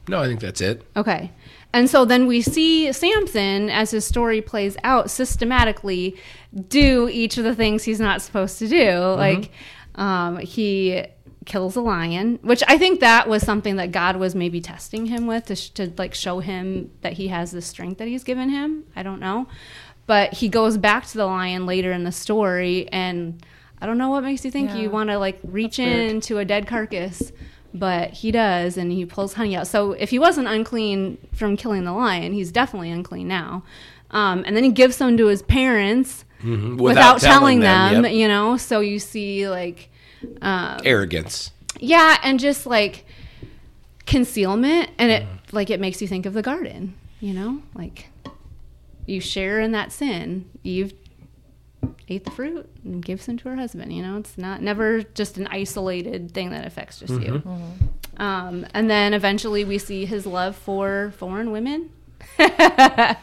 no, 0.08 0.22
I 0.22 0.28
think 0.28 0.40
that's 0.42 0.62
it. 0.62 0.82
Okay. 0.96 1.32
And 1.76 1.90
so 1.90 2.06
then 2.06 2.28
we 2.28 2.42
see 2.42 2.92
Samson, 2.92 3.70
as 3.70 3.92
his 3.92 4.06
story 4.06 4.42
plays 4.42 4.78
out, 4.84 5.10
systematically 5.10 6.16
do 6.68 7.10
each 7.10 7.38
of 7.38 7.44
the 7.44 7.56
things 7.56 7.84
he's 7.84 8.00
not 8.00 8.22
supposed 8.22 8.60
to 8.60 8.68
do. 8.68 9.00
Like, 9.00 9.52
um, 9.96 10.38
he 10.38 11.04
kills 11.46 11.76
a 11.76 11.82
lion, 11.82 12.40
which 12.42 12.64
I 12.68 12.78
think 12.78 13.00
that 13.00 13.28
was 13.28 13.44
something 13.44 13.76
that 13.78 13.92
God 13.92 14.18
was 14.18 14.36
maybe 14.36 14.62
testing 14.62 15.08
him 15.08 15.26
with 15.28 15.48
to, 15.48 15.56
sh- 15.56 15.70
to 15.72 15.92
like 15.98 16.14
show 16.14 16.40
him 16.40 16.92
that 17.02 17.14
he 17.14 17.30
has 17.30 17.52
the 17.52 17.62
strength 17.62 17.98
that 17.98 18.08
he's 18.08 18.24
given 18.24 18.50
him. 18.50 18.84
I 18.96 19.02
don't 19.04 19.20
know. 19.20 19.48
But 20.06 20.34
he 20.34 20.50
goes 20.50 20.78
back 20.78 21.06
to 21.08 21.18
the 21.18 21.26
lion 21.26 21.66
later 21.66 21.92
in 21.92 22.04
the 22.04 22.12
story, 22.12 22.88
and 22.92 23.44
I 23.82 23.86
don't 23.86 23.98
know 23.98 24.10
what 24.10 24.24
makes 24.24 24.46
you 24.46 24.52
think 24.52 24.70
Yeah. 24.70 24.78
you 24.78 24.90
want 24.90 25.10
to 25.10 25.18
like 25.18 25.40
reach 25.44 25.80
into 25.80 26.38
a 26.38 26.46
dead 26.46 26.68
carcass 26.68 27.32
but 27.74 28.12
he 28.12 28.32
does 28.32 28.78
and 28.78 28.92
he 28.92 29.06
pulls 29.06 29.34
honey 29.34 29.56
out 29.56 29.66
so 29.68 29.94
if 29.94 30.10
he 30.12 30.20
wasn't 30.20 30.48
unclean 30.48 31.18
from 31.34 31.58
killing 31.58 31.84
the 31.86 31.92
lion 31.94 32.32
he's 32.34 32.52
definitely 32.52 32.92
unclean 32.92 33.28
now 33.28 33.64
um, 34.12 34.44
and 34.46 34.56
then 34.56 34.64
he 34.64 34.70
gives 34.72 34.96
some 34.96 35.18
to 35.18 35.28
his 35.28 35.42
parents 35.42 36.24
Mhm. 36.44 36.78
without, 36.78 37.22
telling, 37.22 37.62
them, 37.62 38.04
yep. 38.04 38.12
you 38.14 38.28
know 38.28 38.58
so 38.58 38.82
you 38.82 39.00
see 39.00 39.48
like 39.48 39.90
um, 40.42 40.78
arrogance. 40.84 41.52
yeah 41.80 42.18
and 42.22 42.40
just 42.40 42.66
like 42.66 43.06
concealment 44.06 44.90
and 44.98 45.12
it 45.12 45.26
like 45.52 45.70
it 45.70 45.80
makes 45.80 46.02
you 46.02 46.08
think 46.08 46.26
of 46.26 46.34
the 46.34 46.42
garden 46.42 46.94
you 47.22 47.34
know 47.34 47.62
like 47.74 48.10
you 49.06 49.22
share 49.22 49.60
in 49.62 49.72
that 49.72 49.92
sin 49.92 50.50
eve 50.64 50.94
ate 52.16 52.26
the 52.26 52.32
fruit 52.32 52.70
and 52.84 53.04
gave 53.04 53.22
some 53.22 53.38
to 53.38 53.50
her 53.50 53.56
husband 53.56 53.94
you 53.94 54.02
know? 54.02 54.18
It's 54.18 54.38
not 54.38 54.62
never 54.62 55.04
just 55.04 55.38
an 55.38 55.48
isolated 55.48 56.32
thing 56.32 56.52
that 56.52 56.66
affects 56.66 57.00
just 57.00 57.14
you. 57.22 57.42
Um, 58.18 58.66
and 58.74 58.90
then 58.90 59.14
eventually 59.14 59.64
we 59.66 59.78
see 59.78 60.06
his 60.06 60.26
love 60.26 60.56
for 60.56 61.14
foreign 61.18 61.52
women. 61.52 61.90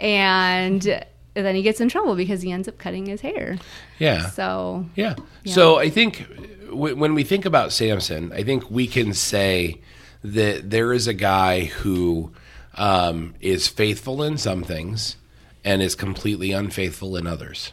And 0.00 1.04
then 1.34 1.54
he 1.54 1.62
gets 1.62 1.80
in 1.80 1.88
trouble 1.88 2.16
because 2.16 2.42
he 2.42 2.50
ends 2.50 2.66
up 2.68 2.78
cutting 2.78 3.06
his 3.06 3.20
hair. 3.20 3.58
Yeah. 3.98 4.28
so 4.30 4.86
Yeah. 4.96 5.14
Yeah. 5.44 5.52
So 5.52 5.78
I 5.78 5.90
think 5.90 6.26
w- 6.70 6.96
when 6.96 7.14
we 7.14 7.22
think 7.22 7.44
about 7.44 7.72
Samson, 7.72 8.32
I 8.32 8.42
think 8.42 8.70
we 8.70 8.86
can 8.86 9.12
say 9.12 9.80
that 10.24 10.70
there 10.70 10.92
is 10.92 11.06
a 11.06 11.12
guy 11.14 11.64
who 11.64 12.32
um, 12.74 13.34
is 13.40 13.68
faithful 13.68 14.22
in 14.22 14.38
some 14.38 14.62
things 14.62 15.16
and 15.64 15.82
is 15.82 15.94
completely 15.94 16.52
unfaithful 16.52 17.16
in 17.16 17.26
others, 17.26 17.72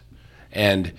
and 0.52 0.94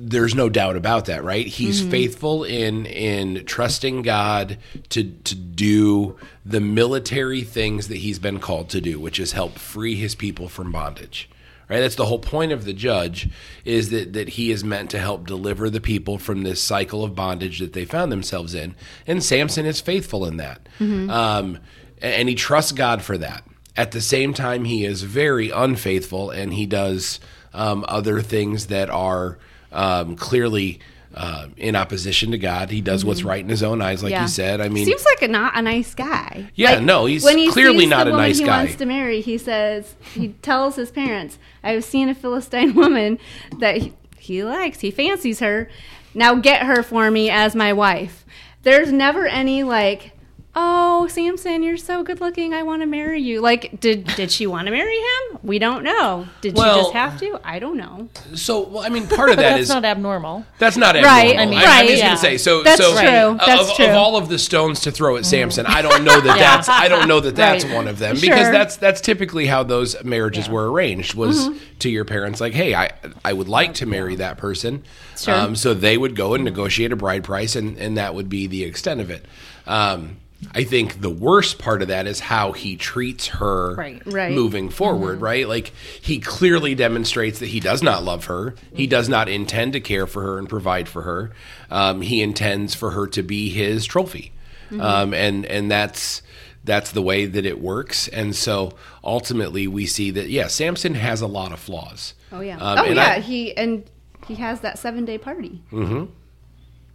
there's 0.00 0.34
no 0.34 0.48
doubt 0.48 0.76
about 0.76 1.06
that, 1.06 1.24
right? 1.24 1.46
He's 1.46 1.80
faithful 1.82 2.44
in 2.44 2.86
in 2.86 3.44
trusting 3.44 4.02
God 4.02 4.58
to 4.90 5.04
to 5.04 5.34
do 5.34 6.16
the 6.44 6.60
military 6.60 7.42
things 7.42 7.88
that 7.88 7.96
he's 7.96 8.18
been 8.18 8.38
called 8.38 8.68
to 8.70 8.80
do, 8.80 9.00
which 9.00 9.18
is 9.18 9.32
help 9.32 9.58
free 9.58 9.96
his 9.96 10.14
people 10.14 10.48
from 10.48 10.70
bondage. 10.70 11.28
Right? 11.68 11.80
That's 11.80 11.96
the 11.96 12.06
whole 12.06 12.20
point 12.20 12.52
of 12.52 12.64
the 12.64 12.72
judge 12.72 13.28
is 13.64 13.90
that 13.90 14.12
that 14.14 14.30
he 14.30 14.50
is 14.50 14.62
meant 14.64 14.90
to 14.90 14.98
help 14.98 15.26
deliver 15.26 15.68
the 15.68 15.80
people 15.80 16.16
from 16.16 16.42
this 16.42 16.62
cycle 16.62 17.04
of 17.04 17.14
bondage 17.14 17.58
that 17.58 17.72
they 17.72 17.84
found 17.84 18.12
themselves 18.12 18.54
in. 18.54 18.74
And 19.06 19.22
Samson 19.22 19.66
is 19.66 19.80
faithful 19.80 20.24
in 20.24 20.36
that. 20.38 20.66
Um, 21.10 21.58
and 22.00 22.28
he 22.28 22.34
trusts 22.34 22.72
God 22.72 23.02
for 23.02 23.18
that. 23.18 23.44
At 23.76 23.90
the 23.90 24.00
same 24.00 24.32
time, 24.32 24.64
he 24.64 24.84
is 24.84 25.02
very 25.02 25.50
unfaithful 25.50 26.30
and 26.30 26.54
he 26.54 26.66
does 26.66 27.20
um, 27.54 27.84
other 27.88 28.20
things 28.22 28.66
that 28.66 28.90
are 28.90 29.38
um, 29.72 30.16
clearly 30.16 30.80
uh, 31.14 31.48
in 31.56 31.74
opposition 31.74 32.30
to 32.32 32.38
God. 32.38 32.70
He 32.70 32.80
does 32.80 33.04
what's 33.04 33.22
right 33.24 33.40
in 33.42 33.48
his 33.48 33.62
own 33.62 33.80
eyes, 33.82 34.02
like 34.02 34.10
Yeah. 34.12 34.22
you 34.22 34.28
said. 34.28 34.60
I 34.60 34.68
mean, 34.68 34.84
seems 34.84 35.04
like 35.04 35.22
a 35.22 35.28
not 35.28 35.56
a 35.56 35.62
nice 35.62 35.94
guy. 35.94 36.50
Yeah, 36.54 36.74
Like, 36.74 36.82
no, 36.84 37.06
he's 37.06 37.24
when 37.24 37.38
he 37.38 37.50
clearly 37.50 37.80
sees 37.80 37.88
not 37.90 38.06
a 38.06 38.12
nice 38.12 38.38
he 38.38 38.44
guy. 38.44 38.58
wants 38.58 38.76
to 38.76 38.86
marry. 38.86 39.20
He 39.20 39.38
says 39.38 39.94
he 40.14 40.28
tells 40.42 40.76
his 40.76 40.90
parents, 40.90 41.38
"I've 41.64 41.82
seen 41.84 42.08
a 42.08 42.14
Philistine 42.14 42.74
woman 42.76 43.18
that 43.58 43.78
he, 43.78 43.94
he 44.18 44.44
likes. 44.44 44.80
He 44.80 44.90
fancies 44.90 45.40
her. 45.40 45.68
Now 46.14 46.34
get 46.34 46.64
her 46.66 46.82
for 46.82 47.10
me 47.10 47.30
as 47.30 47.54
my 47.56 47.72
wife." 47.72 48.24
There's 48.62 48.92
never 48.92 49.26
any 49.26 49.62
like. 49.62 50.12
Oh, 50.60 51.06
Samson, 51.06 51.62
you're 51.62 51.76
so 51.76 52.02
good 52.02 52.20
looking. 52.20 52.52
I 52.52 52.64
want 52.64 52.82
to 52.82 52.86
marry 52.86 53.20
you. 53.22 53.40
Like, 53.40 53.78
did 53.78 54.06
did 54.16 54.32
she 54.32 54.48
want 54.48 54.66
to 54.66 54.72
marry 54.72 54.96
him? 54.96 55.38
We 55.44 55.60
don't 55.60 55.84
know. 55.84 56.26
Did 56.40 56.56
Well- 56.56 56.74
she 56.78 56.80
just 56.82 56.92
have 56.94 57.20
to? 57.20 57.38
I 57.44 57.60
don't 57.60 57.76
know. 57.76 58.08
so 58.34 58.66
well, 58.68 58.82
I 58.82 58.88
mean, 58.88 59.06
part 59.06 59.30
of 59.30 59.36
that 59.36 59.42
That's 59.50 59.62
is 59.62 59.68
not 59.68 59.84
abnormal. 59.84 60.44
That's 60.58 60.76
not 60.76 60.96
Right. 60.96 61.38
I 61.38 61.46
mean- 61.46 61.58
I, 61.60 61.82
am 61.82 61.86
just 61.86 61.98
yeah. 62.00 62.06
gonna 62.08 62.18
say 62.18 62.38
so. 62.38 62.64
That's 62.64 62.80
so 62.82 62.90
true, 62.98 63.08
Of, 63.08 63.38
that's 63.38 63.70
of 63.70 63.76
true. 63.76 63.86
all 63.86 64.16
of 64.16 64.28
the 64.28 64.36
stones 64.38 64.80
to 64.80 64.90
throw 64.90 65.16
at 65.16 65.24
Samson, 65.24 65.64
I 65.64 65.80
don't 65.80 66.02
know 66.02 66.20
that 66.20 66.38
that's 66.38 66.68
I 66.68 66.88
don't 66.88 67.06
know 67.06 67.20
that 67.20 67.36
that's 67.36 67.64
Right. 67.64 67.74
one 67.74 67.86
of 67.86 68.00
them 68.00 68.16
because 68.16 68.40
Sure. 68.46 68.52
that's 68.52 68.76
that's 68.76 69.00
typically 69.00 69.46
how 69.46 69.62
those 69.62 70.02
marriages 70.02 70.48
were 70.48 70.68
arranged 70.72 71.14
was 71.14 71.48
Mm-hmm. 71.48 71.58
to 71.78 71.88
your 71.88 72.04
parents 72.04 72.40
like, 72.40 72.54
hey, 72.54 72.74
I 72.74 72.90
I 73.24 73.32
would 73.32 73.48
like 73.48 73.74
to 73.74 73.86
marry 73.86 74.16
that 74.16 74.38
person, 74.38 74.82
Sure. 75.16 75.34
um, 75.34 75.54
so 75.54 75.72
they 75.72 75.96
would 75.96 76.16
go 76.16 76.34
and 76.34 76.42
negotiate 76.44 76.90
a 76.90 76.96
bride 76.96 77.22
price, 77.22 77.54
and 77.54 77.78
and 77.78 77.96
that 77.96 78.16
would 78.16 78.28
be 78.28 78.48
the 78.48 78.64
extent 78.64 79.00
of 79.00 79.08
it. 79.10 79.24
Um, 79.68 80.16
I 80.54 80.62
think 80.64 81.00
the 81.00 81.10
worst 81.10 81.58
part 81.58 81.82
of 81.82 81.88
that 81.88 82.06
is 82.06 82.20
how 82.20 82.52
he 82.52 82.76
treats 82.76 83.26
her 83.26 83.74
Right. 83.74 84.02
Right. 84.06 84.32
moving 84.32 84.68
forward, 84.70 85.20
right? 85.20 85.48
Like 85.48 85.72
he 86.00 86.20
clearly 86.20 86.74
demonstrates 86.76 87.40
that 87.40 87.46
he 87.48 87.58
does 87.58 87.82
not 87.82 88.04
love 88.04 88.26
her. 88.26 88.54
He 88.72 88.86
does 88.86 89.08
not 89.08 89.28
intend 89.28 89.72
to 89.72 89.80
care 89.80 90.06
for 90.06 90.22
her 90.22 90.38
and 90.38 90.48
provide 90.48 90.88
for 90.88 91.02
her. 91.02 91.32
Um, 91.70 92.00
he 92.02 92.22
intends 92.22 92.74
for 92.74 92.92
her 92.92 93.06
to 93.08 93.22
be 93.22 93.48
his 93.50 93.84
trophy, 93.84 94.32
um, 94.78 95.12
and 95.12 95.44
and 95.46 95.68
that's 95.70 96.22
that's 96.64 96.92
the 96.92 97.02
way 97.02 97.24
that 97.26 97.44
it 97.44 97.60
works. 97.60 98.06
And 98.08 98.36
so 98.36 98.74
ultimately, 99.02 99.66
we 99.66 99.86
see 99.86 100.10
that 100.12 100.28
yeah, 100.28 100.46
Samson 100.46 100.94
has 100.94 101.20
a 101.20 101.26
lot 101.26 101.50
of 101.52 101.58
flaws. 101.58 102.14
Oh 102.30 102.40
yeah. 102.40 102.58
Um, 102.58 102.78
oh 102.78 102.84
yeah. 102.84 103.14
I- 103.16 103.20
he 103.20 103.56
and 103.56 103.84
he 104.28 104.36
has 104.36 104.60
that 104.60 104.78
seven 104.78 105.04
day 105.04 105.18
party 105.18 105.62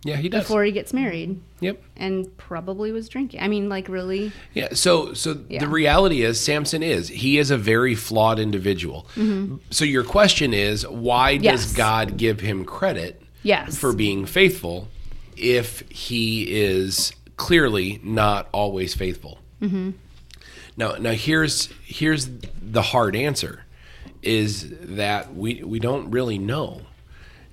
yeah, 0.04 0.18
he 0.18 0.30
does. 0.30 0.44
before 0.44 0.64
he 0.64 0.72
gets 0.72 0.94
married. 0.94 1.40
yep. 1.62 1.82
and 1.96 2.36
probably 2.38 2.92
was 2.92 3.08
drinking. 3.10 3.40
I 3.42 3.48
mean, 3.48 3.70
like 3.70 3.88
really. 3.88 4.32
Yeah. 4.54 4.74
So, 4.74 5.14
so 5.14 5.42
Yeah. 5.50 5.60
the 5.60 5.68
reality 5.68 6.24
is, 6.24 6.40
Samson 6.40 6.84
is 6.84 7.08
he 7.08 7.38
is 7.38 7.52
a 7.52 7.58
very 7.58 7.96
flawed 7.96 8.40
individual. 8.40 9.08
So 9.70 9.86
your 9.86 10.04
question 10.04 10.54
is, 10.54 10.86
why 10.88 11.38
does 11.38 11.68
Mm-hmm. 11.68 11.78
God 11.78 12.18
give 12.18 12.40
him 12.42 12.66
credit? 12.66 13.22
Yes. 13.44 13.78
For 13.78 13.94
being 13.94 14.26
faithful, 14.26 14.88
if 15.36 15.82
he 15.90 16.44
is 16.62 17.14
clearly 17.38 18.00
not 18.04 18.48
always 18.52 18.94
faithful. 18.94 19.40
Mm-hmm. 19.62 19.92
Now, 20.78 20.96
now 20.96 21.12
here's 21.12 21.70
here's 21.86 22.30
the 22.62 22.82
hard 22.82 23.16
answer: 23.16 23.64
is 24.22 24.70
that 24.82 25.34
we 25.36 25.62
we 25.64 25.80
don't 25.80 26.10
really 26.12 26.38
know, 26.38 26.82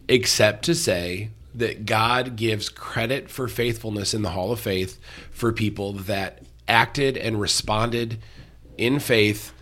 except 0.08 0.64
to 0.66 0.74
say 0.74 1.30
that 1.54 1.86
God 1.86 2.36
gives 2.36 2.68
credit 2.68 3.30
for 3.30 3.48
faithfulness 3.48 4.14
in 4.14 4.22
the 4.22 4.30
Hall 4.30 4.52
of 4.52 4.60
Faith 4.60 4.98
for 5.30 5.52
people 5.52 5.92
that 5.94 6.42
acted 6.68 7.16
and 7.16 7.40
responded 7.40 8.18
in 8.78 8.98
faith 9.00 9.52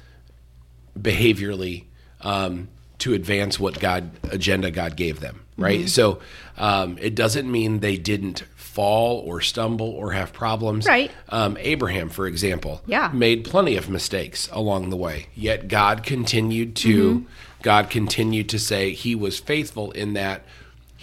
behaviorally 0.98 1.85
um, 2.20 2.68
to 2.98 3.14
advance 3.14 3.59
what 3.59 3.79
God 3.81 4.11
agenda 4.31 4.70
God 4.70 4.96
gave 4.96 5.20
them. 5.20 5.44
Right. 5.57 5.88
So 5.88 6.20
um, 6.57 6.98
it 7.01 7.14
doesn't 7.16 7.51
mean 7.51 7.81
they 7.81 7.96
didn't 7.96 8.44
fall 8.55 9.18
or 9.20 9.40
stumble 9.40 9.88
or 9.90 10.12
have 10.12 10.33
problems. 10.33 10.87
Right. 10.87 11.11
Um, 11.31 11.57
Abraham, 11.61 12.11
for 12.11 12.29
example, 12.29 12.81
Yeah. 12.87 13.11
made 13.12 13.44
plenty 13.44 13.77
of 13.77 13.88
mistakes 13.88 14.48
along 14.53 14.90
the 14.90 14.96
way. 14.96 15.27
Yet 15.35 15.66
God 15.66 16.05
continued 16.05 16.77
to 16.77 17.27
God 17.62 17.90
continued 17.90 18.48
to 18.51 18.59
say 18.59 18.92
he 18.92 19.16
was 19.16 19.40
faithful 19.40 19.90
in 19.90 20.12
that 20.12 20.44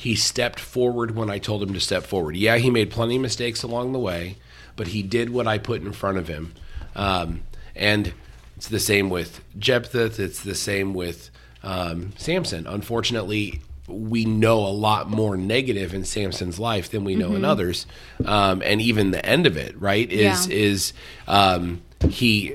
he 0.06 0.14
stepped 0.14 0.60
forward 0.60 1.16
when 1.16 1.32
I 1.32 1.40
told 1.40 1.64
him 1.64 1.74
to 1.74 1.80
step 1.80 2.04
forward. 2.04 2.36
Yeah, 2.38 2.58
he 2.58 2.70
made 2.70 2.92
plenty 2.92 3.16
of 3.16 3.24
mistakes 3.24 3.64
along 3.64 3.92
the 3.92 3.98
way, 4.00 4.38
but 4.76 4.90
he 4.90 5.02
did 5.02 5.32
what 5.32 5.48
I 5.48 5.58
put 5.58 5.82
in 5.82 5.92
front 5.94 6.20
of 6.20 6.28
him. 6.28 6.54
Um, 6.96 7.42
and 7.76 8.14
it's 8.56 8.68
the 8.68 8.80
same 8.80 9.10
with 9.10 9.42
Jephthah. 9.58 10.12
It's 10.24 10.44
the 10.44 10.54
same 10.54 10.94
with 10.94 11.32
um, 11.64 12.14
Samson. 12.18 12.68
Unfortunately, 12.68 13.62
we 13.88 14.26
know 14.26 14.60
a 14.60 14.70
lot 14.70 15.10
more 15.10 15.36
negative 15.36 15.92
in 15.96 16.06
Samson's 16.06 16.60
life 16.60 16.92
than 16.92 17.04
we 17.04 17.16
know 17.16 17.34
in 17.34 17.44
others. 17.44 17.88
Um, 18.26 18.62
and 18.64 18.80
even 18.82 19.10
the 19.10 19.26
end 19.26 19.48
of 19.48 19.58
it, 19.58 19.80
right, 19.82 20.08
is 20.12 20.48
Yeah. 20.48 20.56
is 20.56 20.94
um, 21.28 21.82
he 22.10 22.54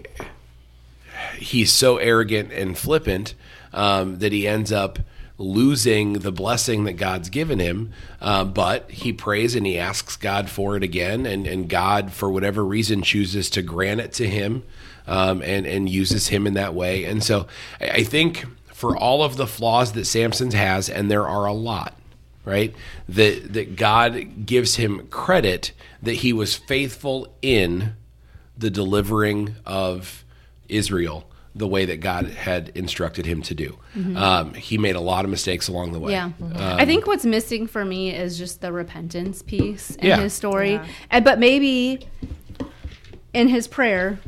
he's 1.36 1.72
so 1.72 1.96
arrogant 1.96 2.52
and 2.52 2.78
flippant 2.78 3.34
um, 3.72 4.18
that 4.20 4.30
he 4.32 4.46
ends 4.46 4.70
up 4.70 5.00
losing 5.40 6.12
the 6.12 6.30
blessing 6.30 6.84
that 6.84 6.92
God's 6.92 7.30
given 7.30 7.58
him. 7.58 7.92
Uh, 8.20 8.44
but 8.44 8.90
he 8.90 9.12
prays 9.12 9.54
and 9.54 9.66
he 9.66 9.78
asks 9.78 10.16
God 10.16 10.50
for 10.50 10.76
it 10.76 10.82
again, 10.82 11.24
and, 11.24 11.46
and 11.46 11.68
God, 11.68 12.12
for 12.12 12.30
whatever 12.30 12.64
reason, 12.64 13.02
chooses 13.02 13.48
to 13.50 13.62
grant 13.62 14.00
it 14.00 14.12
to 14.14 14.28
him 14.28 14.62
um, 15.06 15.42
and, 15.42 15.66
and 15.66 15.88
uses 15.88 16.28
him 16.28 16.46
in 16.46 16.54
that 16.54 16.74
way. 16.74 17.04
And 17.06 17.24
so 17.24 17.46
I, 17.80 17.88
I 17.88 18.02
think 18.04 18.44
for 18.74 18.94
all 18.96 19.22
of 19.22 19.36
the 19.36 19.46
flaws 19.46 19.92
that 19.92 20.04
Samson 20.04 20.50
has, 20.52 20.90
and 20.90 21.10
there 21.10 21.26
are 21.26 21.46
a 21.46 21.54
lot, 21.54 21.94
right? 22.44 22.74
That 23.08 23.54
that 23.54 23.76
God 23.76 24.46
gives 24.46 24.76
him 24.76 25.06
credit 25.08 25.72
that 26.02 26.14
he 26.14 26.32
was 26.34 26.54
faithful 26.54 27.34
in 27.40 27.94
the 28.56 28.70
delivering 28.70 29.56
of 29.64 30.22
Israel 30.68 31.29
the 31.54 31.66
way 31.66 31.84
that 31.84 31.98
God 32.00 32.26
had 32.28 32.70
instructed 32.76 33.26
him 33.26 33.42
to 33.42 33.54
do. 33.54 33.76
Um, 34.16 34.54
he 34.54 34.78
made 34.78 34.94
a 34.94 35.00
lot 35.00 35.24
of 35.24 35.30
mistakes 35.32 35.66
along 35.68 35.92
the 35.92 35.98
way. 35.98 36.12
Yeah. 36.12 36.30
I 36.54 36.84
think 36.86 37.06
what's 37.08 37.24
missing 37.24 37.66
for 37.66 37.84
me 37.84 38.14
is 38.14 38.38
just 38.38 38.60
the 38.60 38.72
repentance 38.72 39.42
piece 39.42 39.96
in 39.96 40.06
Yeah. 40.06 40.20
his 40.20 40.32
story. 40.32 40.72
Yeah. 40.74 40.86
And, 41.10 41.24
but 41.24 41.38
maybe 41.40 42.06
in 43.34 43.48
his 43.48 43.66
prayer, 43.66 44.20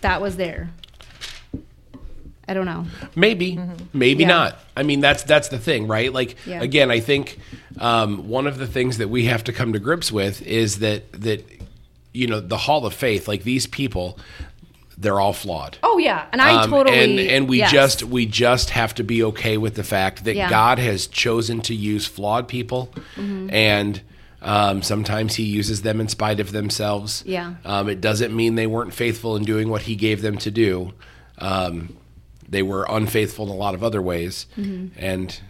that 0.00 0.22
was 0.22 0.36
there. 0.36 0.70
I 2.48 2.54
don't 2.54 2.66
know. 2.66 2.86
Maybe, 3.14 3.60
maybe 3.92 4.22
Yeah. 4.22 4.28
not. 4.28 4.58
I 4.76 4.82
mean, 4.82 5.00
that's 5.00 5.22
that's 5.22 5.48
the 5.48 5.58
thing, 5.58 5.86
right? 5.86 6.12
Like 6.12 6.36
Yeah. 6.46 6.62
again, 6.62 6.90
I 6.90 6.98
think 7.00 7.38
um, 7.78 8.28
one 8.28 8.46
of 8.48 8.58
the 8.58 8.66
things 8.66 8.98
that 8.98 9.08
we 9.08 9.26
have 9.26 9.44
to 9.44 9.52
come 9.52 9.72
to 9.72 9.78
grips 9.78 10.10
with 10.10 10.42
is 10.42 10.80
that 10.80 11.12
that 11.12 11.44
you 12.12 12.26
know 12.26 12.40
the 12.40 12.56
Hall 12.56 12.84
of 12.86 12.92
Faith, 12.94 13.28
like 13.28 13.44
these 13.44 13.68
people, 13.68 14.18
they're 15.00 15.18
all 15.18 15.32
flawed. 15.32 15.78
Oh 15.82 15.98
yeah, 15.98 16.26
and 16.32 16.40
I 16.42 16.62
Um, 16.62 16.70
totally 16.70 16.98
and 16.98 17.18
and 17.18 17.48
we 17.48 17.58
yes. 17.58 17.72
just 17.72 18.02
we 18.04 18.26
just 18.26 18.70
have 18.70 18.94
to 18.96 19.02
be 19.02 19.24
okay 19.24 19.56
with 19.56 19.74
the 19.74 19.82
fact 19.84 20.24
that 20.24 20.36
Yeah. 20.36 20.50
God 20.50 20.78
has 20.78 21.06
chosen 21.06 21.60
to 21.62 21.74
use 21.74 22.06
flawed 22.06 22.46
people, 22.48 22.90
Mm-hmm. 23.16 23.48
and 23.50 24.02
um, 24.42 24.82
sometimes 24.82 25.34
He 25.36 25.44
uses 25.44 25.82
them 25.82 26.00
in 26.00 26.08
spite 26.08 26.40
of 26.40 26.52
themselves. 26.52 27.22
Yeah. 27.26 27.54
um, 27.64 27.88
it 27.88 28.00
doesn't 28.00 28.34
mean 28.34 28.54
they 28.54 28.66
weren't 28.66 28.94
faithful 28.94 29.36
in 29.36 29.44
doing 29.44 29.68
what 29.70 29.82
He 29.82 29.96
gave 29.96 30.22
them 30.22 30.36
to 30.38 30.50
do. 30.50 30.92
Um, 31.38 31.96
they 32.48 32.62
were 32.62 32.86
unfaithful 32.88 33.46
in 33.46 33.52
a 33.52 33.56
lot 33.56 33.74
of 33.74 33.82
other 33.82 34.02
ways, 34.02 34.46
Mm-hmm. 34.58 34.98
and 34.98 35.40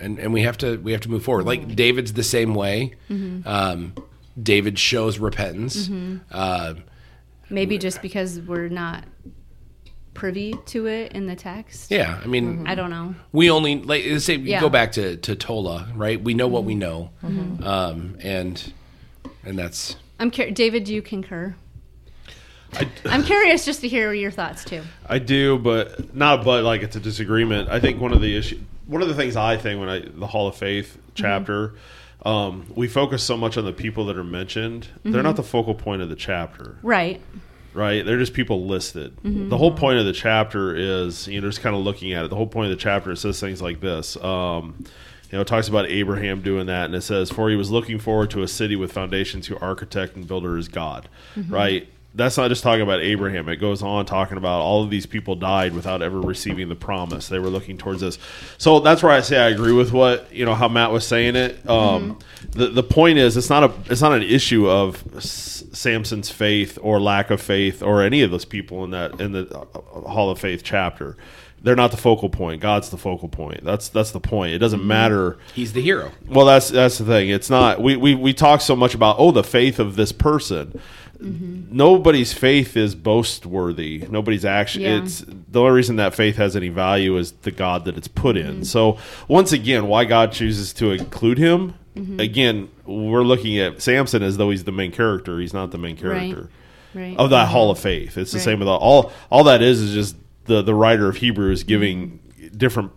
and 0.00 0.18
and 0.18 0.32
we 0.32 0.42
have 0.42 0.56
to 0.58 0.76
we 0.78 0.92
have 0.92 1.00
to 1.02 1.10
move 1.10 1.22
forward. 1.24 1.44
Like 1.46 1.74
David's 1.76 2.12
the 2.14 2.22
same 2.22 2.54
way. 2.54 2.94
Mm-hmm. 3.10 3.46
Um, 3.48 3.92
David 4.40 4.78
shows 4.78 5.18
repentance. 5.18 5.90
Uh, 6.30 6.74
maybe 7.50 7.78
just 7.78 8.02
because 8.02 8.40
we're 8.40 8.68
not 8.68 9.04
privy 10.14 10.52
to 10.66 10.86
it 10.86 11.12
in 11.12 11.26
the 11.26 11.36
text. 11.36 11.90
yeah, 11.90 12.20
I 12.22 12.26
mean, 12.26 12.66
I 12.66 12.74
don't 12.74 12.90
know. 12.90 13.14
we 13.32 13.50
only 13.50 13.80
like 13.82 14.04
let's 14.06 14.24
say 14.24 14.34
you 14.34 14.44
Yeah. 14.50 14.60
go 14.60 14.68
back 14.68 14.92
to 14.92 15.16
to 15.18 15.36
Tola, 15.36 15.88
right? 15.94 16.20
We 16.22 16.34
know 16.34 16.48
what 16.48 16.64
we 16.64 16.74
know, 16.74 17.10
Mm-hmm. 17.22 17.62
um, 17.64 18.16
and 18.22 18.72
and 19.44 19.58
that's 19.58 19.96
I'm 20.18 20.30
curious. 20.30 20.56
David, 20.56 20.84
do 20.84 20.94
you 20.94 21.02
concur? 21.02 21.54
I'm 23.06 23.22
curious 23.24 23.64
just 23.64 23.80
to 23.80 23.88
hear 23.88 24.12
your 24.12 24.30
thoughts 24.30 24.62
too. 24.64 24.82
I 25.06 25.18
do, 25.20 25.58
but 25.58 26.14
not 26.14 26.44
but 26.44 26.64
like 26.64 26.82
it's 26.82 26.96
a 26.96 27.00
disagreement. 27.00 27.70
I 27.70 27.80
think 27.80 28.00
one 28.00 28.12
of 28.12 28.20
the 28.20 28.36
issue, 28.36 28.60
one 28.86 29.00
of 29.00 29.08
the 29.08 29.14
things 29.14 29.36
I 29.36 29.56
think 29.56 29.80
when 29.80 29.88
I 29.88 30.00
the 30.00 30.26
Hall 30.26 30.48
of 30.48 30.56
Faith 30.56 30.98
chapter, 31.14 31.74
um, 32.24 32.66
we 32.74 32.88
focus 32.88 33.22
so 33.22 33.36
much 33.36 33.56
on 33.56 33.64
the 33.64 33.72
people 33.72 34.06
that 34.06 34.16
are 34.18 34.24
mentioned. 34.24 34.88
They're 35.04 35.22
not 35.22 35.36
the 35.36 35.42
focal 35.42 35.74
point 35.74 36.02
of 36.02 36.08
the 36.08 36.16
chapter, 36.16 36.76
Right. 36.82 37.20
right? 37.74 38.04
They're 38.04 38.18
just 38.18 38.34
people 38.34 38.66
listed. 38.66 39.16
The 39.22 39.56
whole 39.56 39.72
point 39.72 39.98
of 40.00 40.04
the 40.06 40.12
chapter 40.12 40.74
is 40.74 41.28
you 41.28 41.40
know 41.40 41.48
just 41.48 41.60
kind 41.60 41.76
of 41.76 41.82
looking 41.82 42.12
at 42.12 42.24
it. 42.24 42.28
The 42.28 42.36
whole 42.36 42.46
point 42.46 42.70
of 42.72 42.76
the 42.76 42.82
chapter 42.82 43.12
it 43.12 43.16
says 43.18 43.38
things 43.40 43.62
like 43.62 43.80
this. 43.80 44.16
Um, 44.22 44.74
you 45.30 45.36
know, 45.36 45.42
it 45.42 45.46
talks 45.46 45.68
about 45.68 45.86
Abraham 45.90 46.40
doing 46.40 46.66
that, 46.66 46.86
and 46.86 46.94
it 46.94 47.02
says, 47.02 47.30
"For 47.30 47.50
he 47.50 47.56
was 47.56 47.70
looking 47.70 47.98
forward 47.98 48.30
to 48.30 48.42
a 48.42 48.48
city 48.48 48.76
with 48.76 48.90
foundations, 48.92 49.46
whose 49.46 49.58
architect 49.60 50.16
and 50.16 50.26
builder 50.26 50.56
is 50.56 50.68
God." 50.68 51.08
Right? 51.48 51.86
That's 52.18 52.36
not 52.36 52.48
just 52.48 52.62
talking 52.62 52.82
about 52.82 53.00
Abraham. 53.00 53.48
It 53.48 53.56
goes 53.56 53.82
on 53.82 54.04
talking 54.04 54.36
about 54.36 54.60
all 54.60 54.82
of 54.82 54.90
these 54.90 55.06
people 55.06 55.36
died 55.36 55.72
without 55.72 56.02
ever 56.02 56.20
receiving 56.20 56.68
the 56.68 56.74
promise. 56.74 57.28
They 57.28 57.38
were 57.38 57.48
looking 57.48 57.78
towards 57.78 58.00
this. 58.00 58.18
So 58.58 58.80
that's 58.80 59.02
where 59.02 59.12
I 59.12 59.20
say 59.22 59.38
I 59.38 59.48
agree 59.48 59.72
with 59.72 59.92
what 59.92 60.30
you 60.32 60.44
know 60.44 60.54
how 60.54 60.68
Matt 60.68 60.90
was 60.92 61.06
saying 61.06 61.36
it. 61.36 61.66
Um, 61.68 62.18
The 62.50 62.66
the 62.68 62.82
point 62.82 63.18
is, 63.18 63.36
it's 63.36 63.48
not 63.48 63.64
a 63.64 63.72
it's 63.90 64.02
not 64.02 64.12
an 64.12 64.22
issue 64.22 64.68
of 64.68 65.02
S- 65.16 65.64
Samson's 65.72 66.28
faith 66.30 66.78
or 66.82 67.00
lack 67.00 67.30
of 67.30 67.40
faith 67.40 67.82
or 67.82 68.02
any 68.02 68.22
of 68.22 68.30
those 68.30 68.44
people 68.44 68.84
in 68.84 68.90
that 68.90 69.20
in 69.20 69.32
the 69.32 69.48
uh, 69.56 69.80
Hall 70.08 70.30
of 70.30 70.38
Faith 70.38 70.62
chapter. 70.64 71.16
They're 71.60 71.74
not 71.74 71.90
the 71.90 71.96
focal 71.96 72.28
point. 72.28 72.60
God's 72.60 72.88
the 72.90 72.96
focal 72.96 73.28
point. 73.28 73.64
That's 73.64 73.88
that's 73.88 74.12
the 74.12 74.20
point. 74.20 74.52
It 74.54 74.58
doesn't 74.58 74.84
matter. 74.86 75.38
He's 75.54 75.72
the 75.72 75.82
hero. 75.82 76.12
Well, 76.28 76.46
that's 76.46 76.68
that's 76.68 76.98
the 76.98 77.04
thing. 77.04 77.30
It's 77.30 77.50
not. 77.50 77.82
We 77.82 77.96
we 77.96 78.14
we 78.14 78.32
talk 78.32 78.60
so 78.60 78.76
much 78.76 78.94
about 78.94 79.16
oh 79.18 79.32
the 79.32 79.42
faith 79.42 79.78
of 79.80 79.96
this 79.96 80.12
person. 80.12 80.80
Mm-hmm. 81.22 81.76
Nobody's 81.76 82.32
faith 82.32 82.76
is 82.76 82.94
boast 82.94 83.44
worthy. 83.44 84.06
Nobody's 84.08 84.44
action. 84.44 84.82
Yeah. 84.82 85.02
It's 85.02 85.24
the 85.26 85.60
only 85.60 85.72
reason 85.72 85.96
that 85.96 86.14
faith 86.14 86.36
has 86.36 86.54
any 86.56 86.68
value 86.68 87.16
is 87.16 87.32
the 87.32 87.50
God 87.50 87.84
that 87.86 87.96
it's 87.96 88.08
put 88.08 88.36
in. 88.36 88.46
Mm-hmm. 88.46 88.62
So 88.62 88.98
once 89.26 89.52
again, 89.52 89.88
why 89.88 90.04
God 90.04 90.32
chooses 90.32 90.72
to 90.74 90.92
include 90.92 91.38
him? 91.38 91.74
Mm-hmm. 91.96 92.20
Again, 92.20 92.68
we're 92.86 93.24
looking 93.24 93.58
at 93.58 93.82
Samson 93.82 94.22
as 94.22 94.36
though 94.36 94.50
he's 94.50 94.64
the 94.64 94.72
main 94.72 94.92
character. 94.92 95.40
He's 95.40 95.52
not 95.54 95.72
the 95.72 95.78
main 95.78 95.96
character 95.96 96.50
Right. 96.94 97.16
of 97.18 97.30
that 97.30 97.48
Hall 97.48 97.70
of 97.70 97.78
Faith. 97.78 98.16
It's 98.16 98.30
the 98.30 98.38
Right. 98.38 98.44
same 98.44 98.58
with 98.60 98.68
all, 98.68 98.78
all. 98.78 99.12
All 99.30 99.44
that 99.44 99.60
is 99.60 99.80
is 99.80 99.92
just 99.94 100.16
the 100.44 100.62
the 100.62 100.74
writer 100.74 101.08
of 101.08 101.16
Hebrews 101.16 101.64
giving 101.64 102.20
different 102.56 102.92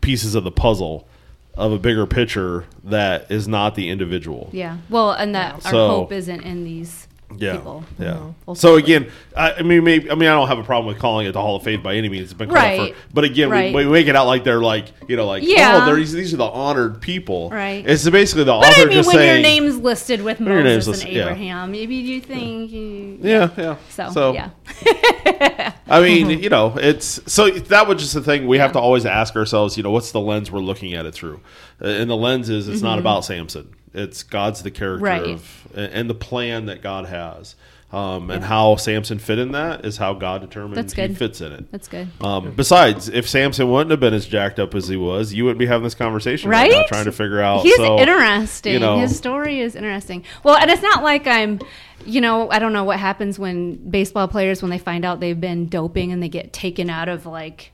pieces 0.00 0.34
of 0.34 0.44
the 0.44 0.50
puzzle 0.50 1.06
of 1.54 1.72
a 1.72 1.78
bigger 1.78 2.06
picture 2.06 2.64
that 2.84 3.30
is 3.30 3.46
not 3.46 3.74
the 3.74 3.88
individual. 3.90 4.48
Yeah. 4.52 4.78
Well, 4.90 5.12
and 5.12 5.34
that 5.34 5.54
our 5.66 5.70
So- 5.72 5.88
hope 5.88 6.12
isn't 6.12 6.40
in 6.42 6.64
these 6.64 7.06
Yeah, 7.38 7.56
people. 7.56 7.84
yeah. 7.98 8.18
Ultimately. 8.48 8.54
So 8.54 8.76
again, 8.76 9.10
I, 9.36 9.54
I 9.54 9.62
mean, 9.62 9.82
maybe, 9.82 10.10
I 10.10 10.14
mean, 10.14 10.28
I 10.28 10.32
don't 10.32 10.46
have 10.48 10.58
a 10.58 10.62
problem 10.62 10.86
with 10.86 10.98
calling 11.00 11.26
it 11.26 11.32
the 11.32 11.40
Hall 11.40 11.56
of 11.56 11.64
Faith 11.64 11.82
by 11.82 11.96
any 11.96 12.08
means. 12.08 12.24
It's 12.24 12.32
been 12.34 12.48
called 12.48 12.56
Right. 12.62 12.94
for, 12.94 13.00
but 13.12 13.24
again, 13.24 13.50
Right. 13.50 13.74
we, 13.74 13.84
we 13.84 13.92
make 13.92 14.06
it 14.06 14.14
out 14.14 14.26
like 14.26 14.44
they're 14.44 14.60
like 14.60 14.86
you 15.08 15.16
know, 15.16 15.26
like 15.26 15.42
Yeah. 15.44 15.86
oh, 15.88 15.94
these, 15.96 16.12
these 16.12 16.32
are 16.32 16.36
the 16.38 16.44
honored 16.44 17.00
people. 17.00 17.50
Right. 17.50 17.84
It's 17.86 18.08
basically 18.08 18.44
the 18.44 18.52
But 18.52 18.68
author 18.68 18.82
I 18.82 18.84
mean, 18.84 18.92
just 18.94 19.08
when 19.12 19.26
your 19.26 19.38
name's 19.42 19.76
listed 19.78 20.22
with 20.22 20.38
Moses 20.40 20.86
and 20.86 20.92
listed, 20.94 21.12
yeah. 21.12 21.22
Abraham, 21.24 21.72
maybe 21.72 21.96
you 21.96 22.20
think 22.20 22.70
you, 22.70 23.18
yeah, 23.20 23.50
yeah. 23.56 23.76
So, 23.90 24.32
yeah. 24.32 24.50
I 25.88 26.00
mean, 26.00 26.30
you 26.30 26.48
know, 26.48 26.74
it's 26.76 27.20
so 27.30 27.50
that 27.50 27.86
was 27.88 28.00
just 28.00 28.14
the 28.14 28.22
thing 28.22 28.46
we 28.46 28.58
have 28.58 28.72
to 28.72 28.78
always 28.80 29.04
ask 29.06 29.36
ourselves. 29.36 29.76
You 29.76 29.82
know, 29.82 29.90
what's 29.90 30.12
the 30.12 30.20
lens 30.20 30.50
we're 30.50 30.60
looking 30.60 30.94
at 30.94 31.06
it 31.06 31.12
through? 31.14 31.40
Uh, 31.82 31.88
And 31.88 32.08
the 32.10 32.16
lens 32.16 32.48
is 32.48 32.68
it's 32.68 32.82
not 32.82 32.98
about 32.98 33.24
Samson. 33.24 33.68
It's 33.96 34.22
God's 34.22 34.62
the 34.62 34.70
character. 34.70 35.04
Right. 35.04 35.30
of 35.30 35.68
and 35.74 36.08
the 36.08 36.14
plan 36.14 36.66
that 36.66 36.82
God 36.82 37.06
has. 37.06 37.56
Um, 37.92 38.30
and 38.32 38.42
how 38.42 38.74
Samson 38.76 39.20
fit 39.20 39.38
in 39.38 39.52
that 39.52 39.84
is 39.84 39.96
how 39.96 40.12
God 40.12 40.40
determined 40.40 40.92
he 40.92 41.14
fits 41.14 41.40
in 41.40 41.52
it. 41.52 41.70
That's 41.70 41.86
good. 41.86 42.08
Um, 42.20 42.50
besides, 42.50 43.08
if 43.08 43.28
Samson 43.28 43.70
wouldn't 43.70 43.92
have 43.92 44.00
been 44.00 44.12
as 44.12 44.26
jacked 44.26 44.58
up 44.58 44.74
as 44.74 44.88
he 44.88 44.96
was, 44.96 45.32
you 45.32 45.44
wouldn't 45.44 45.60
be 45.60 45.66
having 45.66 45.84
this 45.84 45.94
conversation 45.94 46.50
right, 46.50 46.70
now, 46.70 46.82
trying 46.88 47.04
to 47.04 47.12
figure 47.12 47.40
out. 47.40 47.62
He's 47.62 47.76
so, 47.76 47.98
interesting. 48.00 48.72
you 48.72 48.80
know- 48.80 48.98
His 48.98 49.16
story 49.16 49.60
is 49.60 49.76
interesting. 49.76 50.24
Well, 50.42 50.56
and 50.56 50.68
it's 50.68 50.82
not 50.82 51.04
like 51.04 51.28
I'm, 51.28 51.60
you 52.04 52.20
know, 52.20 52.50
I 52.50 52.58
don't 52.58 52.72
know 52.72 52.84
what 52.84 52.98
happens 52.98 53.38
when 53.38 53.76
baseball 53.88 54.26
players 54.26 54.62
when 54.62 54.70
they 54.70 54.78
find 54.78 55.04
out 55.04 55.20
they've 55.20 55.40
been 55.40 55.68
doping 55.68 56.10
and 56.10 56.20
they 56.20 56.28
get 56.28 56.52
taken 56.52 56.90
out 56.90 57.08
of 57.08 57.24
like, 57.24 57.70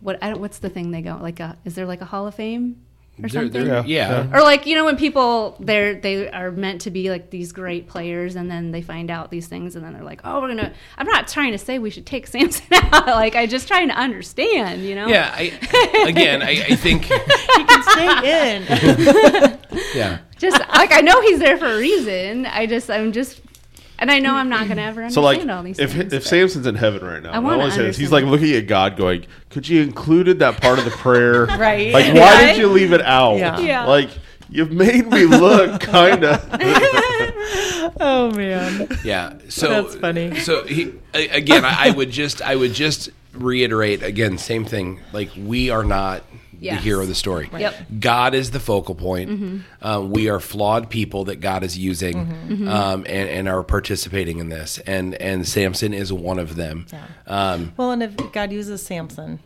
what? 0.00 0.18
I 0.22 0.30
don't, 0.30 0.40
what's 0.40 0.58
the 0.58 0.70
thing 0.70 0.90
they 0.90 1.02
go 1.02 1.18
like? 1.20 1.38
A, 1.38 1.58
is 1.66 1.74
there 1.74 1.84
like 1.86 2.00
a 2.00 2.06
Hall 2.06 2.26
of 2.26 2.34
Fame 2.34 2.76
or 3.24 3.28
They're- 3.28 3.42
something? 3.42 3.64
they're- 3.64 3.84
Yeah. 3.86 4.24
yeah. 4.24 4.36
Or 4.36 4.42
like 4.42 4.66
you 4.66 4.74
know 4.74 4.84
when 4.84 4.96
people 4.96 5.56
they're 5.60 5.94
they 5.94 6.28
are 6.30 6.50
meant 6.50 6.80
to 6.82 6.90
be 6.90 7.10
like 7.10 7.30
these 7.30 7.52
great 7.52 7.86
players 7.88 8.36
and 8.36 8.50
then 8.50 8.70
they 8.70 8.82
find 8.82 9.10
out 9.10 9.30
these 9.30 9.46
things 9.46 9.76
and 9.76 9.84
then 9.84 9.92
they're 9.92 10.02
like 10.02 10.20
oh 10.24 10.40
we're 10.40 10.48
gonna 10.48 10.72
I'm 10.98 11.06
not 11.06 11.28
trying 11.28 11.52
to 11.52 11.58
say 11.58 11.78
we 11.78 11.90
should 11.90 12.06
take 12.06 12.26
Samson 12.34 12.66
out 12.72 13.06
like 13.06 13.36
I 13.36 13.46
just 13.46 13.68
trying 13.68 13.88
to 13.88 13.94
understand 13.94 14.82
you 14.84 14.94
know 14.94 15.06
Yeah. 15.08 15.30
I, 15.34 16.06
again, 16.08 16.42
I, 16.42 16.50
I 16.70 16.76
think. 16.76 17.04
He 17.60 17.64
can 17.64 17.82
stay 17.82 18.56
in. 18.56 19.58
Yeah. 19.94 20.18
just 20.38 20.58
like 20.58 20.92
I 20.92 21.00
know 21.00 21.20
he's 21.22 21.38
there 21.38 21.56
for 21.58 21.66
a 21.66 21.78
reason 21.78 22.46
I 22.46 22.66
just 22.66 22.90
I'm 22.90 23.12
just 23.12 23.40
and 24.00 24.10
I 24.10 24.18
know 24.18 24.34
I'm 24.34 24.48
not 24.48 24.66
gonna 24.66 24.82
ever 24.82 25.02
understand 25.02 25.14
So 25.14 25.20
like, 25.22 25.48
all 25.48 25.62
these 25.62 25.78
if 25.78 25.92
things 25.92 26.12
if 26.12 26.22
but- 26.24 26.28
Samson's 26.28 26.66
in 26.66 26.74
heaven 26.74 27.04
right 27.06 27.22
now, 27.22 27.30
I 27.30 27.36
I 27.36 27.38
wanna 27.38 27.58
always 27.58 27.74
say 27.74 27.86
he's 27.86 27.98
understand. 28.00 28.12
like 28.12 28.24
looking 28.32 28.54
at 28.56 28.66
God, 28.66 28.96
going, 28.96 29.26
"Could 29.50 29.68
you 29.68 29.82
included 29.82 30.38
that 30.40 30.60
part 30.60 30.78
of 30.78 30.84
the 30.84 30.90
prayer? 30.90 31.46
Right. 31.58 31.92
Like, 31.92 32.06
why 32.14 32.20
Right? 32.20 32.46
did 32.48 32.56
you 32.58 32.68
leave 32.68 32.92
it 32.92 33.02
out? 33.02 33.36
Yeah. 33.36 33.60
Yeah. 33.60 33.86
Like, 33.86 34.10
you've 34.48 34.72
made 34.72 35.06
me 35.08 35.26
look 35.26 35.80
kind 35.96 36.24
of." 36.24 36.44
oh 38.00 38.32
man. 38.34 38.88
Yeah. 39.04 39.34
So 39.48 39.68
That's 39.82 39.96
funny. 39.96 40.36
So 40.40 40.64
he 40.64 40.92
again, 41.14 41.64
I, 41.64 41.88
I 41.88 41.90
would 41.90 42.10
just 42.10 42.42
I 42.42 42.56
would 42.56 42.72
just 42.72 43.10
reiterate 43.32 44.02
again, 44.02 44.38
same 44.38 44.64
thing. 44.64 45.00
Like 45.12 45.30
we 45.36 45.70
are 45.70 45.84
not 45.84 46.22
Yes. 46.60 46.76
the 46.76 46.82
hero 46.82 47.00
of 47.02 47.08
the 47.08 47.14
story. 47.14 47.48
Yep. 47.56 47.74
God 48.00 48.34
is 48.34 48.50
the 48.50 48.60
focal 48.60 48.94
point. 48.94 49.62
Um, 49.80 50.10
we 50.10 50.28
are 50.28 50.38
flawed 50.40 50.90
people 50.90 51.24
that 51.24 51.36
God 51.40 51.64
is 51.64 51.78
using 51.78 52.18
Um, 52.68 53.04
and, 53.08 53.28
and 53.28 53.48
are 53.48 53.62
participating 53.62 54.38
in 54.38 54.48
this. 54.50 54.78
And 54.86 55.14
and 55.14 55.48
Samson 55.48 55.94
is 55.94 56.12
one 56.12 56.38
of 56.38 56.56
them. 56.56 56.86
Yeah. 56.92 57.04
Um, 57.26 57.72
Well, 57.76 57.92
and 57.92 58.02
if 58.02 58.14
God 58.32 58.52
uses 58.52 58.82
Samson, 58.82 59.38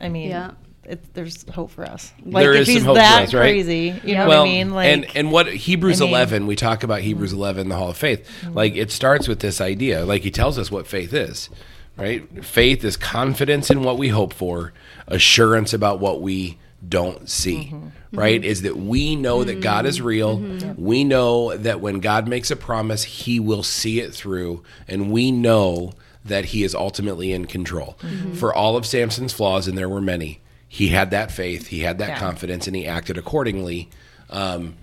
I 0.00 0.08
mean, 0.08 0.30
Yeah. 0.30 0.52
it, 0.84 1.12
there's 1.14 1.44
hope 1.50 1.70
for 1.72 1.84
us. 1.84 2.12
Like 2.24 2.42
There 2.42 2.54
if 2.54 2.60
is 2.62 2.66
some 2.68 2.74
he's 2.74 2.84
hope 2.84 2.96
for 2.96 3.02
that 3.02 3.22
us, 3.24 3.34
right? 3.34 3.40
crazy, 3.42 4.00
you 4.02 4.14
know 4.14 4.26
well, 4.26 4.42
what 4.42 4.48
I 4.48 4.52
mean? 4.52 4.70
Like, 4.70 4.88
and 4.92 5.06
and 5.14 5.30
what 5.32 5.46
Hebrews 5.46 6.00
I 6.00 6.04
mean- 6.06 6.14
Mm-hmm. 6.14 6.34
11, 6.34 6.46
we 6.46 6.56
talk 6.56 6.82
about 6.82 7.02
Hebrews 7.02 7.32
11, 7.34 7.68
the 7.68 7.76
Hall 7.76 7.90
of 7.90 7.96
Faith. 7.98 8.26
Like 8.50 8.76
it 8.76 8.90
starts 8.90 9.28
with 9.28 9.40
this 9.40 9.60
idea. 9.60 10.04
Like 10.06 10.22
he 10.22 10.30
tells 10.30 10.58
us 10.58 10.70
what 10.70 10.86
faith 10.86 11.12
is, 11.12 11.50
right? 11.98 12.42
Faith 12.44 12.82
is 12.82 12.96
confidence 12.96 13.70
in 13.70 13.82
what 13.82 13.98
we 13.98 14.08
hope 14.08 14.32
for, 14.32 14.72
assurance 15.10 15.72
about 15.72 16.00
what 16.00 16.20
we 16.22 16.58
don't 16.88 17.28
see. 17.28 17.70
Mm-hmm. 17.72 17.88
Right? 18.18 18.44
Is 18.44 18.62
that 18.62 18.76
we 18.76 19.14
know 19.14 19.44
that 19.44 19.60
God 19.60 19.86
is 19.86 20.00
real. 20.00 20.38
We 20.76 21.04
know 21.04 21.56
that 21.56 21.80
when 21.80 22.00
God 22.00 22.26
makes 22.26 22.50
a 22.50 22.56
promise, 22.56 23.04
he 23.04 23.38
will 23.38 23.62
see 23.62 24.00
it 24.00 24.12
through 24.14 24.62
and 24.88 25.12
we 25.12 25.30
know 25.30 25.92
that 26.24 26.46
he 26.46 26.64
is 26.64 26.74
ultimately 26.74 27.32
in 27.32 27.46
control. 27.46 27.96
Mm-hmm. 28.00 28.32
For 28.34 28.52
all 28.52 28.76
of 28.76 28.84
Samson's 28.84 29.32
flaws 29.32 29.68
and 29.68 29.78
there 29.78 29.88
were 29.88 30.00
many, 30.00 30.40
he 30.68 30.88
had 30.88 31.10
that 31.12 31.30
faith, 31.30 31.68
he 31.68 31.80
had 31.80 31.98
that 31.98 32.08
Yeah. 32.10 32.18
confidence 32.18 32.66
and 32.66 32.74
he 32.74 32.86
acted 32.86 33.16
accordingly 33.16 33.88
um, 34.28 34.74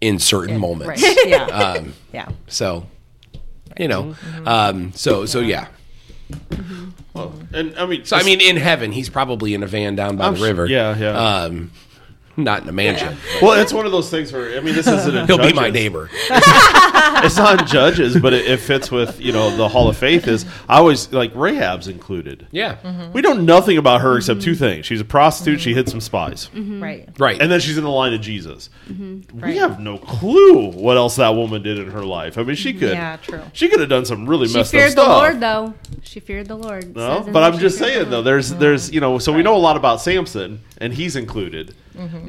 in 0.00 0.18
certain 0.18 0.58
moments. 0.58 1.02
right? 1.02 1.16
Yeah, 1.26 1.44
Um, 1.46 1.92
yeah. 2.12 2.28
so, 2.48 2.86
you 3.78 3.86
know, 3.88 4.02
Mm-hmm. 4.04 4.48
um, 4.48 4.92
so 4.92 5.24
so 5.26 5.38
yeah. 5.40 5.68
Well, 7.14 7.32
and 7.54 7.76
I 7.78 7.86
mean, 7.86 8.04
So 8.04 8.16
I 8.16 8.22
mean, 8.22 8.40
in 8.40 8.56
heaven, 8.56 8.92
he's 8.92 9.08
probably 9.08 9.54
in 9.54 9.62
a 9.62 9.66
van 9.66 9.94
down 9.96 10.16
by 10.16 10.26
I'm 10.26 10.32
the 10.34 10.38
sure- 10.38 10.48
river. 10.48 10.66
yeah, 10.66 10.96
yeah. 10.96 11.10
Um, 11.44 11.70
not 12.44 12.62
in 12.62 12.68
a 12.68 12.72
mansion. 12.72 13.16
well, 13.42 13.52
it's 13.60 13.72
one 13.72 13.86
of 13.86 13.92
those 13.92 14.10
things 14.10 14.32
where 14.32 14.56
I 14.56 14.60
mean, 14.60 14.74
this 14.74 14.86
isn't. 14.86 15.16
in 15.16 15.26
He'll 15.28 15.38
be 15.38 15.52
my 15.52 15.70
Judges. 15.70 15.72
neighbor. 15.74 16.10
It's 17.18 17.36
not 17.36 17.66
Judges, 17.66 18.18
but 18.20 18.34
it, 18.34 18.46
it 18.46 18.58
fits 18.60 18.90
with 18.90 19.20
you 19.20 19.32
know 19.32 19.56
the 19.56 19.68
Hall 19.68 19.88
of 19.88 19.96
Faith. 19.96 20.28
Is 20.28 20.44
I 20.68 20.76
always 20.78 21.12
like 21.12 21.32
Rahab's 21.34 21.88
included. 21.88 22.46
Yeah. 22.50 22.76
Mm-hmm. 22.76 23.12
We 23.12 23.22
know 23.22 23.32
nothing 23.32 23.78
about 23.78 24.02
her 24.02 24.16
except 24.18 24.42
two 24.42 24.54
things: 24.54 24.84
she's 24.86 25.00
a 25.00 25.04
prostitute, 25.04 25.60
she 25.60 25.72
hid 25.72 25.88
some 25.88 26.00
spies, 26.00 26.50
Right. 26.54 27.08
Right. 27.18 27.40
and 27.40 27.50
then 27.50 27.60
she's 27.60 27.78
in 27.78 27.84
the 27.84 27.90
line 27.90 28.12
of 28.12 28.20
Jesus. 28.20 28.68
We 28.88 28.94
Mm-hmm. 28.94 29.40
Right. 29.40 29.56
have 29.56 29.80
no 29.80 29.98
clue 29.98 30.70
what 30.72 30.96
else 30.96 31.16
that 31.16 31.30
woman 31.34 31.62
did 31.62 31.78
in 31.78 31.90
her 31.90 32.04
life. 32.04 32.36
I 32.38 32.42
mean, 32.42 32.56
she 32.56 32.72
could. 32.74 32.92
Yeah, 32.92 33.16
true. 33.16 33.40
She 33.52 33.68
could 33.68 33.80
have 33.80 33.88
done 33.88 34.04
some 34.04 34.28
really 34.28 34.48
she 34.48 34.54
messed 34.58 34.74
up 34.74 34.78
feared 34.80 34.90
the 34.90 35.02
stuff. 35.02 35.08
Lord 35.08 35.40
though 35.40 35.74
she 36.02 36.20
feared 36.20 36.48
the 36.48 36.56
Lord 36.56 36.94
No, 36.94 37.18
Says 37.18 37.26
in 37.28 37.32
but 37.32 37.40
there 37.40 37.48
I'm 37.48 37.54
she 37.54 37.60
just 37.60 37.78
feared 37.78 37.90
the 37.90 37.94
saying 38.00 38.10
though, 38.10 38.22
there's 38.22 38.50
there's 38.54 38.90
you 38.92 39.00
know, 39.00 39.18
so 39.18 39.32
we 39.32 39.42
know 39.42 39.56
a 39.56 39.58
lot 39.58 39.76
about 39.76 40.00
Samson 40.00 40.60
and 40.78 40.92
he's 40.92 41.16
included, 41.16 41.74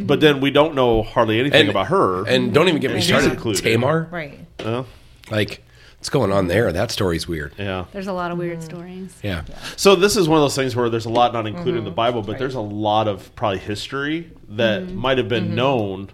but 0.02 0.20
then 0.22 0.40
we 0.42 0.52
don't 0.52 0.76
know 0.76 1.04
hardly 1.04 1.40
anything 1.40 1.62
And- 1.62 1.70
about 1.70 1.88
her. 1.88 2.26
And 2.28 2.54
don't 2.54 2.68
even 2.68 2.82
get 2.82 2.92
me 2.92 2.98
She's 2.98 3.08
started. 3.10 3.32
included. 3.32 3.62
Tamar. 3.64 4.08
Right. 4.12 4.40
Uh, 4.60 4.84
Like, 5.30 5.64
what's 6.00 6.10
going 6.10 6.32
on 6.32 6.48
there? 6.48 6.72
That 6.72 6.90
story's 6.92 7.28
weird. 7.28 7.54
yeah. 7.58 7.86
there's 7.92 8.08
a 8.08 8.14
lot 8.14 8.32
of 8.32 8.38
Mm. 8.38 8.42
weird 8.42 8.64
stories 8.64 9.14
Yeah. 9.24 9.42
So 9.76 9.96
this 9.96 10.16
is 10.16 10.28
one 10.30 10.38
of 10.38 10.44
those 10.44 10.56
things 10.56 10.76
where 10.76 10.90
there's 10.90 11.06
a 11.06 11.10
lot 11.10 11.34
not 11.34 11.46
included 11.48 11.72
in 11.72 11.76
Mm-hmm. 11.78 11.86
the 11.86 11.92
Bible, 11.92 12.22
but 12.22 12.38
there's 12.40 12.56
a 12.56 12.62
lot 12.62 13.08
of 13.08 13.36
probably 13.36 13.60
history 13.60 14.30
that 14.50 14.90
might 14.94 15.18
have 15.18 15.28
been 15.28 15.54
known. 15.56 16.10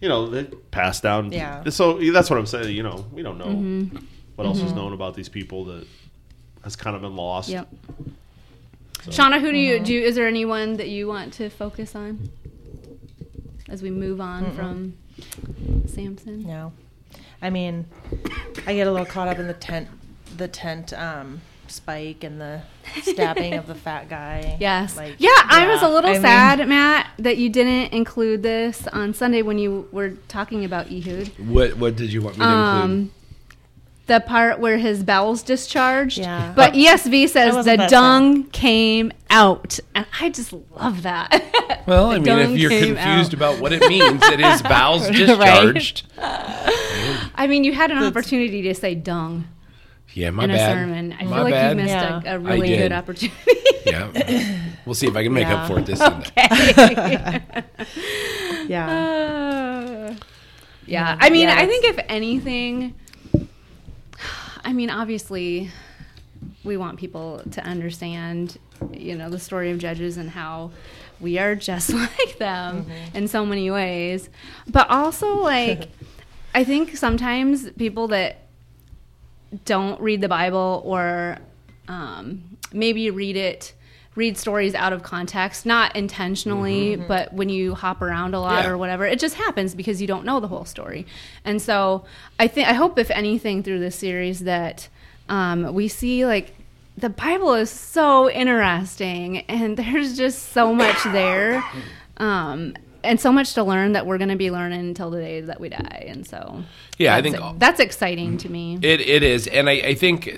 You 0.00 0.08
know, 0.10 0.28
that 0.30 0.70
passed 0.70 1.02
down. 1.02 1.32
Yeah. 1.32 1.62
So 1.70 1.98
that's 2.12 2.28
what 2.28 2.38
I'm 2.38 2.44
saying. 2.46 2.76
You 2.76 2.82
know, 2.82 3.06
we 3.12 3.22
don't 3.22 3.38
know 3.38 3.46
Mm-hmm. 3.46 3.96
what 4.36 4.46
else 4.46 4.60
is 4.60 4.72
known 4.72 4.92
about 4.92 5.14
these 5.14 5.30
people 5.30 5.64
that 5.66 5.86
has 6.62 6.76
kind 6.76 6.94
of 6.96 7.00
been 7.02 7.16
lost. 7.16 7.48
Yep. 7.48 7.68
Shauna, 9.06 9.40
who 9.40 9.50
do 9.52 9.58
you 9.58 9.80
do? 9.80 9.92
You, 9.94 10.00
is 10.02 10.14
there 10.14 10.26
anyone 10.26 10.76
that 10.78 10.88
you 10.88 11.06
want 11.06 11.32
to 11.34 11.48
focus 11.50 11.94
on 11.94 12.30
as 13.74 13.82
we 13.82 13.90
move 13.90 14.20
on 14.20 14.52
from 14.52 14.94
Samson? 15.86 16.46
No. 16.46 16.72
I 17.42 17.50
mean, 17.50 17.86
I 18.68 18.74
get 18.74 18.86
a 18.86 18.92
little 18.92 19.04
caught 19.04 19.26
up 19.26 19.40
in 19.40 19.48
the 19.48 19.54
tent, 19.54 19.88
the 20.36 20.46
tent 20.46 20.92
um, 20.92 21.40
spike 21.66 22.22
and 22.22 22.40
the 22.40 22.62
stabbing 23.02 23.54
of 23.54 23.66
the 23.66 23.74
fat 23.74 24.08
guy. 24.18 24.56
Yes. 24.60 24.96
Like, 24.96 25.16
yeah, 25.18 25.30
I 25.34 25.66
was 25.68 25.82
a 25.82 25.88
little 25.88 26.08
I 26.08 26.12
mean, 26.14 26.22
sad, 26.22 26.68
Matt, 26.68 27.10
that 27.18 27.36
you 27.36 27.50
didn't 27.50 27.92
include 27.92 28.44
this 28.44 28.86
on 28.86 29.12
Sunday 29.12 29.42
when 29.42 29.58
you 29.58 29.88
were 29.90 30.10
talking 30.28 30.64
about 30.64 30.92
Ehud. 30.92 31.32
What 31.38 31.76
what 31.76 31.96
did 31.96 32.12
you 32.12 32.22
want 32.22 32.38
me 32.38 32.44
to 32.44 32.50
include? 32.52 33.10
The 34.06 34.20
part 34.20 34.58
where 34.60 34.76
his 34.76 35.02
bowels 35.02 35.42
discharged. 35.42 36.18
Yeah. 36.18 36.52
But 36.54 36.74
ESV 36.74 37.28
says 37.30 37.56
the 37.64 37.76
that 37.76 37.88
dung 37.90 38.44
came 38.50 39.12
out. 39.30 39.78
And 39.94 40.04
I 40.20 40.28
just 40.30 40.52
love 40.52 41.02
that. 41.02 41.42
Well, 41.86 42.12
I 42.12 42.18
mean, 42.18 42.38
if 42.38 42.58
you're 42.58 42.70
confused 42.70 42.98
out. 42.98 43.34
about 43.34 43.60
what 43.60 43.74
it 43.74 43.86
means 43.86 44.22
it 44.22 44.40
is 44.40 44.62
bowels 44.62 45.06
discharged, 45.10 46.04
I 46.18 47.46
mean, 47.46 47.62
you 47.62 47.74
had 47.74 47.90
an 47.90 48.02
opportunity 48.02 48.62
to 48.62 48.74
say 48.74 48.94
dung 48.94 49.46
yeah, 50.14 50.30
my 50.30 50.44
in 50.44 50.50
bad. 50.50 50.70
a 50.70 50.80
sermon. 50.80 51.12
I 51.12 51.24
My 51.24 51.30
feel 51.36 51.44
like 51.44 51.52
bad. 51.52 51.70
you 51.70 51.76
missed 51.82 51.88
Yeah. 51.94 52.20
a, 52.24 52.36
a 52.36 52.38
really 52.38 52.68
did. 52.68 52.78
good 52.78 52.92
opportunity. 52.92 53.36
Yeah, 53.84 54.64
we'll 54.86 54.94
see 54.94 55.08
if 55.08 55.14
I 55.16 55.24
can 55.24 55.34
make 55.34 55.46
up 55.48 55.66
for 55.68 55.78
it 55.78 55.84
this 55.84 55.98
Sunday. 55.98 56.30
Yeah. 58.66 60.08
Uh, 60.10 60.14
yeah, 60.86 61.18
I 61.20 61.28
mean, 61.30 61.48
Yeah, 61.48 61.56
I 61.58 61.66
think 61.66 61.84
if 61.84 61.98
anything, 62.08 62.94
I 64.64 64.72
mean, 64.72 64.90
obviously, 64.90 65.70
we 66.64 66.76
want 66.76 66.98
people 66.98 67.42
to 67.52 67.64
understand, 67.64 68.58
you 68.92 69.14
know, 69.14 69.28
the 69.28 69.38
story 69.38 69.70
of 69.70 69.78
Judges 69.78 70.16
and 70.16 70.30
how 70.30 70.70
we 71.20 71.38
are 71.38 71.54
just 71.54 71.92
like 71.92 72.38
them 72.38 72.86
in 73.12 73.28
so 73.28 73.44
many 73.44 73.70
ways. 73.70 74.30
But 74.66 74.88
also, 74.90 75.36
like, 75.36 75.90
I 76.54 76.64
think 76.64 76.96
sometimes 76.96 77.70
people 77.72 78.08
that 78.08 78.38
don't 79.64 80.00
read 80.00 80.20
the 80.20 80.28
Bible 80.28 80.82
or 80.84 81.38
um, 81.88 82.58
maybe 82.72 83.10
read 83.10 83.36
it, 83.36 83.73
read 84.16 84.38
stories 84.38 84.74
out 84.74 84.92
of 84.92 85.02
context, 85.02 85.66
not 85.66 85.94
intentionally, 85.96 86.94
but 86.96 87.32
when 87.32 87.48
you 87.48 87.74
hop 87.74 88.00
around 88.00 88.34
a 88.34 88.40
lot 88.40 88.64
Yeah. 88.64 88.70
or 88.70 88.78
whatever, 88.78 89.04
it 89.06 89.18
just 89.18 89.34
happens 89.34 89.74
because 89.74 90.00
you 90.00 90.06
don't 90.06 90.24
know 90.24 90.38
the 90.40 90.46
whole 90.48 90.64
story. 90.64 91.04
And 91.44 91.60
so 91.60 92.04
I 92.38 92.46
think, 92.46 92.68
I 92.68 92.74
hope, 92.74 92.98
if 92.98 93.10
anything, 93.10 93.62
through 93.62 93.80
this 93.80 93.96
series 93.96 94.40
that 94.40 94.88
um, 95.28 95.74
we 95.74 95.88
see 95.88 96.26
like 96.26 96.54
the 96.96 97.08
Bible 97.10 97.54
is 97.54 97.70
so 97.70 98.30
interesting 98.30 99.38
and 99.48 99.76
there's 99.82 100.16
just 100.16 100.50
so 100.52 100.72
much 100.72 101.02
there. 101.04 101.64
Um, 102.16 102.74
and 103.02 103.20
so 103.20 103.30
much 103.30 103.52
to 103.54 103.62
learn 103.62 103.92
that 103.92 104.06
we're 104.06 104.16
going 104.16 104.30
to 104.30 104.36
be 104.36 104.50
learning 104.50 104.80
until 104.80 105.10
the 105.10 105.20
day 105.20 105.40
that 105.42 105.60
we 105.60 105.68
die. 105.68 106.06
And 106.08 106.26
so, 106.26 106.62
Yeah, 106.96 107.14
I 107.14 107.20
think- 107.20 107.36
that's 107.58 107.78
exciting 107.80 108.38
to 108.38 108.48
me. 108.48 108.78
It 108.80 109.00
it 109.02 109.22
is, 109.22 109.46
and 109.46 109.68
I, 109.68 109.72
I 109.72 109.94
think 109.94 110.34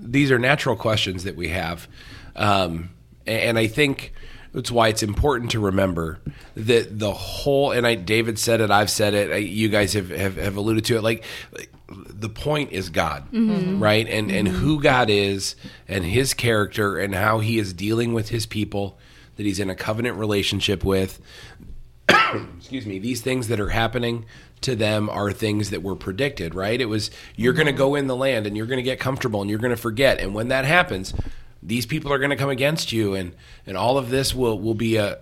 these 0.00 0.30
are 0.30 0.38
natural 0.38 0.76
questions 0.76 1.24
that 1.24 1.36
we 1.36 1.48
have, 1.48 1.88
um, 2.36 2.88
and 3.26 3.58
I 3.58 3.66
think 3.66 4.12
that's 4.52 4.70
why 4.70 4.88
it's 4.88 5.02
important 5.02 5.52
to 5.52 5.60
remember 5.60 6.18
that 6.54 6.98
the 6.98 7.12
whole. 7.12 7.72
And 7.72 7.86
I, 7.86 7.94
David 7.94 8.38
said 8.38 8.60
it, 8.60 8.70
I've 8.70 8.90
said 8.90 9.14
it, 9.14 9.32
I, 9.32 9.36
you 9.36 9.68
guys 9.68 9.92
have, 9.94 10.10
have 10.10 10.36
have 10.36 10.56
alluded 10.56 10.84
to 10.86 10.96
it. 10.96 11.02
Like, 11.02 11.24
like 11.52 11.70
the 11.88 12.28
point 12.28 12.72
is 12.72 12.90
God, 12.90 13.30
mm-hmm. 13.30 13.82
right? 13.82 14.06
And 14.08 14.30
and 14.30 14.48
mm-hmm. 14.48 14.56
who 14.56 14.82
God 14.82 15.10
is, 15.10 15.56
and 15.88 16.04
His 16.04 16.34
character, 16.34 16.98
and 16.98 17.14
how 17.14 17.38
He 17.38 17.58
is 17.58 17.72
dealing 17.72 18.12
with 18.12 18.30
His 18.30 18.46
people 18.46 18.98
that 19.36 19.46
He's 19.46 19.60
in 19.60 19.70
a 19.70 19.76
covenant 19.76 20.16
relationship 20.16 20.84
with 20.84 21.20
excuse 22.56 22.86
me, 22.86 22.98
these 22.98 23.20
things 23.20 23.48
that 23.48 23.60
are 23.60 23.68
happening 23.68 24.24
to 24.62 24.76
them 24.76 25.08
are 25.08 25.32
things 25.32 25.70
that 25.70 25.82
were 25.82 25.96
predicted, 25.96 26.54
right? 26.54 26.80
It 26.80 26.86
was 26.86 27.10
you're 27.36 27.52
going 27.52 27.66
to 27.66 27.72
mm-hmm. 27.72 27.78
go 27.78 27.94
in 27.94 28.06
the 28.06 28.16
land 28.16 28.46
and 28.46 28.56
you're 28.56 28.66
going 28.66 28.78
to 28.78 28.82
get 28.82 29.00
comfortable 29.00 29.40
and 29.40 29.48
you're 29.48 29.58
going 29.58 29.74
to 29.74 29.80
forget, 29.80 30.20
and 30.20 30.34
when 30.34 30.48
that 30.48 30.64
happens, 30.64 31.14
these 31.62 31.86
people 31.86 32.12
are 32.12 32.18
going 32.18 32.30
to 32.30 32.36
come 32.36 32.50
against 32.50 32.92
you, 32.92 33.14
and 33.14 33.34
and 33.66 33.76
all 33.76 33.98
of 33.98 34.10
this 34.10 34.34
will 34.34 34.58
will 34.58 34.74
be 34.74 34.96
a 34.96 35.18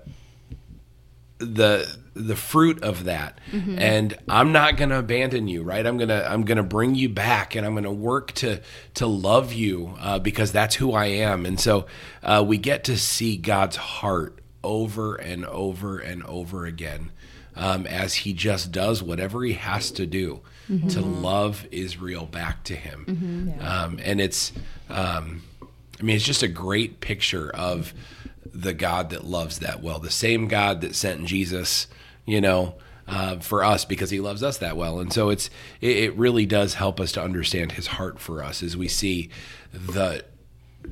the 1.38 1.88
the 2.14 2.34
fruit 2.34 2.82
of 2.82 3.04
that. 3.04 3.38
And 3.52 4.16
i'm 4.28 4.50
not 4.50 4.76
going 4.76 4.90
to 4.90 4.98
abandon 4.98 5.46
you 5.46 5.62
right? 5.62 5.86
I'm 5.86 5.96
going 5.96 6.08
to 6.08 6.28
i'm 6.30 6.42
going 6.44 6.56
to 6.56 6.64
bring 6.64 6.96
you 6.96 7.08
back 7.08 7.54
and 7.54 7.64
i'm 7.64 7.74
going 7.74 7.84
to 7.84 7.92
work 7.92 8.32
to 8.32 8.60
to 8.94 9.06
love 9.06 9.52
you 9.52 9.94
uh, 10.00 10.18
because 10.18 10.50
that's 10.50 10.74
who 10.74 10.92
i 10.92 11.06
am. 11.06 11.46
And 11.46 11.60
so 11.60 11.86
uh, 12.24 12.44
we 12.46 12.58
get 12.58 12.82
to 12.84 12.96
see 12.98 13.36
god's 13.36 13.76
heart 13.76 14.40
over 14.64 15.14
and 15.14 15.44
over 15.46 15.98
and 15.98 16.24
over 16.24 16.66
again 16.66 17.12
um, 17.54 17.86
as 17.86 18.14
he 18.14 18.32
just 18.32 18.72
does 18.72 19.00
whatever 19.00 19.44
he 19.44 19.52
has 19.52 19.92
to 19.92 20.06
do 20.06 20.40
to 20.88 21.00
love 21.00 21.66
israel 21.70 22.26
back 22.26 22.62
to 22.64 22.74
him. 22.74 23.54
Um, 23.60 24.00
and 24.02 24.20
it's 24.20 24.52
um, 24.90 25.42
I 26.00 26.02
mean, 26.02 26.16
it's 26.16 26.24
just 26.24 26.42
a 26.42 26.48
great 26.48 27.00
picture 27.00 27.50
of 27.50 27.92
the 28.52 28.72
God 28.72 29.10
that 29.10 29.24
loves 29.24 29.58
that 29.60 29.82
well. 29.82 29.98
The 29.98 30.10
same 30.10 30.48
God 30.48 30.80
that 30.80 30.94
sent 30.94 31.24
Jesus, 31.26 31.86
you 32.24 32.40
know, 32.40 32.74
uh, 33.06 33.38
for 33.38 33.64
us 33.64 33.84
because 33.84 34.10
He 34.10 34.20
loves 34.20 34.42
us 34.42 34.58
that 34.58 34.76
well. 34.76 35.00
And 35.00 35.12
so 35.12 35.30
it's 35.30 35.50
it, 35.80 35.96
it 35.96 36.16
really 36.16 36.46
does 36.46 36.74
help 36.74 37.00
us 37.00 37.12
to 37.12 37.22
understand 37.22 37.72
His 37.72 37.88
heart 37.88 38.18
for 38.18 38.42
us 38.42 38.62
as 38.62 38.76
we 38.76 38.88
see 38.88 39.30
the 39.72 40.24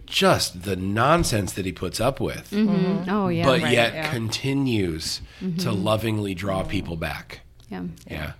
just 0.07 0.65
the 0.65 0.77
nonsense 0.77 1.53
that 1.53 1.65
He 1.67 1.73
puts 1.73 2.01
up 2.01 2.21
with, 2.21 2.51
mm-hmm. 2.51 2.75
Mm-hmm. 2.75 3.11
Oh 3.11 3.29
yeah, 3.29 3.45
but 3.45 3.63
right. 3.63 3.73
yet 3.73 3.95
yeah. 3.95 4.11
continues 4.11 5.21
to 5.41 5.47
mm-hmm. 5.47 5.85
lovingly 5.85 6.35
draw 6.35 6.63
people 6.63 6.97
back. 6.97 7.41
yeah. 7.69 7.83
Yeah. 8.09 8.33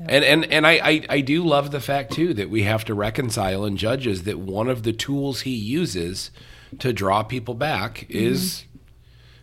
And 0.00 0.24
and 0.24 0.44
and 0.46 0.66
I, 0.66 0.72
I 0.72 1.06
I 1.08 1.20
do 1.20 1.44
love 1.44 1.70
the 1.70 1.80
fact 1.80 2.12
too 2.12 2.34
that 2.34 2.50
we 2.50 2.62
have 2.64 2.84
to 2.86 2.94
reconcile 2.94 3.64
in 3.64 3.76
Judges 3.76 4.24
that 4.24 4.38
one 4.38 4.68
of 4.68 4.82
the 4.82 4.92
tools 4.92 5.42
he 5.42 5.54
uses 5.54 6.30
to 6.78 6.92
draw 6.92 7.22
people 7.22 7.54
back 7.54 8.06
mm-hmm. 8.08 8.18
is 8.18 8.64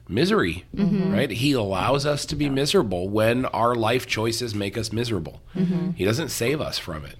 misery, 0.07 0.65
mm-hmm. 0.75 1.13
right? 1.13 1.29
He 1.29 1.53
allows 1.53 2.05
us 2.05 2.25
to 2.25 2.35
be 2.35 2.49
miserable 2.49 3.07
when 3.09 3.45
our 3.45 3.75
life 3.75 4.07
choices 4.07 4.55
make 4.55 4.77
us 4.77 4.91
miserable. 4.91 5.41
Mm-hmm. 5.55 5.91
He 5.91 6.03
doesn't 6.03 6.29
save 6.29 6.59
us 6.59 6.77
from 6.79 7.05
it, 7.05 7.15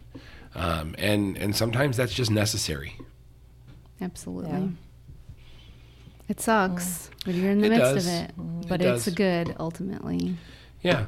um, 0.56 0.96
and 0.98 1.38
and 1.38 1.56
sometimes 1.56 1.98
that's 1.98 2.13
just 2.13 2.32
necessary. 2.32 2.96
Absolutely. 4.02 4.52
Yeah. 4.52 4.68
It 6.30 6.39
sucks 6.39 7.10
mm. 7.10 7.28
when 7.28 7.36
you're 7.42 7.52
in 7.52 7.60
the 7.60 7.68
It 7.68 7.70
midst 7.72 7.96
does. 7.96 8.08
of 8.08 8.13
it, 8.13 8.38
mm. 8.38 8.68
but 8.68 8.82
It 8.82 8.86
it's 8.86 9.06
does. 9.06 9.15
good 9.15 9.56
ultimately. 9.60 10.38
Yeah, 10.82 11.08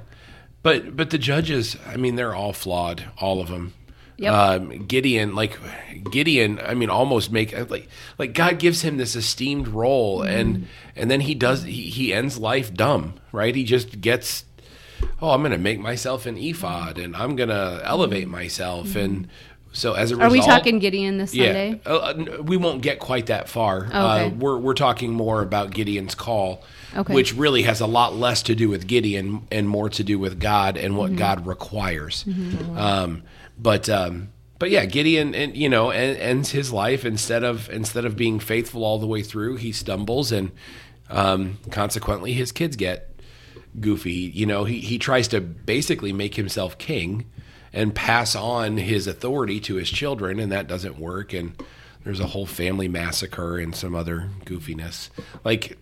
but 0.63 0.95
but 0.95 1.09
the 1.09 1.17
judges, 1.17 1.75
I 1.85 1.97
mean, 1.97 2.15
they're 2.15 2.35
all 2.35 2.53
flawed, 2.53 3.05
all 3.19 3.41
of 3.41 3.49
them. 3.49 3.73
Yep. 4.17 4.33
Um, 4.33 4.85
Gideon, 4.85 5.33
like 5.33 5.57
Gideon, 6.11 6.59
I 6.63 6.75
mean, 6.75 6.91
almost 6.91 7.31
make 7.31 7.57
like 7.69 7.87
like 8.19 8.33
God 8.33 8.59
gives 8.59 8.83
him 8.83 8.97
this 8.97 9.15
esteemed 9.15 9.67
role, 9.67 10.21
and 10.21 10.67
and 10.95 11.09
then 11.09 11.21
he 11.21 11.33
does 11.33 11.63
he, 11.63 11.89
he 11.89 12.13
ends 12.13 12.37
life 12.37 12.71
dumb, 12.71 13.15
right? 13.31 13.55
He 13.55 13.63
just 13.63 13.99
gets, 13.99 14.45
oh, 15.21 15.31
I'm 15.31 15.41
going 15.41 15.53
to 15.53 15.57
make 15.57 15.79
myself 15.79 16.27
an 16.27 16.37
ephod, 16.37 16.99
and 16.99 17.15
I'm 17.15 17.35
going 17.35 17.49
to 17.49 17.81
elevate 17.83 18.27
myself, 18.27 18.95
and 18.95 19.27
so 19.73 19.93
as 19.93 20.11
a 20.11 20.15
result, 20.15 20.29
Are 20.29 20.33
we 20.33 20.41
talking 20.41 20.77
Gideon 20.79 21.17
this 21.17 21.31
Sunday? 21.31 21.79
uh, 21.85 21.97
uh, 21.97 22.43
we 22.43 22.57
won't 22.57 22.81
get 22.83 22.99
quite 22.99 23.27
that 23.27 23.49
far. 23.49 23.89
Oh, 23.91 24.11
okay. 24.11 24.25
Uh, 24.25 24.29
we're 24.29 24.57
we're 24.57 24.73
talking 24.75 25.13
more 25.13 25.41
about 25.41 25.71
Gideon's 25.71 26.13
call, 26.13 26.63
Okay. 26.95 27.13
which 27.13 27.33
really 27.35 27.61
has 27.63 27.79
a 27.79 27.87
lot 27.87 28.15
less 28.15 28.43
to 28.43 28.55
do 28.55 28.67
with 28.67 28.85
Gideon 28.87 29.47
and 29.51 29.67
more 29.69 29.89
to 29.91 30.03
do 30.03 30.19
with 30.19 30.39
God 30.39 30.75
and 30.77 30.89
Mm-hmm. 30.93 30.97
what 30.97 31.15
God 31.15 31.47
requires. 31.47 32.25
Um, 32.75 33.23
but 33.57 33.87
um, 33.89 34.29
but 34.59 34.69
yeah, 34.71 34.85
Gideon, 34.85 35.33
and 35.33 35.55
you 35.55 35.69
know, 35.69 35.89
en- 35.91 36.17
ends 36.17 36.51
his 36.51 36.71
life 36.73 37.05
instead 37.05 37.43
of 37.43 37.69
instead 37.69 38.05
of 38.05 38.15
being 38.17 38.39
faithful 38.39 38.83
all 38.83 38.99
the 38.99 39.07
way 39.07 39.21
through, 39.23 39.55
he 39.55 39.71
stumbles, 39.71 40.31
and 40.31 40.51
um, 41.09 41.57
consequently, 41.69 42.33
his 42.33 42.51
kids 42.51 42.75
get 42.75 43.09
goofy. 43.79 44.11
You 44.33 44.45
know, 44.45 44.65
he, 44.65 44.79
he 44.79 44.97
tries 44.97 45.27
to 45.29 45.39
basically 45.41 46.11
make 46.13 46.35
himself 46.35 46.77
king 46.77 47.25
and 47.73 47.95
pass 47.95 48.35
on 48.35 48.77
his 48.77 49.07
authority 49.07 49.59
to 49.61 49.75
his 49.75 49.89
children, 49.89 50.39
and 50.39 50.51
that 50.51 50.67
doesn't 50.67 50.99
work. 50.99 51.31
And 51.33 51.53
there's 52.03 52.19
a 52.19 52.27
whole 52.27 52.45
family 52.45 52.87
massacre 52.87 53.57
and 53.57 53.73
some 53.75 53.95
other 53.95 54.29
goofiness. 54.45 55.09
Like 55.45 55.77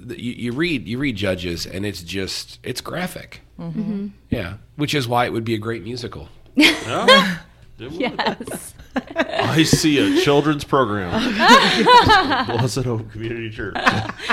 you, 0.00 0.32
you 0.32 0.52
read 0.52 0.86
you 0.86 0.98
read 0.98 1.16
Judges, 1.16 1.66
and 1.66 1.84
it's 1.86 2.02
just 2.02 2.58
it's 2.62 2.80
graphic. 2.80 3.40
Mm-hmm. 3.58 4.08
Yeah, 4.30 4.54
which 4.76 4.94
is 4.94 5.08
why 5.08 5.24
it 5.26 5.32
would 5.32 5.44
be 5.44 5.54
a 5.54 5.58
great 5.58 5.82
musical. 5.84 6.28
Yeah. 6.54 7.38
Yes. 7.80 8.74
I 9.14 9.62
see 9.62 9.98
a 9.98 10.20
children's 10.22 10.64
program. 10.64 11.10
Blessed 12.46 12.82
Hope 12.82 13.08
Community 13.12 13.50
Church. 13.50 13.76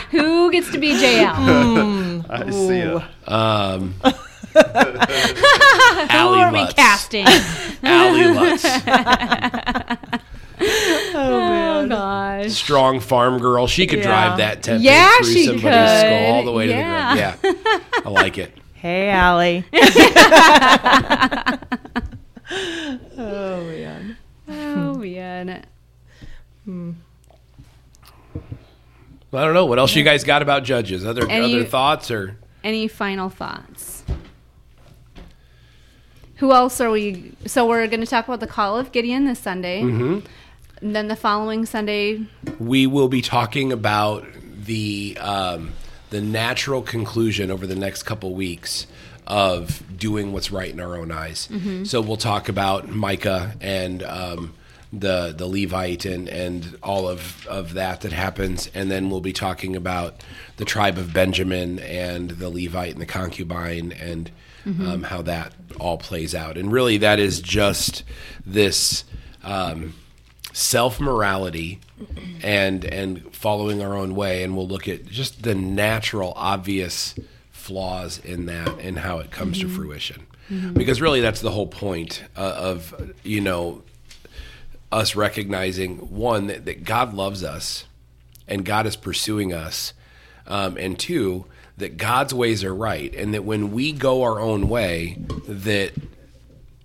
Who 0.10 0.52
gets 0.52 0.72
to 0.72 0.80
be 0.80 0.88
Jael? 0.88 2.26
I 2.28 2.50
see 2.50 2.80
it. 2.80 3.04
Um, 3.30 3.94
Who 4.02 4.10
Ally 6.10 6.42
are 6.42 6.52
we 6.52 6.66
casting? 6.74 7.28
Ally 7.84 8.26
Lutz. 8.32 8.64
Gosh. 12.44 12.52
strong 12.52 13.00
farm 13.00 13.40
girl. 13.40 13.68
She 13.68 13.88
could 13.88 14.00
Yeah. 14.00 14.06
drive 14.06 14.38
that 14.38 14.64
tempe 14.64 14.84
Yeah, 14.86 15.10
through 15.18 15.26
she 15.34 15.46
somebody's 15.46 15.64
could. 15.64 16.00
skull 16.00 16.26
all 16.34 16.44
the 16.44 16.52
way 16.52 16.70
Yeah. 16.70 16.76
to 16.76 17.42
the 17.42 17.52
ground. 17.54 17.74
Yeah, 17.74 18.02
I 18.06 18.10
like 18.10 18.38
it. 18.38 18.52
Hey, 18.76 19.10
Allie. 19.10 19.64
oh 23.18 23.64
man. 23.64 24.18
Oh 24.48 24.94
man. 24.96 25.66
I 29.34 29.44
don't 29.44 29.54
know 29.54 29.66
what 29.66 29.80
else 29.80 29.96
you 29.96 30.04
guys 30.04 30.24
got 30.24 30.42
about 30.42 30.64
judges. 30.64 31.06
Other 31.06 31.28
Any- 31.30 31.56
other 31.56 31.66
thoughts 31.66 32.12
or 32.12 32.38
Any 32.64 32.88
final 32.88 33.30
thoughts? 33.30 34.04
Who 36.38 36.52
else 36.52 36.80
are 36.82 36.92
we? 36.92 37.32
So 37.48 37.66
we're 37.68 37.88
going 37.88 38.02
to 38.02 38.06
talk 38.06 38.28
about 38.28 38.40
the 38.42 38.48
call 38.48 38.78
of 38.78 38.92
Gideon 38.92 39.26
this 39.26 39.40
Sunday. 39.40 39.82
Mm-hmm. 39.82 40.20
And 40.82 40.96
then 40.96 41.08
the 41.08 41.16
following 41.16 41.66
Sunday, 41.66 42.26
we 42.60 42.86
will 42.88 43.08
be 43.08 43.22
talking 43.22 43.72
about 43.72 44.26
the 44.66 45.18
um, 45.20 45.74
the 46.10 46.22
natural 46.22 46.82
conclusion 46.82 47.50
over 47.52 47.66
the 47.66 47.76
next 47.76 48.04
couple 48.04 48.34
weeks 48.34 48.88
of 49.28 49.84
doing 49.98 50.34
what's 50.34 50.52
right 50.52 50.70
in 50.70 50.80
our 50.80 50.98
own 50.98 51.12
eyes. 51.12 51.50
So 51.86 52.02
we'll 52.02 52.18
talk 52.18 52.48
about 52.50 52.90
Micah 52.90 53.56
and 53.62 54.04
um, 54.04 54.54
the 54.94 55.34
the 55.36 55.48
Levite 55.48 56.06
and 56.06 56.28
and 56.28 56.78
all 56.84 57.08
of 57.08 57.48
of 57.48 57.74
that 57.74 58.02
that 58.02 58.12
happens, 58.12 58.70
and 58.74 58.92
then 58.92 59.10
we'll 59.10 59.22
be 59.22 59.34
talking 59.34 59.76
about 59.76 60.24
the 60.58 60.66
tribe 60.66 60.98
of 60.98 61.14
Benjamin 61.14 61.80
and 61.80 62.32
the 62.32 62.50
Levite 62.50 62.92
and 62.94 63.02
the 63.02 63.06
concubine 63.06 63.92
and. 63.92 64.32
Um, 64.68 65.04
how 65.04 65.22
that 65.22 65.54
all 65.80 66.00
plays 66.00 66.34
out, 66.34 66.58
and 66.58 66.72
really, 66.72 66.98
that 66.98 67.20
is 67.20 67.40
just 67.40 68.04
this 68.48 69.04
um, 69.44 69.94
self 70.56 71.02
morality 71.02 71.82
and 72.42 72.86
and 72.86 73.36
following 73.36 73.82
our 73.82 73.94
own 73.94 74.16
way 74.16 74.42
and 74.42 74.56
we'll 74.56 74.68
look 74.68 74.88
at 74.88 75.06
just 75.06 75.44
the 75.44 75.54
natural 75.54 76.32
obvious 76.38 77.14
flaws 77.52 78.20
in 78.20 78.46
that 78.46 78.80
and 78.80 79.00
how 79.00 79.20
it 79.20 79.32
comes 79.32 79.60
to 79.60 79.68
fruition. 79.68 80.26
Because 80.74 81.02
really 81.02 81.20
that's 81.20 81.42
the 81.42 81.52
whole 81.52 81.68
point 81.68 82.24
uh, 82.38 82.56
of 82.58 83.14
you 83.24 83.42
know 83.42 83.84
us 84.94 85.14
recognizing 85.14 85.98
one 85.98 86.48
that, 86.48 86.64
that 86.64 86.86
god 86.86 87.14
loves 87.14 87.44
us 87.44 87.84
and 88.48 88.64
god 88.64 88.86
is 88.86 88.96
pursuing 88.96 89.52
us 89.52 89.92
um, 90.48 90.78
and 90.78 90.98
two 90.98 91.44
that 91.76 91.98
god's 91.98 92.34
ways 92.34 92.64
are 92.64 92.74
right 92.74 93.14
and 93.16 93.34
that 93.34 93.44
when 93.44 93.72
we 93.72 93.92
go 93.92 94.22
our 94.22 94.40
own 94.40 94.70
way 94.70 95.18
that 95.48 95.92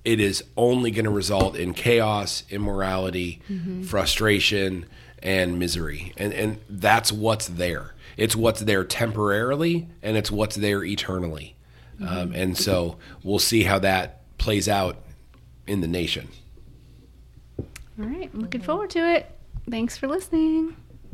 it 0.05 0.21
is 0.21 0.43
only 0.57 0.91
going 0.91 1.05
to 1.05 1.11
result 1.11 1.57
in 1.57 1.75
chaos, 1.75 2.45
immorality, 2.51 3.41
frustration, 3.87 4.87
and 5.23 5.59
misery. 5.59 6.13
And 6.17 6.33
and 6.33 6.59
that's 6.69 7.13
what's 7.13 7.47
there. 7.49 7.95
It's 8.17 8.35
what's 8.35 8.61
there 8.61 8.85
temporarily, 8.85 9.89
and 10.03 10.17
it's 10.17 10.31
what's 10.31 10.57
there 10.57 10.83
eternally. 10.85 11.57
Um, 12.07 12.33
and 12.35 12.57
so 12.57 12.97
we'll 13.23 13.39
see 13.39 13.63
how 13.65 13.79
that 13.81 14.23
plays 14.39 14.69
out 14.69 14.97
in 15.67 15.81
the 15.83 15.89
nation. 15.89 16.29
all 17.59 18.07
right, 18.07 18.35
looking 18.35 18.63
forward 18.63 18.91
to 18.91 19.01
it. 19.01 19.31
Thanks 19.69 19.99
for 19.99 20.09
listening. 20.09 20.77